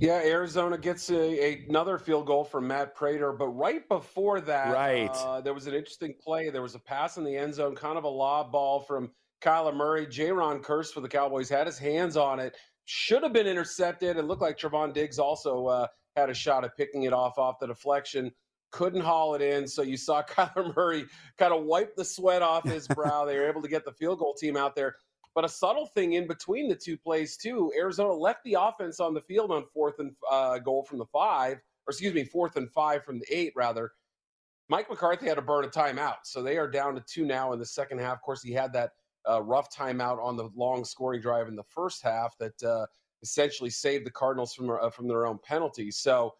Yeah, 0.00 0.20
Arizona 0.24 0.78
gets 0.78 1.10
a, 1.10 1.16
a- 1.18 1.64
another 1.68 1.98
field 1.98 2.26
goal 2.26 2.44
from 2.44 2.68
Matt 2.68 2.94
Prater, 2.94 3.32
but 3.32 3.48
right 3.48 3.86
before 3.88 4.40
that, 4.42 4.72
Right. 4.72 5.10
uh, 5.10 5.40
there 5.40 5.54
was 5.54 5.66
an 5.66 5.74
interesting 5.74 6.14
play. 6.22 6.50
There 6.50 6.62
was 6.62 6.74
a 6.76 6.78
pass 6.78 7.16
in 7.16 7.24
the 7.24 7.36
end 7.36 7.54
zone, 7.54 7.74
kind 7.74 7.98
of 7.98 8.04
a 8.04 8.08
lob 8.08 8.52
ball 8.52 8.80
from 8.80 9.10
Kyler 9.42 9.74
Murray. 9.74 10.06
Jayron 10.06 10.60
Kearse 10.62 10.92
for 10.92 11.00
the 11.00 11.08
Cowboys 11.08 11.48
had 11.48 11.66
his 11.66 11.78
hands 11.78 12.16
on 12.16 12.38
it, 12.38 12.56
should 12.84 13.22
have 13.24 13.32
been 13.32 13.46
intercepted. 13.48 14.16
It 14.16 14.22
looked 14.24 14.42
like 14.42 14.56
Trevon 14.56 14.92
Diggs 14.92 15.18
also 15.18 15.66
uh, 15.66 15.86
had 16.16 16.30
a 16.30 16.34
shot 16.34 16.64
at 16.64 16.76
picking 16.76 17.02
it 17.02 17.12
off 17.12 17.36
off 17.38 17.58
the 17.58 17.66
deflection. 17.66 18.30
Couldn't 18.70 19.00
haul 19.00 19.34
it 19.34 19.42
in, 19.42 19.66
so 19.66 19.82
you 19.82 19.96
saw 19.96 20.22
Kyler 20.28 20.76
Murray 20.76 21.06
kind 21.38 21.52
of 21.52 21.64
wipe 21.64 21.96
the 21.96 22.04
sweat 22.04 22.42
off 22.42 22.64
his 22.64 22.86
brow. 22.86 23.24
they 23.24 23.36
were 23.36 23.48
able 23.48 23.62
to 23.62 23.68
get 23.68 23.84
the 23.84 23.92
field 23.92 24.20
goal 24.20 24.34
team 24.34 24.56
out 24.56 24.76
there. 24.76 24.94
But 25.34 25.44
a 25.44 25.48
subtle 25.48 25.86
thing 25.86 26.14
in 26.14 26.26
between 26.26 26.68
the 26.68 26.74
two 26.74 26.96
plays 26.96 27.36
too, 27.36 27.72
Arizona 27.76 28.12
left 28.12 28.42
the 28.44 28.56
offense 28.60 28.98
on 28.98 29.14
the 29.14 29.20
field 29.20 29.52
on 29.52 29.64
fourth 29.72 30.00
and 30.00 30.12
uh, 30.30 30.58
goal 30.58 30.82
from 30.82 30.98
the 30.98 31.06
five, 31.06 31.58
or 31.58 31.90
excuse 31.90 32.14
me, 32.14 32.24
fourth 32.24 32.56
and 32.56 32.70
five 32.70 33.04
from 33.04 33.20
the 33.20 33.26
eight 33.30 33.52
rather. 33.54 33.92
Mike 34.68 34.90
McCarthy 34.90 35.26
had 35.26 35.36
to 35.36 35.42
burn 35.42 35.64
a 35.64 35.68
timeout, 35.68 36.16
so 36.24 36.42
they 36.42 36.58
are 36.58 36.68
down 36.68 36.94
to 36.94 37.00
two 37.00 37.24
now 37.24 37.52
in 37.52 37.58
the 37.58 37.64
second 37.64 38.00
half. 38.00 38.14
Of 38.14 38.22
course, 38.22 38.42
he 38.42 38.52
had 38.52 38.72
that 38.72 38.92
uh, 39.28 39.42
rough 39.42 39.74
timeout 39.74 40.22
on 40.22 40.36
the 40.36 40.50
long 40.56 40.84
scoring 40.84 41.20
drive 41.20 41.48
in 41.48 41.56
the 41.56 41.62
first 41.62 42.02
half 42.02 42.36
that 42.38 42.62
uh, 42.62 42.86
essentially 43.22 43.70
saved 43.70 44.04
the 44.04 44.10
Cardinals 44.10 44.54
from 44.54 44.70
uh, 44.70 44.90
from 44.90 45.08
their 45.08 45.26
own 45.26 45.38
penalties. 45.42 45.98
So 45.98 46.34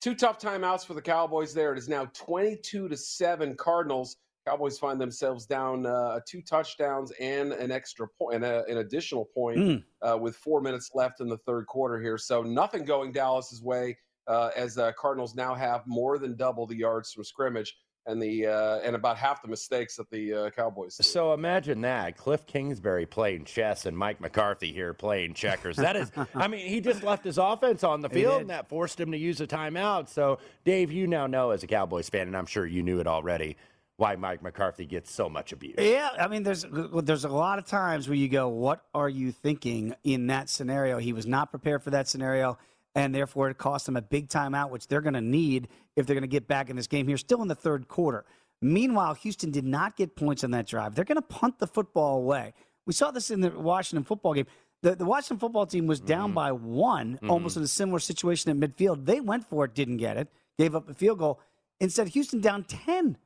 two 0.00 0.14
tough 0.14 0.38
timeouts 0.38 0.86
for 0.86 0.94
the 0.94 1.02
Cowboys. 1.02 1.52
There 1.52 1.72
it 1.72 1.78
is 1.78 1.88
now 1.88 2.06
twenty-two 2.14 2.88
to 2.88 2.96
seven 2.96 3.56
Cardinals. 3.56 4.16
Cowboys 4.46 4.78
find 4.78 5.00
themselves 5.00 5.46
down 5.46 5.86
uh, 5.86 6.20
two 6.28 6.42
touchdowns 6.42 7.12
and 7.20 7.52
an 7.52 7.70
extra 7.70 8.06
point, 8.18 8.36
and 8.36 8.44
a, 8.44 8.64
an 8.66 8.78
additional 8.78 9.24
point 9.24 9.58
Mm. 9.58 9.84
uh, 10.02 10.18
with 10.18 10.36
four 10.36 10.60
minutes 10.60 10.90
left 10.94 11.20
in 11.20 11.28
the 11.28 11.38
third 11.38 11.66
quarter 11.66 12.00
here. 12.00 12.18
So 12.18 12.42
nothing 12.42 12.84
going 12.84 13.12
Dallas's 13.12 13.62
way 13.62 13.96
uh, 14.26 14.50
as 14.56 14.76
uh, 14.78 14.92
Cardinals 14.98 15.34
now 15.34 15.54
have 15.54 15.82
more 15.86 16.18
than 16.18 16.36
double 16.36 16.66
the 16.66 16.76
yards 16.76 17.12
from 17.12 17.24
scrimmage 17.24 17.74
and 18.06 18.20
the 18.20 18.46
uh, 18.46 18.80
and 18.80 18.94
about 18.96 19.16
half 19.16 19.40
the 19.40 19.48
mistakes 19.48 19.96
that 19.96 20.10
the 20.10 20.34
uh, 20.34 20.50
Cowboys. 20.50 20.96
did. 20.96 21.04
So 21.04 21.32
imagine 21.32 21.80
that 21.82 22.18
Cliff 22.18 22.44
Kingsbury 22.46 23.06
playing 23.06 23.44
chess 23.44 23.86
and 23.86 23.96
Mike 23.96 24.20
McCarthy 24.20 24.72
here 24.72 24.92
playing 24.92 25.32
checkers. 25.34 25.76
That 25.76 25.96
is, 25.96 26.10
I 26.34 26.48
mean, 26.48 26.66
he 26.66 26.80
just 26.82 27.02
left 27.02 27.24
his 27.24 27.38
offense 27.38 27.82
on 27.82 28.02
the 28.02 28.10
field, 28.10 28.42
and 28.42 28.50
that 28.50 28.68
forced 28.68 29.00
him 29.00 29.12
to 29.12 29.18
use 29.18 29.40
a 29.40 29.46
timeout. 29.46 30.10
So, 30.10 30.38
Dave, 30.64 30.92
you 30.92 31.06
now 31.06 31.26
know 31.26 31.50
as 31.50 31.62
a 31.62 31.66
Cowboys 31.66 32.10
fan, 32.10 32.26
and 32.26 32.36
I'm 32.36 32.46
sure 32.46 32.66
you 32.66 32.82
knew 32.82 33.00
it 33.00 33.06
already, 33.06 33.56
why 33.96 34.16
Mike 34.16 34.42
McCarthy 34.42 34.86
gets 34.86 35.12
so 35.12 35.28
much 35.28 35.52
abuse. 35.52 35.76
Yeah, 35.78 36.10
I 36.18 36.28
mean, 36.28 36.42
there's 36.42 36.66
there's 36.70 37.24
a 37.24 37.28
lot 37.28 37.58
of 37.58 37.66
times 37.66 38.08
where 38.08 38.16
you 38.16 38.28
go, 38.28 38.48
"What 38.48 38.84
are 38.94 39.08
you 39.08 39.30
thinking 39.30 39.94
in 40.02 40.26
that 40.28 40.48
scenario?" 40.48 40.98
He 40.98 41.12
was 41.12 41.26
not 41.26 41.50
prepared 41.50 41.82
for 41.82 41.90
that 41.90 42.08
scenario, 42.08 42.58
and 42.94 43.14
therefore 43.14 43.50
it 43.50 43.58
cost 43.58 43.88
him 43.88 43.96
a 43.96 44.02
big 44.02 44.28
timeout, 44.28 44.70
which 44.70 44.88
they're 44.88 45.00
going 45.00 45.14
to 45.14 45.20
need 45.20 45.68
if 45.96 46.06
they're 46.06 46.14
going 46.14 46.22
to 46.22 46.28
get 46.28 46.48
back 46.48 46.70
in 46.70 46.76
this 46.76 46.86
game 46.86 47.06
here, 47.06 47.16
still 47.16 47.42
in 47.42 47.48
the 47.48 47.54
third 47.54 47.86
quarter. 47.88 48.24
Meanwhile, 48.60 49.14
Houston 49.14 49.50
did 49.50 49.64
not 49.64 49.96
get 49.96 50.16
points 50.16 50.42
on 50.42 50.50
that 50.52 50.66
drive. 50.66 50.94
They're 50.94 51.04
going 51.04 51.16
to 51.16 51.22
punt 51.22 51.58
the 51.58 51.66
football 51.66 52.18
away. 52.18 52.54
We 52.86 52.92
saw 52.92 53.10
this 53.10 53.30
in 53.30 53.40
the 53.40 53.50
Washington 53.50 54.04
football 54.04 54.34
game. 54.34 54.46
The, 54.82 54.94
the 54.96 55.04
Washington 55.04 55.38
football 55.38 55.66
team 55.66 55.86
was 55.86 56.00
down 56.00 56.28
mm-hmm. 56.28 56.34
by 56.34 56.52
one, 56.52 57.14
mm-hmm. 57.14 57.30
almost 57.30 57.56
in 57.56 57.62
a 57.62 57.68
similar 57.68 57.98
situation 57.98 58.50
at 58.50 58.56
midfield. 58.56 59.04
They 59.04 59.20
went 59.20 59.44
for 59.44 59.64
it, 59.64 59.74
didn't 59.74 59.98
get 59.98 60.16
it, 60.16 60.28
gave 60.58 60.74
up 60.74 60.88
a 60.88 60.94
field 60.94 61.18
goal. 61.18 61.40
Instead, 61.80 62.08
Houston 62.08 62.40
down 62.40 62.64
10 62.64 63.16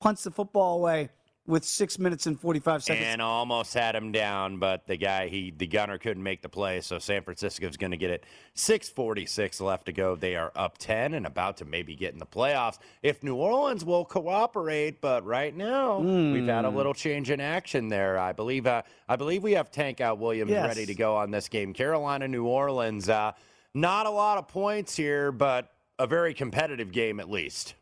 punts 0.00 0.24
the 0.24 0.30
football 0.30 0.78
away 0.78 1.10
with 1.46 1.64
six 1.64 1.98
minutes 1.98 2.26
and 2.26 2.38
45 2.38 2.82
seconds. 2.84 3.06
And 3.06 3.22
almost 3.22 3.72
had 3.72 3.94
him 3.94 4.12
down, 4.12 4.58
but 4.58 4.86
the 4.86 4.98
guy, 4.98 5.28
he 5.28 5.50
the 5.50 5.66
gunner 5.66 5.96
couldn't 5.96 6.22
make 6.22 6.42
the 6.42 6.48
play, 6.50 6.82
so 6.82 6.98
San 6.98 7.22
Francisco's 7.22 7.78
going 7.78 7.92
to 7.92 7.96
get 7.96 8.10
it. 8.10 8.24
6:46 8.54 9.60
left 9.60 9.86
to 9.86 9.92
go. 9.92 10.14
They 10.14 10.36
are 10.36 10.52
up 10.54 10.76
10 10.78 11.14
and 11.14 11.26
about 11.26 11.56
to 11.58 11.64
maybe 11.64 11.96
get 11.96 12.12
in 12.12 12.18
the 12.18 12.26
playoffs 12.26 12.78
if 13.02 13.22
New 13.22 13.34
Orleans 13.34 13.82
will 13.84 14.04
cooperate. 14.04 15.00
But 15.00 15.24
right 15.24 15.56
now, 15.56 16.00
we've 16.00 16.46
had 16.46 16.64
a 16.66 16.70
little 16.70 16.94
change 16.94 17.30
in 17.30 17.40
action 17.40 17.88
there. 17.88 18.18
I 18.18 18.32
believe. 18.32 18.66
Uh, 18.66 18.82
I 19.08 19.16
believe 19.16 19.42
we 19.42 19.52
have 19.52 19.70
Tank 19.70 20.00
Out 20.02 20.18
Williams 20.18 20.50
Yes. 20.50 20.66
ready 20.66 20.86
to 20.86 20.94
go 20.94 21.16
on 21.16 21.30
this 21.30 21.48
game. 21.48 21.72
Carolina, 21.72 22.28
New 22.28 22.44
Orleans. 22.46 23.08
Uh, 23.08 23.32
not 23.74 24.06
a 24.06 24.10
lot 24.10 24.36
of 24.38 24.48
points 24.48 24.94
here, 24.96 25.32
but 25.32 25.72
a 25.98 26.06
very 26.06 26.34
competitive 26.34 26.92
game 26.92 27.20
at 27.20 27.30
least. 27.30 27.74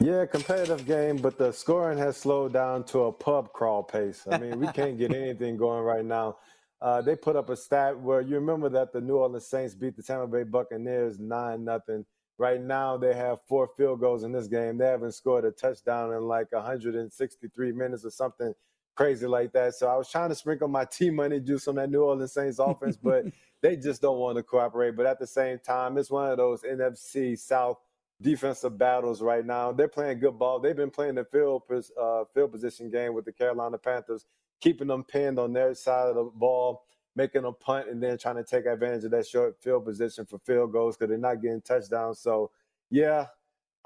Yeah, 0.00 0.24
competitive 0.24 0.86
game, 0.86 1.18
but 1.18 1.36
the 1.36 1.52
scoring 1.52 1.98
has 1.98 2.16
slowed 2.16 2.52
down 2.54 2.84
to 2.84 3.00
a 3.04 3.12
pub 3.12 3.52
crawl 3.52 3.82
pace. 3.82 4.26
I 4.30 4.38
mean, 4.38 4.58
we 4.58 4.66
can't 4.68 4.96
get 4.96 5.14
anything 5.14 5.56
going 5.56 5.82
right 5.82 6.04
now. 6.04 6.38
Uh, 6.80 7.02
they 7.02 7.14
put 7.14 7.36
up 7.36 7.50
a 7.50 7.56
stat 7.56 7.98
where 7.98 8.22
you 8.22 8.36
remember 8.36 8.70
that 8.70 8.92
the 8.92 9.00
New 9.00 9.16
Orleans 9.16 9.46
Saints 9.46 9.74
beat 9.74 9.96
the 9.96 10.02
Tampa 10.02 10.26
Bay 10.26 10.44
Buccaneers 10.44 11.18
nine 11.18 11.64
nothing. 11.64 12.06
Right 12.38 12.62
now, 12.62 12.96
they 12.96 13.12
have 13.12 13.40
four 13.46 13.68
field 13.76 14.00
goals 14.00 14.24
in 14.24 14.32
this 14.32 14.46
game. 14.46 14.78
They 14.78 14.86
haven't 14.86 15.12
scored 15.12 15.44
a 15.44 15.50
touchdown 15.50 16.14
in 16.14 16.22
like 16.22 16.50
163 16.52 17.72
minutes 17.72 18.06
or 18.06 18.10
something 18.10 18.54
crazy 18.96 19.26
like 19.26 19.52
that. 19.52 19.74
So 19.74 19.88
I 19.88 19.96
was 19.96 20.10
trying 20.10 20.30
to 20.30 20.34
sprinkle 20.34 20.68
my 20.68 20.84
T 20.90 21.10
money 21.10 21.40
juice 21.40 21.68
on 21.68 21.74
that 21.74 21.90
New 21.90 22.02
Orleans 22.02 22.32
Saints 22.32 22.58
offense, 22.58 22.96
but 22.96 23.26
they 23.60 23.76
just 23.76 24.00
don't 24.00 24.18
want 24.18 24.38
to 24.38 24.42
cooperate. 24.42 24.96
But 24.96 25.04
at 25.04 25.18
the 25.18 25.26
same 25.26 25.58
time, 25.58 25.98
it's 25.98 26.10
one 26.10 26.30
of 26.30 26.38
those 26.38 26.62
NFC 26.62 27.38
South 27.38 27.76
defensive 28.20 28.78
battles 28.78 29.22
right 29.22 29.44
now. 29.44 29.72
They're 29.72 29.88
playing 29.88 30.20
good 30.20 30.38
ball. 30.38 30.60
They've 30.60 30.76
been 30.76 30.90
playing 30.90 31.16
the 31.16 31.24
field 31.24 31.62
uh, 32.00 32.24
field 32.34 32.52
position 32.52 32.90
game 32.90 33.14
with 33.14 33.24
the 33.24 33.32
Carolina 33.32 33.78
Panthers, 33.78 34.26
keeping 34.60 34.88
them 34.88 35.04
pinned 35.04 35.38
on 35.38 35.52
their 35.52 35.74
side 35.74 36.08
of 36.08 36.14
the 36.16 36.24
ball, 36.34 36.82
making 37.16 37.42
them 37.42 37.54
punt, 37.60 37.88
and 37.88 38.02
then 38.02 38.18
trying 38.18 38.36
to 38.36 38.44
take 38.44 38.66
advantage 38.66 39.04
of 39.04 39.10
that 39.12 39.26
short 39.26 39.56
field 39.62 39.84
position 39.84 40.26
for 40.26 40.38
field 40.40 40.72
goals 40.72 40.96
because 40.96 41.10
they're 41.10 41.18
not 41.18 41.42
getting 41.42 41.62
touchdowns. 41.62 42.20
So, 42.20 42.50
yeah, 42.90 43.26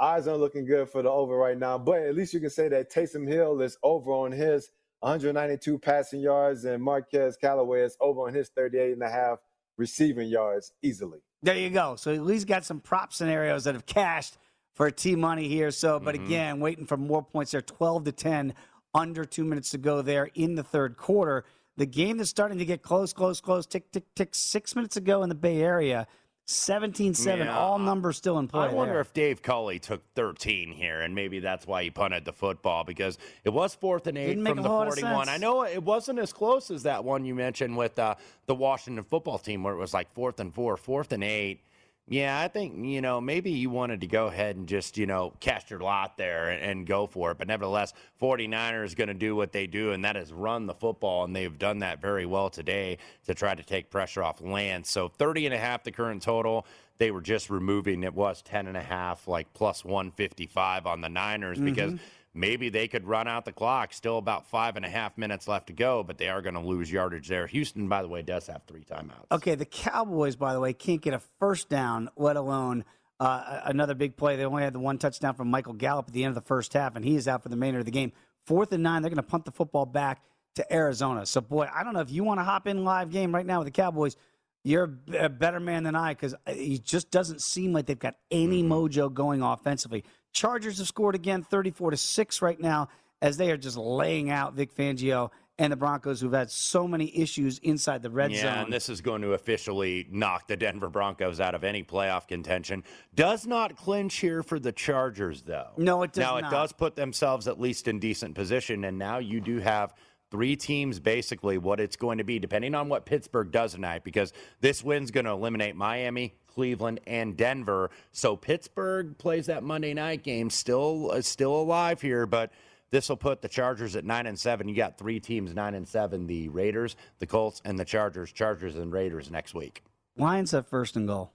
eyes 0.00 0.26
aren't 0.26 0.40
looking 0.40 0.66
good 0.66 0.90
for 0.90 1.02
the 1.02 1.10
over 1.10 1.36
right 1.36 1.58
now. 1.58 1.78
But 1.78 2.02
at 2.02 2.14
least 2.14 2.34
you 2.34 2.40
can 2.40 2.50
say 2.50 2.68
that 2.68 2.92
Taysom 2.92 3.28
Hill 3.28 3.60
is 3.62 3.78
over 3.82 4.10
on 4.12 4.32
his 4.32 4.70
192 5.00 5.78
passing 5.78 6.20
yards, 6.20 6.64
and 6.64 6.82
Marquez 6.82 7.36
Callaway 7.36 7.82
is 7.82 7.96
over 8.00 8.26
on 8.26 8.34
his 8.34 8.48
38 8.48 8.92
and 8.94 9.02
a 9.02 9.10
half 9.10 9.38
receiving 9.76 10.28
yards 10.28 10.72
easily. 10.82 11.20
There 11.44 11.58
you 11.58 11.68
go. 11.68 11.94
So 11.96 12.14
at 12.14 12.24
least 12.24 12.46
got 12.46 12.64
some 12.64 12.80
prop 12.80 13.12
scenarios 13.12 13.64
that 13.64 13.74
have 13.74 13.84
cashed 13.84 14.38
for 14.72 14.90
T 14.90 15.14
money 15.14 15.46
here. 15.46 15.70
So, 15.70 16.00
but 16.00 16.14
mm-hmm. 16.14 16.24
again, 16.24 16.58
waiting 16.58 16.86
for 16.86 16.96
more 16.96 17.22
points 17.22 17.52
there. 17.52 17.60
12 17.60 18.04
to 18.04 18.12
10, 18.12 18.54
under 18.94 19.26
two 19.26 19.44
minutes 19.44 19.70
to 19.72 19.78
go 19.78 20.00
there 20.00 20.30
in 20.34 20.54
the 20.54 20.62
third 20.62 20.96
quarter. 20.96 21.44
The 21.76 21.84
game 21.84 22.16
that's 22.16 22.30
starting 22.30 22.56
to 22.58 22.64
get 22.64 22.80
close, 22.80 23.12
close, 23.12 23.42
close. 23.42 23.66
Tick, 23.66 23.92
tick, 23.92 24.04
tick. 24.14 24.34
Six 24.34 24.74
minutes 24.74 24.96
ago 24.96 25.22
in 25.22 25.28
the 25.28 25.34
Bay 25.34 25.60
Area. 25.60 26.06
17 26.46 27.14
7. 27.14 27.46
Yeah, 27.46 27.58
All 27.58 27.78
numbers 27.78 28.18
still 28.18 28.38
in 28.38 28.48
play. 28.48 28.68
I 28.68 28.72
wonder 28.72 28.94
there. 28.94 29.00
if 29.00 29.12
Dave 29.14 29.40
Culley 29.40 29.78
took 29.78 30.02
13 30.14 30.72
here, 30.72 31.00
and 31.00 31.14
maybe 31.14 31.40
that's 31.40 31.66
why 31.66 31.82
he 31.84 31.90
punted 31.90 32.24
the 32.24 32.32
football 32.32 32.84
because 32.84 33.16
it 33.44 33.50
was 33.50 33.74
fourth 33.74 34.06
and 34.06 34.18
eight 34.18 34.34
from 34.34 34.56
the 34.56 34.62
whole 34.62 34.78
lot 34.78 34.88
of 34.88 34.94
41. 34.94 35.28
I 35.30 35.38
know 35.38 35.64
it 35.64 35.82
wasn't 35.82 36.18
as 36.18 36.32
close 36.34 36.70
as 36.70 36.82
that 36.82 37.02
one 37.02 37.24
you 37.24 37.34
mentioned 37.34 37.76
with 37.76 37.98
uh, 37.98 38.16
the 38.46 38.54
Washington 38.54 39.04
football 39.04 39.38
team 39.38 39.62
where 39.62 39.72
it 39.72 39.78
was 39.78 39.94
like 39.94 40.12
fourth 40.12 40.38
and 40.38 40.54
four, 40.54 40.76
fourth 40.76 41.12
and 41.12 41.24
eight. 41.24 41.60
Yeah, 42.06 42.38
I 42.38 42.48
think, 42.48 42.84
you 42.84 43.00
know, 43.00 43.18
maybe 43.18 43.50
you 43.50 43.70
wanted 43.70 44.02
to 44.02 44.06
go 44.06 44.26
ahead 44.26 44.56
and 44.56 44.68
just, 44.68 44.98
you 44.98 45.06
know, 45.06 45.32
cast 45.40 45.70
your 45.70 45.80
lot 45.80 46.18
there 46.18 46.50
and, 46.50 46.62
and 46.62 46.86
go 46.86 47.06
for 47.06 47.30
it. 47.30 47.38
But 47.38 47.48
nevertheless, 47.48 47.94
49ers 48.20 48.94
going 48.94 49.08
to 49.08 49.14
do 49.14 49.34
what 49.34 49.52
they 49.52 49.66
do, 49.66 49.92
and 49.92 50.04
that 50.04 50.14
is 50.14 50.30
run 50.30 50.66
the 50.66 50.74
football. 50.74 51.24
And 51.24 51.34
they've 51.34 51.58
done 51.58 51.78
that 51.78 52.02
very 52.02 52.26
well 52.26 52.50
today 52.50 52.98
to 53.24 53.34
try 53.34 53.54
to 53.54 53.62
take 53.62 53.88
pressure 53.88 54.22
off 54.22 54.42
Lance. 54.42 54.90
So 54.90 55.08
30 55.08 55.46
and 55.46 55.54
a 55.54 55.58
half 55.58 55.82
the 55.82 55.92
current 55.92 56.20
total. 56.20 56.66
They 56.98 57.10
were 57.10 57.22
just 57.22 57.48
removing 57.48 58.04
it 58.04 58.14
was 58.14 58.42
10 58.42 58.66
and 58.66 58.76
a 58.76 58.82
half, 58.82 59.26
like 59.26 59.52
plus 59.54 59.82
155 59.82 60.86
on 60.86 61.00
the 61.00 61.08
Niners 61.08 61.58
because 61.58 61.92
Mhm. 61.94 61.98
Maybe 62.34 62.68
they 62.68 62.88
could 62.88 63.06
run 63.06 63.28
out 63.28 63.44
the 63.44 63.52
clock. 63.52 63.92
Still 63.92 64.18
about 64.18 64.46
five 64.46 64.76
and 64.76 64.84
a 64.84 64.88
half 64.88 65.16
minutes 65.16 65.48
left 65.48 65.68
to 65.68 65.72
go, 65.72 66.02
but 66.02 66.18
they 66.18 66.28
are 66.28 66.42
going 66.42 66.54
to 66.54 66.60
lose 66.60 66.90
yardage 66.90 67.28
there. 67.28 67.46
Houston, 67.46 67.88
by 67.88 68.02
the 68.02 68.08
way, 68.08 68.22
does 68.22 68.46
have 68.48 68.62
three 68.66 68.84
timeouts. 68.84 69.26
Okay, 69.32 69.54
the 69.54 69.64
Cowboys, 69.64 70.36
by 70.36 70.52
the 70.52 70.60
way, 70.60 70.72
can't 70.72 71.00
get 71.00 71.14
a 71.14 71.20
first 71.38 71.68
down, 71.68 72.10
let 72.16 72.36
alone 72.36 72.84
uh, 73.20 73.60
another 73.64 73.94
big 73.94 74.16
play. 74.16 74.36
They 74.36 74.44
only 74.44 74.64
had 74.64 74.74
the 74.74 74.80
one 74.80 74.98
touchdown 74.98 75.34
from 75.34 75.48
Michael 75.48 75.74
Gallup 75.74 76.08
at 76.08 76.12
the 76.12 76.24
end 76.24 76.30
of 76.30 76.34
the 76.34 76.46
first 76.46 76.72
half, 76.72 76.96
and 76.96 77.04
he 77.04 77.16
is 77.16 77.28
out 77.28 77.42
for 77.42 77.48
the 77.48 77.56
remainder 77.56 77.78
of 77.78 77.84
the 77.84 77.92
game. 77.92 78.12
Fourth 78.46 78.72
and 78.72 78.82
nine, 78.82 79.02
they're 79.02 79.10
going 79.10 79.16
to 79.16 79.22
punt 79.22 79.44
the 79.44 79.52
football 79.52 79.86
back 79.86 80.22
to 80.56 80.72
Arizona. 80.72 81.24
So, 81.26 81.40
boy, 81.40 81.68
I 81.72 81.84
don't 81.84 81.94
know 81.94 82.00
if 82.00 82.10
you 82.10 82.24
want 82.24 82.40
to 82.40 82.44
hop 82.44 82.66
in 82.66 82.84
live 82.84 83.10
game 83.10 83.34
right 83.34 83.46
now 83.46 83.60
with 83.60 83.66
the 83.66 83.72
Cowboys. 83.72 84.16
You're 84.62 84.98
a 85.18 85.28
better 85.28 85.60
man 85.60 85.82
than 85.82 85.94
I 85.94 86.14
because 86.14 86.34
it 86.46 86.84
just 86.84 87.10
doesn't 87.10 87.42
seem 87.42 87.72
like 87.72 87.86
they've 87.86 87.98
got 87.98 88.16
any 88.30 88.62
mojo 88.62 89.12
going 89.12 89.42
offensively. 89.42 90.04
Chargers 90.34 90.78
have 90.78 90.88
scored 90.88 91.14
again, 91.14 91.42
34 91.42 91.92
to 91.92 91.96
six 91.96 92.42
right 92.42 92.60
now, 92.60 92.88
as 93.22 93.36
they 93.36 93.50
are 93.50 93.56
just 93.56 93.76
laying 93.76 94.28
out 94.28 94.54
Vic 94.54 94.74
Fangio 94.74 95.30
and 95.56 95.72
the 95.72 95.76
Broncos, 95.76 96.20
who've 96.20 96.32
had 96.32 96.50
so 96.50 96.88
many 96.88 97.16
issues 97.16 97.58
inside 97.58 98.02
the 98.02 98.10
red 98.10 98.32
yeah, 98.32 98.42
zone. 98.42 98.64
and 98.64 98.72
this 98.72 98.88
is 98.88 99.00
going 99.00 99.22
to 99.22 99.34
officially 99.34 100.06
knock 100.10 100.48
the 100.48 100.56
Denver 100.56 100.88
Broncos 100.88 101.38
out 101.38 101.54
of 101.54 101.62
any 101.62 101.84
playoff 101.84 102.26
contention. 102.26 102.82
Does 103.14 103.46
not 103.46 103.76
clinch 103.76 104.16
here 104.16 104.42
for 104.42 104.58
the 104.58 104.72
Chargers, 104.72 105.42
though. 105.42 105.70
No, 105.76 106.02
it 106.02 106.12
does 106.12 106.24
not. 106.24 106.34
now 106.34 106.40
not. 106.40 106.52
it 106.52 106.56
does 106.56 106.72
put 106.72 106.96
themselves 106.96 107.46
at 107.46 107.60
least 107.60 107.86
in 107.86 108.00
decent 108.00 108.34
position, 108.34 108.84
and 108.84 108.98
now 108.98 109.18
you 109.18 109.40
do 109.40 109.60
have 109.60 109.94
three 110.32 110.56
teams 110.56 110.98
basically 110.98 111.58
what 111.58 111.78
it's 111.78 111.94
going 111.94 112.18
to 112.18 112.24
be, 112.24 112.40
depending 112.40 112.74
on 112.74 112.88
what 112.88 113.06
Pittsburgh 113.06 113.52
does 113.52 113.74
tonight, 113.74 114.02
because 114.02 114.32
this 114.60 114.82
win's 114.82 115.12
going 115.12 115.26
to 115.26 115.30
eliminate 115.30 115.76
Miami, 115.76 116.34
Cleveland, 116.54 117.00
and 117.06 117.36
Denver. 117.36 117.90
So 118.12 118.36
Pittsburgh 118.36 119.16
plays 119.18 119.46
that 119.46 119.62
Monday 119.62 119.94
night 119.94 120.22
game, 120.22 120.50
still 120.50 121.10
uh, 121.12 121.20
still 121.22 121.54
alive 121.54 122.00
here, 122.00 122.26
but 122.26 122.50
this 122.90 123.08
will 123.08 123.16
put 123.16 123.42
the 123.42 123.48
Chargers 123.48 123.96
at 123.96 124.04
nine 124.04 124.26
and 124.26 124.38
seven. 124.38 124.68
You 124.68 124.74
got 124.76 124.96
three 124.96 125.20
teams 125.20 125.54
nine 125.54 125.74
and 125.74 125.86
seven: 125.86 126.26
the 126.26 126.48
Raiders, 126.48 126.96
the 127.18 127.26
Colts, 127.26 127.60
and 127.64 127.78
the 127.78 127.84
Chargers. 127.84 128.32
Chargers 128.32 128.76
and 128.76 128.92
Raiders 128.92 129.30
next 129.30 129.54
week. 129.54 129.82
Lions 130.16 130.52
have 130.52 130.66
first 130.68 130.96
and 130.96 131.08
goal. 131.08 131.32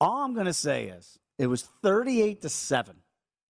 All 0.00 0.24
I'm 0.24 0.34
going 0.34 0.46
to 0.46 0.52
say 0.52 0.86
is 0.88 1.18
it 1.38 1.46
was 1.46 1.62
38 1.82 2.42
to 2.42 2.48
seven. 2.48 2.96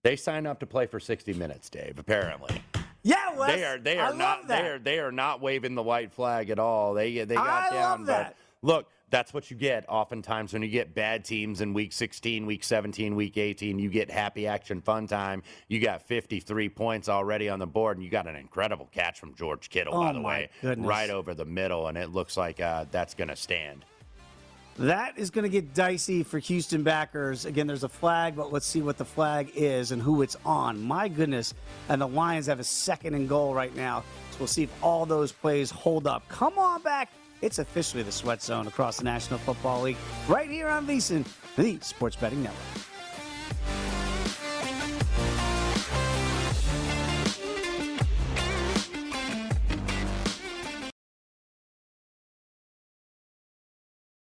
They 0.05 0.15
signed 0.15 0.47
up 0.47 0.61
to 0.61 0.67
play 0.67 0.87
for 0.87 1.01
60 1.01 1.33
minutes, 1.35 1.69
Dave. 1.69 1.99
Apparently. 1.99 2.63
Yeah, 3.03 3.35
Wes, 3.37 3.55
they 3.55 3.65
are. 3.65 3.79
They 3.79 3.99
are 3.99 4.13
I 4.13 4.17
not. 4.17 4.49
They 4.49 4.61
are. 4.67 4.79
They 4.79 4.99
are 4.99 5.13
not 5.13 5.41
waving 5.41 5.75
the 5.75 5.83
white 5.83 6.13
flag 6.13 6.51
at 6.51 6.59
all. 6.59 6.93
They 6.95 7.25
they 7.25 7.35
got 7.37 7.49
I 7.49 7.71
down. 7.71 7.99
love 8.01 8.07
that. 8.07 8.37
But 8.63 8.67
look, 8.67 8.89
that's 9.11 9.33
what 9.33 9.51
you 9.51 9.57
get 9.57 9.85
oftentimes 9.89 10.53
when 10.53 10.63
you 10.63 10.69
get 10.69 10.95
bad 10.95 11.25
teams 11.25 11.61
in 11.61 11.73
week 11.75 11.93
16, 11.93 12.45
week 12.45 12.65
17, 12.65 13.15
week 13.15 13.39
18. 13.39 13.79
You 13.79 13.89
get 13.89 14.11
happy 14.11 14.47
action 14.47 14.81
fun 14.81 15.07
time. 15.07 15.43
You 15.69 15.79
got 15.81 16.03
53 16.03 16.69
points 16.71 17.09
already 17.09 17.49
on 17.49 17.59
the 17.61 17.67
board, 17.67 17.97
and 17.97 18.05
you 18.05 18.11
got 18.11 18.27
an 18.27 18.35
incredible 18.37 18.89
catch 18.93 19.21
from 19.21 19.35
George 19.35 19.71
Kittle, 19.71 19.95
Oh, 19.95 20.01
by 20.01 20.13
the 20.13 20.21
way, 20.21 20.51
goodness. 20.61 20.87
right 20.89 21.11
over 21.11 21.35
the 21.35 21.45
middle, 21.45 21.87
and 21.87 21.97
it 21.97 22.11
looks 22.11 22.37
like 22.37 22.61
uh, 22.61 22.87
that's 22.91 23.15
going 23.15 23.29
to 23.29 23.37
stand. 23.37 23.85
That 24.79 25.17
is 25.17 25.31
going 25.31 25.45
to 25.45 25.49
get 25.49 25.73
dicey 25.73 26.23
for 26.23 26.39
Houston 26.39 26.83
backers. 26.83 27.47
Again, 27.47 27.67
there's 27.67 27.85
a 27.85 27.89
flag, 27.89 28.37
but 28.37 28.53
let's 28.53 28.67
see 28.67 28.83
what 28.83 28.99
the 28.99 29.07
flag 29.07 29.51
is 29.55 29.91
and 29.91 30.03
who 30.03 30.21
it's 30.21 30.37
on. 30.45 30.83
My 30.83 31.09
goodness. 31.09 31.55
And 31.89 31.99
the 31.99 32.07
Lions 32.09 32.47
have 32.47 32.61
a 32.61 32.65
second 32.65 33.15
and 33.15 33.27
goal 33.27 33.55
right 33.55 33.75
now. 33.75 34.05
So 34.33 34.37
we'll 34.41 34.49
see 34.49 34.65
if 34.65 34.83
all 34.85 35.07
those 35.07 35.33
plays 35.33 35.71
hold 35.71 36.07
up. 36.07 36.29
Come 36.29 36.59
on 36.59 36.83
back. 36.83 37.09
It's 37.43 37.59
officially 37.59 38.03
the 38.03 38.13
sweat 38.13 38.43
zone 38.43 38.67
across 38.67 38.99
the 38.99 39.05
National 39.05 39.39
Football 39.39 39.83
League 39.83 39.97
right 40.29 40.49
here 40.49 40.69
on 40.69 40.87
VSiN, 40.87 41.27
the 41.57 41.79
Sports 41.81 42.17
Betting 42.17 42.43
Network. 42.43 42.86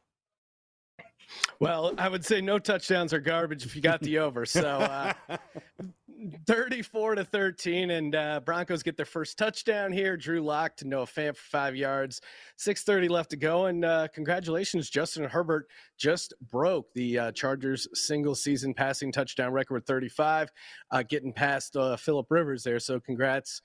Well, 1.60 1.94
I 1.98 2.10
would 2.10 2.26
say 2.26 2.42
no 2.42 2.60
touchdowns 2.60 3.14
are 3.14 3.20
garbage 3.20 3.66
if 3.66 3.76
you 3.76 3.82
got 3.82 4.02
the 4.02 4.18
over. 4.20 4.46
So 4.46 4.68
uh, 4.68 5.14
34 6.48 7.16
to 7.16 7.26
13, 7.26 7.92
and 7.92 8.16
uh, 8.16 8.40
Broncos 8.42 8.84
get 8.84 8.98
their 8.98 9.06
first 9.06 9.38
touchdown 9.38 9.92
here. 9.92 10.16
Drew 10.18 10.42
Lock 10.42 10.76
to 10.78 10.88
Noah 10.88 11.06
Fant 11.06 11.36
for 11.36 11.44
five 11.50 11.76
yards. 11.76 12.22
6:30 12.58 13.10
left 13.10 13.30
to 13.32 13.38
go, 13.38 13.66
and 13.66 13.84
uh, 13.84 14.08
congratulations, 14.14 14.90
Justin 14.90 15.24
Herbert 15.26 15.68
just 15.98 16.34
broke 16.52 16.94
the 16.94 17.18
uh, 17.18 17.32
Chargers' 17.32 17.88
single-season 17.94 18.74
passing 18.74 19.12
touchdown 19.12 19.52
record 19.52 19.86
35, 19.86 20.50
uh, 20.92 21.04
getting 21.04 21.34
past 21.34 21.76
uh, 21.76 21.96
Philip 21.96 22.28
Rivers 22.30 22.64
there. 22.64 22.80
So 22.80 23.00
congrats 23.00 23.62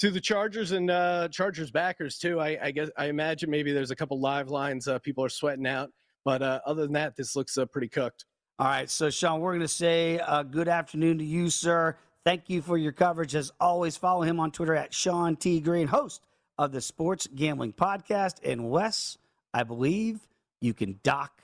to 0.00 0.10
the 0.10 0.20
Chargers 0.20 0.72
and 0.72 0.90
uh, 0.90 1.28
Chargers 1.28 1.70
backers 1.70 2.18
too. 2.18 2.40
I, 2.40 2.58
I 2.62 2.70
guess 2.70 2.90
I 2.96 3.06
imagine 3.06 3.50
maybe 3.50 3.72
there's 3.72 3.90
a 3.90 3.96
couple 3.96 4.20
live 4.20 4.50
lines 4.50 4.88
people 5.02 5.24
are 5.24 5.28
sweating 5.28 5.66
out, 5.66 5.90
but 6.24 6.42
other 6.42 6.82
than 6.82 6.92
that, 6.94 7.16
this 7.16 7.36
looks 7.36 7.56
pretty 7.70 7.88
cooked. 7.88 8.24
All 8.58 8.66
right, 8.66 8.88
so 8.88 9.10
Sean, 9.10 9.40
we're 9.40 9.52
going 9.52 9.60
to 9.62 9.68
say 9.68 10.18
uh, 10.18 10.42
good 10.42 10.68
afternoon 10.68 11.18
to 11.18 11.24
you, 11.24 11.48
sir. 11.48 11.96
Thank 12.24 12.48
you 12.48 12.62
for 12.62 12.76
your 12.76 12.92
coverage. 12.92 13.34
As 13.34 13.50
always, 13.58 13.96
follow 13.96 14.22
him 14.22 14.38
on 14.38 14.52
Twitter 14.52 14.74
at 14.74 14.94
Sean 14.94 15.36
T. 15.36 15.58
Green, 15.58 15.88
host 15.88 16.26
of 16.58 16.70
the 16.70 16.80
Sports 16.80 17.26
Gambling 17.34 17.72
Podcast. 17.72 18.36
And 18.44 18.70
Wes, 18.70 19.18
I 19.52 19.64
believe 19.64 20.20
you 20.60 20.74
can 20.74 21.00
dock 21.02 21.42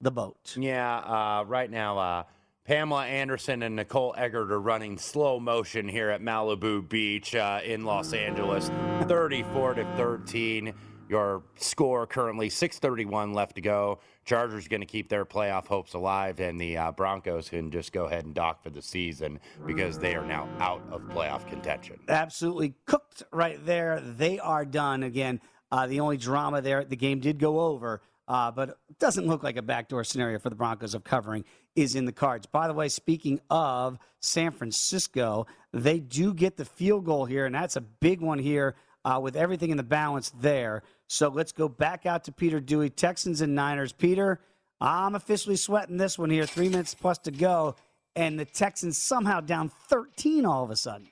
the 0.00 0.10
boat. 0.10 0.54
Yeah, 0.56 0.98
uh, 0.98 1.44
right 1.46 1.70
now, 1.70 1.98
uh, 1.98 2.22
Pamela 2.64 3.06
Anderson 3.06 3.62
and 3.62 3.74
Nicole 3.74 4.14
Eggert 4.16 4.52
are 4.52 4.60
running 4.60 4.98
slow 4.98 5.40
motion 5.40 5.88
here 5.88 6.10
at 6.10 6.20
Malibu 6.20 6.88
Beach 6.88 7.34
uh, 7.34 7.60
in 7.64 7.84
Los 7.84 8.12
Angeles, 8.12 8.70
34 9.08 9.74
to 9.74 9.84
13. 9.96 10.72
Your 11.12 11.42
score 11.56 12.06
currently 12.06 12.48
6:31 12.48 13.34
left 13.34 13.56
to 13.56 13.60
go. 13.60 13.98
Chargers 14.24 14.66
going 14.66 14.80
to 14.80 14.86
keep 14.86 15.10
their 15.10 15.26
playoff 15.26 15.66
hopes 15.66 15.92
alive, 15.92 16.40
and 16.40 16.58
the 16.58 16.78
uh, 16.78 16.90
Broncos 16.92 17.50
can 17.50 17.70
just 17.70 17.92
go 17.92 18.06
ahead 18.06 18.24
and 18.24 18.34
dock 18.34 18.62
for 18.62 18.70
the 18.70 18.80
season 18.80 19.38
because 19.66 19.98
they 19.98 20.14
are 20.14 20.24
now 20.24 20.48
out 20.58 20.80
of 20.90 21.02
playoff 21.02 21.46
contention. 21.46 22.00
Absolutely 22.08 22.72
cooked 22.86 23.24
right 23.30 23.62
there. 23.66 24.00
They 24.00 24.38
are 24.38 24.64
done 24.64 25.02
again. 25.02 25.42
Uh, 25.70 25.86
the 25.86 26.00
only 26.00 26.16
drama 26.16 26.62
there, 26.62 26.82
the 26.82 26.96
game 26.96 27.20
did 27.20 27.38
go 27.38 27.60
over, 27.60 28.00
uh, 28.26 28.50
but 28.50 28.78
doesn't 28.98 29.26
look 29.26 29.42
like 29.42 29.58
a 29.58 29.62
backdoor 29.62 30.04
scenario 30.04 30.38
for 30.38 30.48
the 30.48 30.56
Broncos 30.56 30.94
of 30.94 31.04
covering 31.04 31.44
is 31.76 31.94
in 31.94 32.06
the 32.06 32.12
cards. 32.12 32.46
By 32.46 32.68
the 32.68 32.74
way, 32.74 32.88
speaking 32.88 33.38
of 33.50 33.98
San 34.20 34.50
Francisco, 34.50 35.46
they 35.74 36.00
do 36.00 36.32
get 36.32 36.56
the 36.56 36.64
field 36.64 37.04
goal 37.04 37.26
here, 37.26 37.44
and 37.44 37.54
that's 37.54 37.76
a 37.76 37.82
big 37.82 38.22
one 38.22 38.38
here 38.38 38.76
uh, 39.04 39.20
with 39.22 39.36
everything 39.36 39.70
in 39.70 39.76
the 39.76 39.82
balance 39.82 40.30
there. 40.40 40.82
So 41.12 41.28
let's 41.28 41.52
go 41.52 41.68
back 41.68 42.06
out 42.06 42.24
to 42.24 42.32
Peter 42.32 42.58
Dewey, 42.58 42.88
Texans 42.88 43.42
and 43.42 43.54
Niners. 43.54 43.92
Peter, 43.92 44.40
I'm 44.80 45.14
officially 45.14 45.56
sweating 45.56 45.98
this 45.98 46.18
one 46.18 46.30
here. 46.30 46.46
Three 46.46 46.70
minutes 46.70 46.94
plus 46.94 47.18
to 47.18 47.30
go, 47.30 47.76
and 48.16 48.40
the 48.40 48.46
Texans 48.46 48.96
somehow 48.96 49.40
down 49.40 49.68
13 49.90 50.46
all 50.46 50.64
of 50.64 50.70
a 50.70 50.76
sudden. 50.76 51.08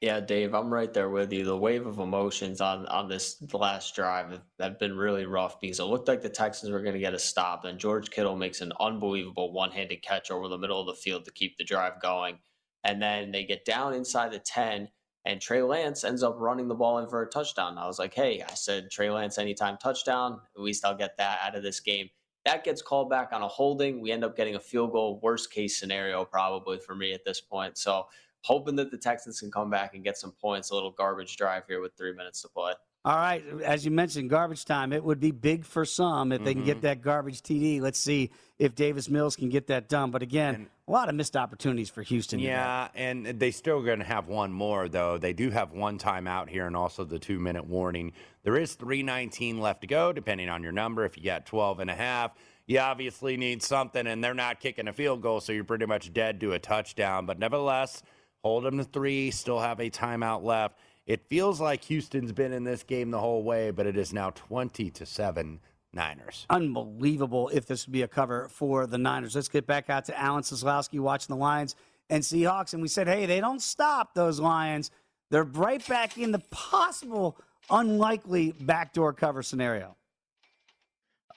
Yeah, 0.00 0.20
Dave, 0.20 0.54
I'm 0.54 0.72
right 0.72 0.90
there 0.94 1.10
with 1.10 1.30
you. 1.34 1.44
The 1.44 1.54
wave 1.54 1.86
of 1.86 1.98
emotions 1.98 2.62
on 2.62 2.86
on 2.86 3.10
this 3.10 3.42
last 3.52 3.94
drive 3.94 4.40
have, 4.58 4.78
been 4.78 4.96
really 4.96 5.26
rough 5.26 5.60
because 5.60 5.78
it 5.78 5.84
looked 5.84 6.08
like 6.08 6.22
the 6.22 6.30
Texans 6.30 6.72
were 6.72 6.80
going 6.80 6.94
to 6.94 6.98
get 6.98 7.12
a 7.12 7.18
stop, 7.18 7.66
and 7.66 7.78
George 7.78 8.08
Kittle 8.08 8.36
makes 8.36 8.62
an 8.62 8.72
unbelievable 8.80 9.52
one-handed 9.52 10.00
catch 10.00 10.30
over 10.30 10.48
the 10.48 10.56
middle 10.56 10.80
of 10.80 10.86
the 10.86 10.94
field 10.94 11.26
to 11.26 11.30
keep 11.30 11.58
the 11.58 11.64
drive 11.64 12.00
going, 12.00 12.38
and 12.84 13.02
then 13.02 13.32
they 13.32 13.44
get 13.44 13.66
down 13.66 13.92
inside 13.92 14.32
the 14.32 14.38
10, 14.38 14.88
and 15.28 15.42
Trey 15.42 15.62
Lance 15.62 16.04
ends 16.04 16.22
up 16.22 16.36
running 16.38 16.68
the 16.68 16.74
ball 16.74 16.98
in 16.98 17.06
for 17.06 17.20
a 17.20 17.28
touchdown. 17.28 17.76
I 17.76 17.86
was 17.86 17.98
like, 17.98 18.14
hey, 18.14 18.42
I 18.42 18.54
said 18.54 18.90
Trey 18.90 19.10
Lance 19.10 19.36
anytime 19.36 19.76
touchdown. 19.76 20.40
At 20.56 20.62
least 20.62 20.86
I'll 20.86 20.96
get 20.96 21.18
that 21.18 21.40
out 21.42 21.54
of 21.54 21.62
this 21.62 21.80
game. 21.80 22.08
That 22.46 22.64
gets 22.64 22.80
called 22.80 23.10
back 23.10 23.28
on 23.32 23.42
a 23.42 23.48
holding. 23.48 24.00
We 24.00 24.10
end 24.10 24.24
up 24.24 24.38
getting 24.38 24.54
a 24.54 24.60
field 24.60 24.92
goal. 24.92 25.20
Worst 25.22 25.52
case 25.52 25.78
scenario, 25.78 26.24
probably 26.24 26.78
for 26.78 26.94
me 26.94 27.12
at 27.12 27.26
this 27.26 27.42
point. 27.42 27.76
So 27.76 28.06
hoping 28.40 28.74
that 28.76 28.90
the 28.90 28.96
Texans 28.96 29.38
can 29.38 29.50
come 29.50 29.68
back 29.68 29.94
and 29.94 30.02
get 30.02 30.16
some 30.16 30.32
points. 30.32 30.70
A 30.70 30.74
little 30.74 30.92
garbage 30.92 31.36
drive 31.36 31.64
here 31.68 31.82
with 31.82 31.92
three 31.98 32.14
minutes 32.14 32.40
to 32.42 32.48
play. 32.48 32.72
All 33.08 33.16
right, 33.16 33.42
as 33.64 33.86
you 33.86 33.90
mentioned, 33.90 34.28
garbage 34.28 34.66
time. 34.66 34.92
It 34.92 35.02
would 35.02 35.18
be 35.18 35.30
big 35.30 35.64
for 35.64 35.86
some 35.86 36.30
if 36.30 36.44
they 36.44 36.52
can 36.52 36.62
get 36.62 36.76
mm-hmm. 36.76 36.88
that 36.88 37.00
garbage 37.00 37.40
TD. 37.40 37.80
Let's 37.80 37.98
see 37.98 38.30
if 38.58 38.74
Davis 38.74 39.08
Mills 39.08 39.34
can 39.34 39.48
get 39.48 39.68
that 39.68 39.88
done. 39.88 40.10
But 40.10 40.20
again, 40.20 40.68
a 40.86 40.92
lot 40.92 41.08
of 41.08 41.14
missed 41.14 41.34
opportunities 41.34 41.88
for 41.88 42.02
Houston. 42.02 42.40
today. 42.40 42.50
Yeah, 42.50 42.88
and 42.94 43.24
they 43.24 43.50
still 43.50 43.80
going 43.80 44.00
to 44.00 44.04
have 44.04 44.28
one 44.28 44.52
more 44.52 44.90
though. 44.90 45.16
They 45.16 45.32
do 45.32 45.48
have 45.48 45.72
one 45.72 45.98
timeout 45.98 46.50
here, 46.50 46.66
and 46.66 46.76
also 46.76 47.02
the 47.04 47.18
two-minute 47.18 47.66
warning. 47.66 48.12
There 48.42 48.58
is 48.58 48.76
3:19 48.76 49.58
left 49.58 49.80
to 49.80 49.86
go, 49.86 50.12
depending 50.12 50.50
on 50.50 50.62
your 50.62 50.72
number. 50.72 51.06
If 51.06 51.16
you 51.16 51.24
got 51.24 51.46
12 51.46 51.80
and 51.80 51.88
a 51.90 51.94
half, 51.94 52.32
you 52.66 52.78
obviously 52.78 53.38
need 53.38 53.62
something, 53.62 54.06
and 54.06 54.22
they're 54.22 54.34
not 54.34 54.60
kicking 54.60 54.86
a 54.86 54.92
field 54.92 55.22
goal, 55.22 55.40
so 55.40 55.52
you're 55.52 55.64
pretty 55.64 55.86
much 55.86 56.12
dead 56.12 56.40
to 56.40 56.52
a 56.52 56.58
touchdown. 56.58 57.24
But 57.24 57.38
nevertheless, 57.38 58.02
hold 58.42 58.64
them 58.64 58.76
to 58.76 58.84
three. 58.84 59.30
Still 59.30 59.60
have 59.60 59.80
a 59.80 59.88
timeout 59.88 60.42
left. 60.44 60.78
It 61.08 61.26
feels 61.26 61.58
like 61.58 61.84
Houston's 61.84 62.32
been 62.32 62.52
in 62.52 62.64
this 62.64 62.82
game 62.82 63.10
the 63.10 63.18
whole 63.18 63.42
way, 63.42 63.70
but 63.70 63.86
it 63.86 63.96
is 63.96 64.12
now 64.12 64.28
20 64.28 64.90
to 64.90 65.06
seven 65.06 65.58
Niners. 65.94 66.44
Unbelievable 66.50 67.48
if 67.48 67.64
this 67.64 67.86
would 67.86 67.92
be 67.94 68.02
a 68.02 68.08
cover 68.08 68.46
for 68.48 68.86
the 68.86 68.98
Niners. 68.98 69.34
Let's 69.34 69.48
get 69.48 69.66
back 69.66 69.88
out 69.88 70.04
to 70.04 70.20
Alan 70.20 70.42
Seslowski 70.42 71.00
watching 71.00 71.34
the 71.34 71.40
Lions 71.40 71.76
and 72.10 72.22
Seahawks. 72.22 72.74
And 72.74 72.82
we 72.82 72.88
said, 72.88 73.08
hey, 73.08 73.24
they 73.24 73.40
don't 73.40 73.62
stop 73.62 74.12
those 74.12 74.38
Lions. 74.38 74.90
They're 75.30 75.44
right 75.44 75.86
back 75.88 76.18
in 76.18 76.30
the 76.30 76.40
possible, 76.50 77.38
unlikely 77.70 78.52
backdoor 78.60 79.14
cover 79.14 79.42
scenario. 79.42 79.96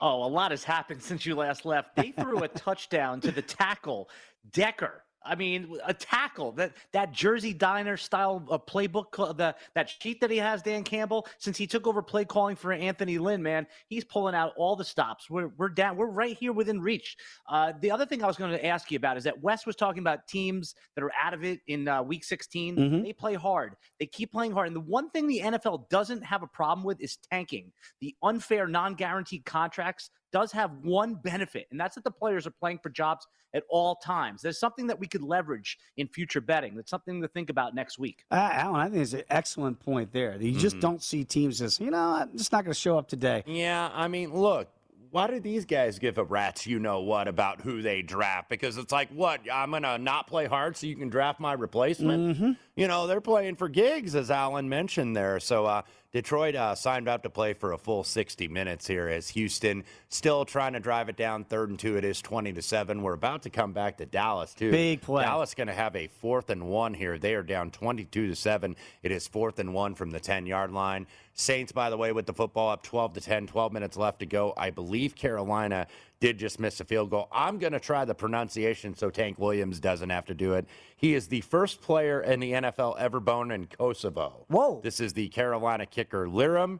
Oh, 0.01 0.25
a 0.25 0.27
lot 0.27 0.51
has 0.51 0.65
happened 0.65 1.01
since 1.01 1.25
you 1.25 1.33
last 1.35 1.63
left. 1.63 1.95
They 1.95 2.11
threw 2.11 2.43
a 2.43 2.47
touchdown 2.49 3.21
to 3.21 3.31
the 3.31 3.41
tackle, 3.41 4.09
Decker. 4.51 5.05
I 5.23 5.35
mean, 5.35 5.77
a 5.85 5.93
tackle 5.93 6.51
that 6.53 6.73
that 6.93 7.11
Jersey 7.11 7.53
Diner 7.53 7.97
style 7.97 8.45
uh, 8.49 8.57
playbook, 8.57 9.37
the 9.37 9.55
that 9.75 9.89
sheet 9.89 10.19
that 10.21 10.31
he 10.31 10.37
has, 10.37 10.61
Dan 10.61 10.83
Campbell, 10.83 11.27
since 11.37 11.57
he 11.57 11.67
took 11.67 11.85
over 11.85 12.01
play 12.01 12.25
calling 12.25 12.55
for 12.55 12.71
Anthony 12.71 13.17
Lynn, 13.17 13.43
man, 13.43 13.67
he's 13.87 14.03
pulling 14.03 14.33
out 14.35 14.53
all 14.57 14.75
the 14.75 14.83
stops. 14.83 15.29
We're 15.29 15.49
we're 15.57 15.69
down, 15.69 15.95
we're 15.97 16.07
right 16.07 16.35
here 16.35 16.53
within 16.53 16.81
reach. 16.81 17.17
Uh, 17.47 17.73
the 17.81 17.91
other 17.91 18.05
thing 18.05 18.23
I 18.23 18.27
was 18.27 18.37
going 18.37 18.51
to 18.51 18.65
ask 18.65 18.89
you 18.91 18.97
about 18.97 19.17
is 19.17 19.23
that 19.25 19.41
Wes 19.41 19.65
was 19.65 19.75
talking 19.75 19.99
about 19.99 20.27
teams 20.27 20.75
that 20.95 21.03
are 21.03 21.11
out 21.21 21.33
of 21.33 21.43
it 21.43 21.59
in 21.67 21.87
uh, 21.87 22.01
Week 22.01 22.23
16. 22.23 22.75
Mhm. 22.75 23.03
They 23.03 23.13
play 23.13 23.35
hard. 23.35 23.75
They 23.99 24.07
keep 24.07 24.31
playing 24.31 24.53
hard. 24.53 24.67
And 24.67 24.75
the 24.75 24.81
one 24.81 25.09
thing 25.11 25.27
the 25.27 25.41
NFL 25.41 25.89
doesn't 25.89 26.23
have 26.23 26.43
a 26.43 26.47
problem 26.47 26.83
with 26.85 26.99
is 26.99 27.17
tanking. 27.31 27.71
The 27.99 28.15
unfair, 28.23 28.67
non-guaranteed 28.67 29.45
contracts 29.45 30.09
does 30.31 30.51
have 30.51 30.71
one 30.83 31.15
benefit, 31.15 31.67
and 31.71 31.79
that's 31.79 31.95
that 31.95 32.03
the 32.03 32.11
players 32.11 32.45
are 32.47 32.51
playing 32.51 32.79
for 32.81 32.89
jobs 32.89 33.27
at 33.53 33.63
all 33.69 33.95
times. 33.95 34.41
There's 34.41 34.59
something 34.59 34.87
that 34.87 34.99
we 34.99 35.07
could 35.07 35.21
leverage 35.23 35.77
in 35.97 36.07
future 36.07 36.39
betting. 36.41 36.75
That's 36.75 36.89
something 36.89 37.21
to 37.21 37.27
think 37.27 37.49
about 37.49 37.75
next 37.75 37.99
week. 37.99 38.23
Uh, 38.31 38.35
Alan, 38.53 38.75
I 38.79 38.89
think 38.89 39.01
it's 39.01 39.13
an 39.13 39.23
excellent 39.29 39.79
point 39.79 40.13
there. 40.13 40.37
You 40.41 40.57
just 40.57 40.77
Mhm. 40.77 40.81
don't 40.81 41.03
see 41.03 41.23
teams 41.25 41.61
as, 41.61 41.79
you 41.79 41.91
know, 41.91 41.97
I'm 42.21 42.37
just 42.37 42.51
not 42.51 42.63
going 42.63 42.73
to 42.73 42.79
show 42.79 42.97
up 42.97 43.07
today. 43.09 43.43
Yeah, 43.45 43.89
I 43.93 44.07
mean, 44.07 44.33
look, 44.33 44.69
why 45.09 45.27
do 45.27 45.41
these 45.41 45.65
guys 45.65 45.99
give 45.99 46.17
a 46.17 46.23
rat's 46.23 46.65
you 46.65 46.79
know 46.79 47.01
what 47.01 47.27
about 47.27 47.59
who 47.59 47.81
they 47.81 48.01
draft? 48.01 48.47
Because 48.49 48.77
it's 48.77 48.93
like, 48.93 49.09
what? 49.09 49.41
I'm 49.51 49.71
going 49.71 49.83
to 49.83 49.97
not 49.97 50.27
play 50.27 50.45
hard 50.45 50.77
so 50.77 50.87
you 50.87 50.95
can 50.95 51.09
draft 51.09 51.41
my 51.41 51.51
replacement? 51.51 52.37
Mhm. 52.37 52.57
You 52.81 52.87
know, 52.87 53.05
they're 53.05 53.21
playing 53.21 53.57
for 53.57 53.69
gigs, 53.69 54.15
as 54.15 54.31
Alan 54.31 54.67
mentioned 54.67 55.15
there. 55.15 55.39
So, 55.39 55.67
uh, 55.67 55.83
Detroit 56.11 56.55
uh, 56.55 56.73
signed 56.73 57.07
up 57.07 57.21
to 57.21 57.29
play 57.29 57.53
for 57.53 57.73
a 57.73 57.77
full 57.77 58.03
60 58.03 58.47
minutes 58.47 58.87
here 58.87 59.07
as 59.07 59.29
Houston 59.29 59.83
still 60.09 60.45
trying 60.45 60.73
to 60.73 60.79
drive 60.79 61.07
it 61.07 61.15
down 61.15 61.43
third 61.43 61.69
and 61.69 61.77
two. 61.77 61.95
It 61.95 62.03
is 62.03 62.23
20 62.23 62.53
to 62.53 62.61
7. 62.63 63.03
We're 63.03 63.13
about 63.13 63.43
to 63.43 63.51
come 63.51 63.71
back 63.71 63.97
to 63.97 64.07
Dallas, 64.07 64.55
too. 64.55 64.71
Big 64.71 65.01
play. 65.01 65.23
Dallas 65.23 65.53
going 65.53 65.67
to 65.67 65.73
have 65.73 65.95
a 65.95 66.07
fourth 66.07 66.49
and 66.49 66.67
one 66.67 66.95
here. 66.95 67.19
They 67.19 67.35
are 67.35 67.43
down 67.43 67.69
22 67.69 68.29
to 68.29 68.35
7. 68.35 68.75
It 69.03 69.11
is 69.11 69.27
fourth 69.27 69.59
and 69.59 69.75
one 69.75 69.93
from 69.93 70.09
the 70.09 70.19
10 70.19 70.47
yard 70.47 70.71
line. 70.71 71.05
Saints, 71.33 71.71
by 71.71 71.91
the 71.91 71.97
way, 71.97 72.11
with 72.11 72.25
the 72.25 72.33
football 72.33 72.71
up 72.71 72.81
12 72.81 73.13
to 73.13 73.21
10, 73.21 73.45
12 73.45 73.71
minutes 73.71 73.95
left 73.95 74.19
to 74.19 74.25
go. 74.25 74.53
I 74.57 74.71
believe 74.71 75.15
Carolina 75.15 75.85
did 76.21 76.37
just 76.37 76.59
miss 76.59 76.79
a 76.79 76.85
field 76.85 77.09
goal. 77.09 77.27
I'm 77.31 77.57
going 77.57 77.73
to 77.73 77.79
try 77.79 78.05
the 78.05 78.15
pronunciation 78.15 78.95
so 78.95 79.09
Tank 79.09 79.37
Williams 79.37 79.79
doesn't 79.79 80.09
have 80.09 80.25
to 80.27 80.33
do 80.33 80.53
it. 80.53 80.65
He 80.95 81.13
is 81.15 81.27
the 81.27 81.41
first 81.41 81.81
player 81.81 82.21
in 82.21 82.39
the 82.39 82.53
NFL 82.53 82.97
ever 82.99 83.19
born 83.19 83.51
in 83.51 83.65
Kosovo. 83.65 84.45
Whoa. 84.47 84.79
This 84.81 85.01
is 85.01 85.13
the 85.13 85.27
Carolina 85.27 85.85
kicker, 85.85 86.27
Lirim 86.27 86.79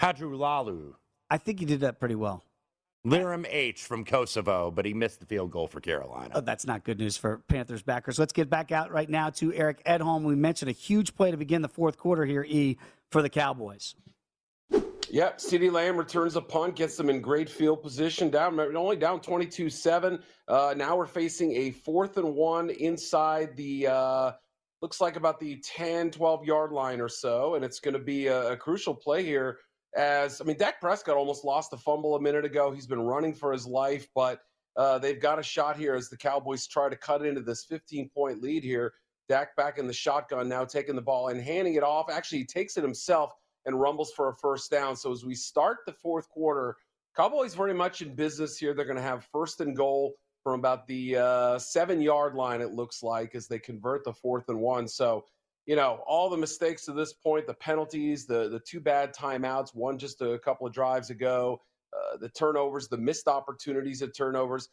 Hajrullahu. 0.00 0.94
I 1.30 1.36
think 1.36 1.60
you 1.60 1.66
did 1.66 1.80
that 1.80 2.00
pretty 2.00 2.14
well. 2.14 2.42
Lirim 3.06 3.46
H 3.48 3.84
from 3.84 4.04
Kosovo, 4.04 4.70
but 4.70 4.84
he 4.84 4.92
missed 4.92 5.20
the 5.20 5.26
field 5.26 5.50
goal 5.50 5.68
for 5.68 5.80
Carolina. 5.80 6.30
Oh, 6.34 6.40
that's 6.40 6.66
not 6.66 6.82
good 6.82 6.98
news 6.98 7.16
for 7.16 7.38
Panthers 7.46 7.82
backers. 7.82 8.18
Let's 8.18 8.32
get 8.32 8.50
back 8.50 8.72
out 8.72 8.90
right 8.90 9.08
now 9.08 9.30
to 9.30 9.52
Eric 9.54 9.84
Edholm. 9.84 10.22
We 10.24 10.34
mentioned 10.34 10.68
a 10.68 10.72
huge 10.72 11.14
play 11.14 11.30
to 11.30 11.36
begin 11.36 11.62
the 11.62 11.68
fourth 11.68 11.96
quarter 11.96 12.24
here, 12.24 12.44
E, 12.48 12.76
for 13.10 13.22
the 13.22 13.28
Cowboys. 13.28 13.94
Yep, 15.10 15.38
CeeDee 15.38 15.72
Lamb 15.72 15.96
returns 15.96 16.36
a 16.36 16.40
punt, 16.40 16.76
gets 16.76 16.96
them 16.96 17.08
in 17.08 17.22
great 17.22 17.48
field 17.48 17.82
position, 17.82 18.28
down 18.28 18.60
only 18.76 18.96
down 18.96 19.20
22-7. 19.20 20.20
Uh, 20.46 20.74
now 20.76 20.96
we're 20.96 21.06
facing 21.06 21.52
a 21.52 21.70
fourth 21.70 22.18
and 22.18 22.34
one 22.34 22.68
inside 22.68 23.56
the 23.56 23.86
uh, 23.86 24.32
looks 24.82 25.00
like 25.00 25.16
about 25.16 25.40
the 25.40 25.62
10, 25.64 26.10
12 26.10 26.44
yard 26.44 26.72
line 26.72 27.00
or 27.00 27.08
so, 27.08 27.54
and 27.54 27.64
it's 27.64 27.80
going 27.80 27.94
to 27.94 28.00
be 28.00 28.26
a, 28.26 28.52
a 28.52 28.56
crucial 28.56 28.94
play 28.94 29.24
here. 29.24 29.58
As 29.96 30.42
I 30.42 30.44
mean, 30.44 30.58
Dak 30.58 30.78
Prescott 30.78 31.16
almost 31.16 31.42
lost 31.42 31.70
the 31.70 31.78
fumble 31.78 32.14
a 32.16 32.20
minute 32.20 32.44
ago. 32.44 32.70
He's 32.70 32.86
been 32.86 33.00
running 33.00 33.34
for 33.34 33.50
his 33.50 33.66
life, 33.66 34.06
but 34.14 34.40
uh, 34.76 34.98
they've 34.98 35.20
got 35.20 35.38
a 35.38 35.42
shot 35.42 35.78
here 35.78 35.94
as 35.94 36.10
the 36.10 36.18
Cowboys 36.18 36.66
try 36.66 36.90
to 36.90 36.96
cut 36.96 37.24
into 37.24 37.40
this 37.40 37.64
15 37.64 38.10
point 38.10 38.42
lead 38.42 38.62
here. 38.62 38.92
Dak 39.28 39.56
back 39.56 39.78
in 39.78 39.86
the 39.86 39.92
shotgun 39.92 40.48
now, 40.48 40.64
taking 40.64 40.96
the 40.96 41.02
ball 41.02 41.28
and 41.28 41.40
handing 41.40 41.74
it 41.74 41.82
off. 41.82 42.10
Actually, 42.10 42.38
he 42.38 42.46
takes 42.46 42.76
it 42.76 42.82
himself 42.82 43.32
and 43.68 43.78
rumbles 43.78 44.12
for 44.16 44.30
a 44.30 44.34
first 44.34 44.70
down. 44.70 44.96
So 44.96 45.12
as 45.12 45.24
we 45.24 45.34
start 45.34 45.78
the 45.86 45.92
fourth 45.92 46.28
quarter, 46.30 46.76
Cowboys 47.14 47.54
very 47.54 47.74
much 47.74 48.00
in 48.00 48.14
business 48.14 48.56
here. 48.56 48.74
They're 48.74 48.86
going 48.86 48.96
to 48.96 49.02
have 49.02 49.26
first 49.30 49.60
and 49.60 49.76
goal 49.76 50.14
from 50.42 50.58
about 50.58 50.86
the 50.86 51.16
uh, 51.16 51.58
seven 51.58 52.00
yard 52.00 52.34
line, 52.34 52.62
it 52.62 52.72
looks 52.72 53.02
like, 53.02 53.34
as 53.34 53.46
they 53.46 53.58
convert 53.58 54.04
the 54.04 54.12
fourth 54.12 54.48
and 54.48 54.58
one. 54.58 54.88
So, 54.88 55.26
you 55.66 55.76
know, 55.76 56.00
all 56.06 56.30
the 56.30 56.36
mistakes 56.36 56.86
to 56.86 56.92
this 56.92 57.12
point, 57.12 57.46
the 57.46 57.54
penalties, 57.54 58.24
the 58.24 58.48
the 58.48 58.60
two 58.60 58.80
bad 58.80 59.14
timeouts, 59.14 59.74
one 59.74 59.98
just 59.98 60.22
a 60.22 60.38
couple 60.38 60.66
of 60.66 60.72
drives 60.72 61.10
ago, 61.10 61.60
uh, 61.92 62.16
the 62.16 62.30
turnovers, 62.30 62.88
the 62.88 62.96
missed 62.96 63.28
opportunities 63.28 64.00
at 64.00 64.16
turnovers. 64.16 64.70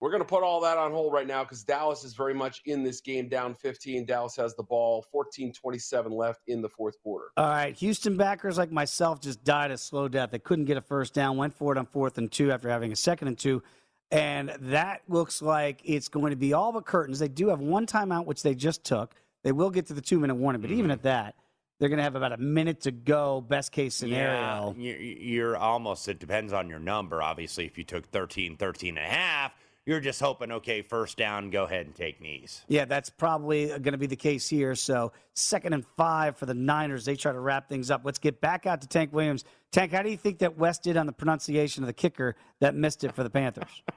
We're 0.00 0.10
going 0.10 0.22
to 0.22 0.28
put 0.28 0.44
all 0.44 0.60
that 0.60 0.78
on 0.78 0.92
hold 0.92 1.12
right 1.12 1.26
now 1.26 1.42
because 1.42 1.64
Dallas 1.64 2.04
is 2.04 2.14
very 2.14 2.34
much 2.34 2.62
in 2.66 2.84
this 2.84 3.00
game 3.00 3.28
down 3.28 3.54
15. 3.54 4.06
Dallas 4.06 4.36
has 4.36 4.54
the 4.54 4.62
ball, 4.62 5.04
14 5.10 5.52
27 5.52 6.12
left 6.12 6.42
in 6.46 6.62
the 6.62 6.68
fourth 6.68 7.00
quarter. 7.02 7.26
All 7.36 7.48
right, 7.48 7.74
Houston 7.76 8.16
backers 8.16 8.58
like 8.58 8.70
myself 8.70 9.20
just 9.20 9.42
died 9.42 9.72
a 9.72 9.78
slow 9.78 10.06
death. 10.06 10.30
They 10.30 10.38
couldn't 10.38 10.66
get 10.66 10.76
a 10.76 10.80
first 10.80 11.14
down, 11.14 11.36
went 11.36 11.54
for 11.54 11.72
it 11.72 11.78
on 11.78 11.86
fourth 11.86 12.16
and 12.16 12.30
two 12.30 12.52
after 12.52 12.68
having 12.68 12.92
a 12.92 12.96
second 12.96 13.28
and 13.28 13.38
two. 13.38 13.62
And 14.10 14.56
that 14.60 15.02
looks 15.08 15.42
like 15.42 15.82
it's 15.84 16.08
going 16.08 16.30
to 16.30 16.36
be 16.36 16.52
all 16.52 16.72
but 16.72 16.86
curtains. 16.86 17.18
They 17.18 17.28
do 17.28 17.48
have 17.48 17.60
one 17.60 17.86
timeout, 17.86 18.24
which 18.24 18.42
they 18.42 18.54
just 18.54 18.84
took. 18.84 19.14
They 19.42 19.52
will 19.52 19.70
get 19.70 19.86
to 19.86 19.94
the 19.94 20.00
two 20.00 20.20
minute 20.20 20.36
warning, 20.36 20.62
but 20.62 20.70
even 20.70 20.84
mm-hmm. 20.84 20.92
at 20.92 21.02
that, 21.02 21.34
they're 21.78 21.88
going 21.88 21.98
to 21.98 22.04
have 22.04 22.16
about 22.16 22.32
a 22.32 22.38
minute 22.38 22.80
to 22.82 22.90
go, 22.90 23.40
best 23.40 23.70
case 23.70 23.94
scenario. 23.94 24.74
Yeah, 24.78 24.94
you're 24.94 25.56
almost, 25.56 26.08
it 26.08 26.18
depends 26.18 26.52
on 26.52 26.68
your 26.68 26.80
number. 26.80 27.22
Obviously, 27.22 27.66
if 27.66 27.78
you 27.78 27.84
took 27.84 28.06
13, 28.06 28.56
13 28.56 28.98
and 28.98 29.06
a 29.06 29.08
half, 29.08 29.52
you're 29.88 30.00
just 30.00 30.20
hoping, 30.20 30.52
okay, 30.52 30.82
first 30.82 31.16
down, 31.16 31.48
go 31.48 31.64
ahead 31.64 31.86
and 31.86 31.94
take 31.94 32.20
knees. 32.20 32.62
Yeah, 32.68 32.84
that's 32.84 33.08
probably 33.08 33.68
going 33.68 33.92
to 33.92 33.96
be 33.96 34.06
the 34.06 34.16
case 34.16 34.46
here. 34.46 34.74
So, 34.74 35.12
second 35.32 35.72
and 35.72 35.82
five 35.96 36.36
for 36.36 36.44
the 36.44 36.52
Niners. 36.52 37.06
They 37.06 37.16
try 37.16 37.32
to 37.32 37.40
wrap 37.40 37.70
things 37.70 37.90
up. 37.90 38.02
Let's 38.04 38.18
get 38.18 38.38
back 38.42 38.66
out 38.66 38.82
to 38.82 38.86
Tank 38.86 39.14
Williams. 39.14 39.46
Tank, 39.72 39.92
how 39.92 40.02
do 40.02 40.10
you 40.10 40.18
think 40.18 40.40
that 40.40 40.58
Wes 40.58 40.78
did 40.78 40.98
on 40.98 41.06
the 41.06 41.12
pronunciation 41.12 41.82
of 41.82 41.86
the 41.86 41.94
kicker 41.94 42.36
that 42.60 42.74
missed 42.74 43.02
it 43.02 43.14
for 43.14 43.22
the 43.22 43.30
Panthers? 43.30 43.82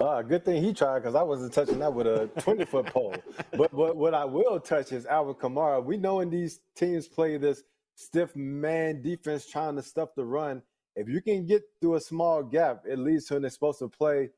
Uh, 0.00 0.22
good 0.22 0.44
thing 0.44 0.62
he 0.62 0.72
tried 0.72 1.00
because 1.00 1.16
I 1.16 1.22
wasn't 1.22 1.52
touching 1.52 1.80
that 1.80 1.92
with 1.92 2.06
a 2.06 2.30
20 2.38 2.64
foot 2.66 2.86
pole. 2.86 3.16
But, 3.56 3.74
but 3.74 3.96
what 3.96 4.14
I 4.14 4.24
will 4.24 4.60
touch 4.60 4.92
is 4.92 5.04
Alvin 5.06 5.34
Kamara. 5.34 5.84
We 5.84 5.96
know 5.96 6.16
when 6.16 6.30
these 6.30 6.60
teams 6.76 7.08
play 7.08 7.36
this 7.36 7.64
stiff 7.96 8.36
man 8.36 9.02
defense 9.02 9.46
trying 9.46 9.74
to 9.74 9.82
stuff 9.82 10.10
the 10.14 10.24
run, 10.24 10.62
if 10.94 11.08
you 11.08 11.20
can 11.20 11.46
get 11.46 11.62
through 11.80 11.96
a 11.96 12.00
small 12.00 12.44
gap, 12.44 12.84
it 12.86 13.00
leads 13.00 13.26
to 13.26 13.34
when 13.34 13.42
they're 13.42 13.50
supposed 13.50 13.80
to 13.80 13.88
play. 13.88 14.30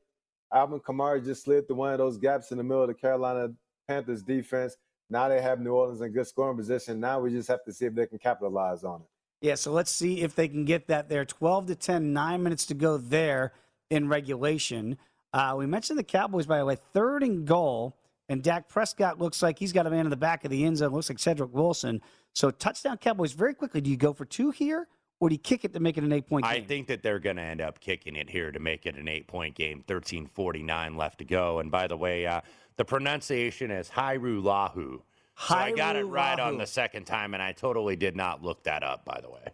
Alvin 0.53 0.79
Kamara 0.79 1.23
just 1.23 1.43
slid 1.43 1.67
through 1.67 1.77
one 1.77 1.93
of 1.93 1.97
those 1.97 2.17
gaps 2.17 2.51
in 2.51 2.57
the 2.57 2.63
middle 2.63 2.83
of 2.83 2.87
the 2.87 2.93
Carolina 2.93 3.53
Panthers 3.87 4.23
defense. 4.23 4.75
Now 5.09 5.27
they 5.27 5.41
have 5.41 5.59
New 5.59 5.73
Orleans 5.73 6.01
in 6.01 6.11
good 6.11 6.27
scoring 6.27 6.57
position. 6.57 6.99
Now 6.99 7.19
we 7.19 7.31
just 7.31 7.47
have 7.49 7.63
to 7.65 7.73
see 7.73 7.85
if 7.85 7.95
they 7.95 8.07
can 8.07 8.17
capitalize 8.17 8.83
on 8.83 9.01
it. 9.01 9.07
Yeah, 9.41 9.55
so 9.55 9.71
let's 9.71 9.91
see 9.91 10.21
if 10.21 10.35
they 10.35 10.47
can 10.47 10.65
get 10.65 10.87
that 10.87 11.09
there. 11.09 11.25
12 11.25 11.67
to 11.67 11.75
10, 11.75 12.13
nine 12.13 12.43
minutes 12.43 12.67
to 12.67 12.73
go 12.73 12.97
there 12.97 13.53
in 13.89 14.07
regulation. 14.07 14.97
Uh, 15.33 15.55
we 15.57 15.65
mentioned 15.65 15.97
the 15.97 16.03
Cowboys, 16.03 16.45
by 16.45 16.59
the 16.59 16.65
way, 16.65 16.77
third 16.93 17.23
and 17.23 17.45
goal, 17.45 17.97
and 18.29 18.43
Dak 18.43 18.69
Prescott 18.69 19.19
looks 19.19 19.41
like 19.41 19.57
he's 19.57 19.73
got 19.73 19.87
a 19.87 19.89
man 19.89 20.05
in 20.05 20.09
the 20.09 20.15
back 20.15 20.45
of 20.45 20.51
the 20.51 20.63
end 20.63 20.77
zone. 20.77 20.91
Looks 20.93 21.09
like 21.09 21.19
Cedric 21.19 21.53
Wilson. 21.53 22.01
So 22.33 22.51
touchdown 22.51 22.97
Cowboys 22.97 23.33
very 23.33 23.53
quickly. 23.53 23.81
Do 23.81 23.89
you 23.89 23.97
go 23.97 24.13
for 24.13 24.25
two 24.25 24.51
here, 24.51 24.87
or 25.21 25.29
he 25.29 25.37
kick 25.37 25.63
it 25.63 25.71
to 25.73 25.79
make 25.79 25.97
it 25.97 26.03
an 26.03 26.11
eight 26.11 26.27
point 26.27 26.43
game? 26.43 26.51
I 26.51 26.59
think 26.59 26.87
that 26.87 27.03
they're 27.03 27.19
going 27.19 27.37
to 27.37 27.41
end 27.43 27.61
up 27.61 27.79
kicking 27.79 28.17
it 28.17 28.29
here 28.29 28.51
to 28.51 28.59
make 28.59 28.85
it 28.85 28.95
an 28.95 29.07
eight 29.07 29.27
point 29.27 29.55
game. 29.55 29.85
13:49 29.87 30.97
left 30.97 31.19
to 31.19 31.23
go. 31.23 31.59
And 31.59 31.71
by 31.71 31.87
the 31.87 31.95
way, 31.95 32.25
uh, 32.25 32.41
the 32.75 32.83
pronunciation 32.83 33.71
is 33.71 33.89
Hajrullahu. 33.89 34.99
So 35.47 35.55
I 35.55 35.71
got 35.71 35.95
it 35.95 36.03
right 36.05 36.39
on 36.39 36.57
the 36.57 36.67
second 36.67 37.05
time, 37.05 37.33
and 37.33 37.41
I 37.41 37.53
totally 37.53 37.95
did 37.95 38.15
not 38.15 38.43
look 38.43 38.63
that 38.63 38.83
up. 38.83 39.05
By 39.05 39.21
the 39.21 39.29
way, 39.29 39.47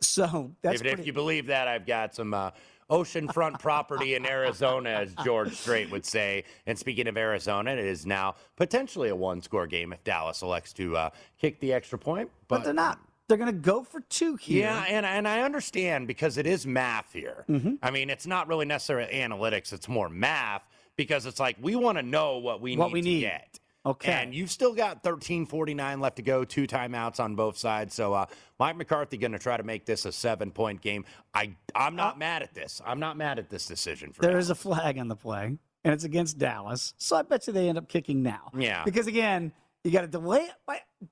So 0.00 0.52
that's 0.62 0.80
if, 0.80 1.00
if 1.00 1.06
you 1.06 1.12
believe 1.12 1.46
that, 1.46 1.68
I've 1.68 1.86
got 1.86 2.14
some 2.14 2.32
uh, 2.32 2.50
oceanfront 2.90 3.58
property 3.58 4.14
in 4.14 4.26
Arizona, 4.26 4.90
as 4.90 5.14
George 5.24 5.54
Strait 5.54 5.90
would 5.90 6.04
say. 6.04 6.44
And 6.66 6.78
speaking 6.78 7.08
of 7.08 7.16
Arizona, 7.16 7.72
it 7.72 7.78
is 7.78 8.06
now 8.06 8.36
potentially 8.56 9.08
a 9.08 9.16
one-score 9.16 9.66
game 9.66 9.92
if 9.92 10.02
Dallas 10.04 10.42
elects 10.42 10.72
to 10.74 10.96
uh, 10.96 11.10
kick 11.38 11.60
the 11.60 11.72
extra 11.72 11.98
point. 11.98 12.30
but, 12.48 12.64
they're 12.64 12.72
not. 12.72 13.00
They're 13.28 13.38
going 13.38 13.52
to 13.52 13.58
go 13.58 13.82
for 13.82 14.00
two 14.00 14.36
here. 14.36 14.64
Yeah, 14.64 14.84
and 14.86 15.06
and 15.06 15.26
I 15.26 15.40
understand 15.42 16.06
because 16.06 16.36
it 16.36 16.46
is 16.46 16.66
math 16.66 17.12
here. 17.12 17.44
Mm-hmm. 17.48 17.74
I 17.82 17.90
mean, 17.90 18.10
it's 18.10 18.26
not 18.26 18.48
really 18.48 18.66
necessarily 18.66 19.12
analytics; 19.12 19.72
it's 19.72 19.88
more 19.88 20.08
math 20.08 20.62
because 20.96 21.24
it's 21.26 21.40
like 21.40 21.56
we 21.60 21.74
want 21.76 21.96
to 21.98 22.02
know 22.02 22.38
what 22.38 22.60
we 22.60 22.76
What 22.76 22.88
need 22.88 22.92
we 22.92 23.00
to 23.02 23.08
need. 23.08 23.20
get. 23.22 23.60
Okay. 23.86 24.12
And 24.12 24.34
you've 24.34 24.50
still 24.50 24.74
got 24.74 25.02
13:49 25.02 26.00
left 26.00 26.16
to 26.16 26.22
go, 26.22 26.44
two 26.44 26.66
timeouts 26.66 27.20
on 27.20 27.34
both 27.34 27.56
sides. 27.58 27.94
So 27.94 28.14
uh, 28.14 28.26
Mike 28.58 28.76
McCarthy 28.76 29.16
going 29.18 29.32
to 29.32 29.38
try 29.38 29.56
to 29.56 29.62
make 29.62 29.84
this 29.86 30.04
a 30.06 30.12
seven-point 30.12 30.80
game. 30.80 31.04
I 31.34 31.54
I'm 31.74 31.94
not 31.96 32.18
mad 32.18 32.42
at 32.42 32.54
this. 32.54 32.80
I'm 32.84 32.98
not 33.00 33.16
mad 33.16 33.38
at 33.38 33.50
this 33.50 33.66
decision 33.66 34.12
for 34.12 34.22
There 34.22 34.32
now. 34.32 34.38
is 34.38 34.48
a 34.50 34.54
flag 34.54 34.98
on 34.98 35.08
the 35.08 35.16
play, 35.16 35.44
and 35.84 35.92
it's 35.94 36.04
against 36.04 36.38
Dallas. 36.38 36.94
So 36.98 37.16
I 37.16 37.22
bet 37.22 37.46
you 37.46 37.52
they 37.52 37.68
end 37.68 37.76
up 37.78 37.88
kicking 37.88 38.22
now. 38.22 38.50
Yeah. 38.56 38.84
Because 38.84 39.06
again, 39.06 39.52
you 39.82 39.90
got 39.90 40.04
a 40.04 40.08
delay 40.08 40.48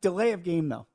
delay 0.01 0.33
of 0.33 0.43
game 0.43 0.69
though. 0.71 0.87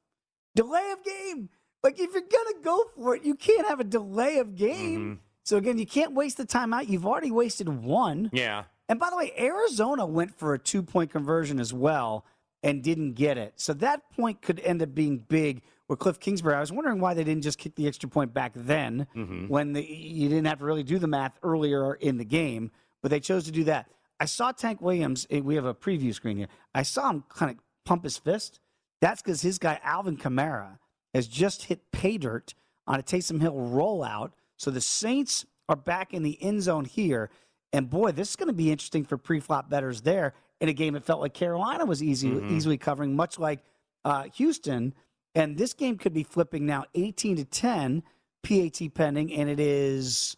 Delay 0.58 0.92
of 0.92 1.04
game. 1.04 1.50
Like 1.84 2.00
if 2.00 2.12
you're 2.14 2.22
gonna 2.22 2.64
go 2.64 2.84
for 2.96 3.16
it, 3.16 3.24
you 3.24 3.36
can't 3.36 3.68
have 3.68 3.80
a 3.80 3.84
delay 3.86 4.40
of 4.40 4.56
game. 4.56 5.00
Mm-hmm. 5.00 5.14
So 5.44 5.56
again, 5.58 5.78
you 5.78 5.86
can't 5.86 6.14
waste 6.14 6.38
the 6.38 6.46
timeout. 6.46 6.90
You've 6.90 7.06
already 7.06 7.32
wasted 7.32 7.70
one. 7.70 8.30
Yeah. 8.34 8.64
And 8.90 9.00
by 9.00 9.10
the 9.10 9.16
way, 9.18 9.32
Arizona 9.38 10.06
went 10.06 10.34
for 10.38 10.54
a 10.54 10.60
two 10.60 10.82
point 10.84 11.12
conversion 11.12 11.60
as 11.60 11.74
well 11.74 12.26
and 12.64 12.84
didn't 12.84 13.14
get 13.14 13.38
it. 13.38 13.54
So 13.58 13.74
that 13.76 14.10
point 14.12 14.42
could 14.42 14.60
end 14.62 14.82
up 14.82 14.94
being 14.96 15.20
big 15.20 15.62
with 15.88 16.00
Cliff 16.00 16.20
Kingsbury. 16.20 16.56
I 16.56 16.60
was 16.60 16.72
wondering 16.72 17.00
why 17.00 17.14
they 17.14 17.24
didn't 17.24 17.44
just 17.44 17.60
kick 17.60 17.76
the 17.76 17.88
extra 17.88 18.10
point 18.10 18.34
back 18.34 18.52
then 18.56 19.08
Mhm. 19.16 19.48
when 19.48 19.74
the, 19.74 19.84
you 19.86 20.28
didn't 20.28 20.48
have 20.48 20.60
to 20.60 20.66
really 20.66 20.84
do 20.84 20.98
the 21.00 21.08
math 21.08 21.38
earlier 21.44 21.94
in 21.94 22.18
the 22.18 22.26
game, 22.26 22.72
but 23.02 23.12
they 23.12 23.20
chose 23.22 23.46
to 23.46 23.52
do 23.52 23.64
that. 23.66 23.88
I 24.20 24.26
saw 24.26 24.52
Tank 24.52 24.82
Williams. 24.82 25.28
eh, 25.30 25.40
We 25.40 25.56
have 25.56 25.66
a 25.66 25.76
preview 25.76 26.14
screen 26.14 26.38
here. 26.38 26.48
I 26.74 26.82
saw 26.82 27.10
him 27.12 27.24
kind 27.30 27.52
of 27.52 27.58
pump 27.86 28.04
his 28.04 28.18
fist. 28.18 28.60
That's 29.02 29.22
because 29.22 29.42
his 29.42 29.58
guy, 29.60 29.80
Alvin 29.84 30.18
Kamara, 30.18 30.80
has 31.14 31.28
just 31.28 31.64
hit 31.66 31.92
pay 31.92 32.18
dirt 32.18 32.54
on 32.86 33.00
a 33.00 33.04
Taysom 33.04 33.42
Hill 33.42 33.54
rollout. 33.54 34.32
So 34.58 34.72
the 34.72 34.82
Saints 34.82 35.46
are 35.70 35.76
back 35.76 36.14
in 36.14 36.24
the 36.24 36.42
end 36.42 36.64
zone 36.64 36.86
here. 36.86 37.30
And 37.74 37.90
boy, 37.90 38.12
this 38.12 38.30
is 38.30 38.36
going 38.36 38.48
to 38.48 38.54
be 38.54 38.72
interesting 38.72 39.04
for 39.04 39.18
pre-flop 39.18 39.70
betters 39.70 40.02
there 40.02 40.34
in 40.62 40.70
a 40.70 40.74
game 40.74 40.96
it 40.96 41.04
felt 41.04 41.22
like 41.22 41.34
Carolina 41.34 41.86
was 41.86 42.02
easy, 42.02 42.30
Mhm. 42.30 42.52
easily 42.52 42.78
covering, 42.78 43.16
much 43.16 43.38
like 43.38 43.60
uh, 44.06 44.24
Houston. 44.36 44.94
And 45.36 45.58
this 45.58 45.74
game 45.74 45.98
could 45.98 46.14
be 46.14 46.24
flipping 46.24 46.66
now 46.66 46.86
18 46.96 47.36
to 47.36 47.46
10, 47.46 48.02
PAT 48.42 48.90
pending, 48.94 49.34
and 49.34 49.50
it 49.50 49.60
is 49.60 50.38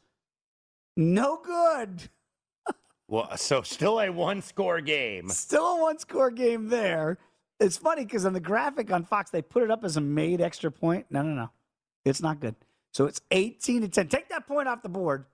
no 0.98 1.38
good. 1.44 2.10
Well, 3.08 3.36
so 3.38 3.64
still 3.64 4.00
a 4.02 4.12
one-score 4.12 4.82
game. 4.82 5.30
Still 5.30 5.66
a 5.78 5.82
one 5.82 5.98
score 5.98 6.30
game 6.30 6.68
there. 6.70 7.18
It's 7.60 7.78
funny 7.78 8.06
because 8.06 8.26
on 8.26 8.34
the 8.34 8.40
graphic 8.40 8.92
on 8.92 9.04
Fox, 9.04 9.32
they 9.32 9.42
put 9.42 9.64
it 9.64 9.72
up 9.72 9.84
as 9.84 9.98
a 9.98 10.02
made 10.02 10.42
extra 10.42 10.72
point. 10.72 11.06
No, 11.10 11.22
no, 11.22 11.34
no. 11.34 11.50
It's 12.06 12.22
not 12.22 12.40
good. 12.40 12.56
So 12.92 13.06
it's 13.06 13.22
18 13.32 13.82
to 13.82 13.88
10. 13.90 14.08
Take 14.08 14.30
that 14.30 14.48
point 14.48 14.68
off 14.68 14.82
the 14.82 14.90
board. 14.90 15.26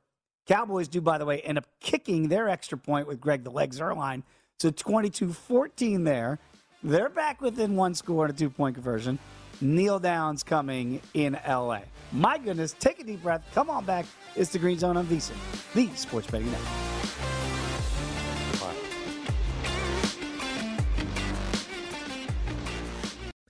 Cowboys 0.47 0.87
do, 0.87 1.01
by 1.01 1.17
the 1.17 1.25
way, 1.25 1.41
end 1.41 1.57
up 1.57 1.65
kicking 1.79 2.27
their 2.27 2.49
extra 2.49 2.77
point 2.77 3.07
with 3.07 3.19
Greg 3.19 3.43
the 3.43 3.51
Legs 3.51 3.79
Zuerlein. 3.79 4.23
So 4.59 4.71
22 4.71 5.33
14 5.33 6.03
there. 6.03 6.39
They're 6.83 7.09
back 7.09 7.41
within 7.41 7.75
one 7.75 7.95
score 7.95 8.25
and 8.25 8.33
a 8.33 8.37
two 8.37 8.49
point 8.49 8.75
conversion. 8.75 9.17
kneel 9.61 9.99
downs 9.99 10.43
coming 10.43 11.01
in 11.13 11.39
LA. 11.47 11.81
My 12.11 12.37
goodness, 12.37 12.75
take 12.79 12.99
a 12.99 13.03
deep 13.03 13.23
breath. 13.23 13.43
Come 13.53 13.69
on 13.69 13.85
back. 13.85 14.05
It's 14.35 14.51
the 14.51 14.59
Green 14.59 14.77
Zone 14.77 14.97
on 14.97 15.05
VSiN, 15.07 15.33
the 15.73 15.89
Sports 15.95 16.27
Betting 16.29 16.51
Network. 16.51 16.94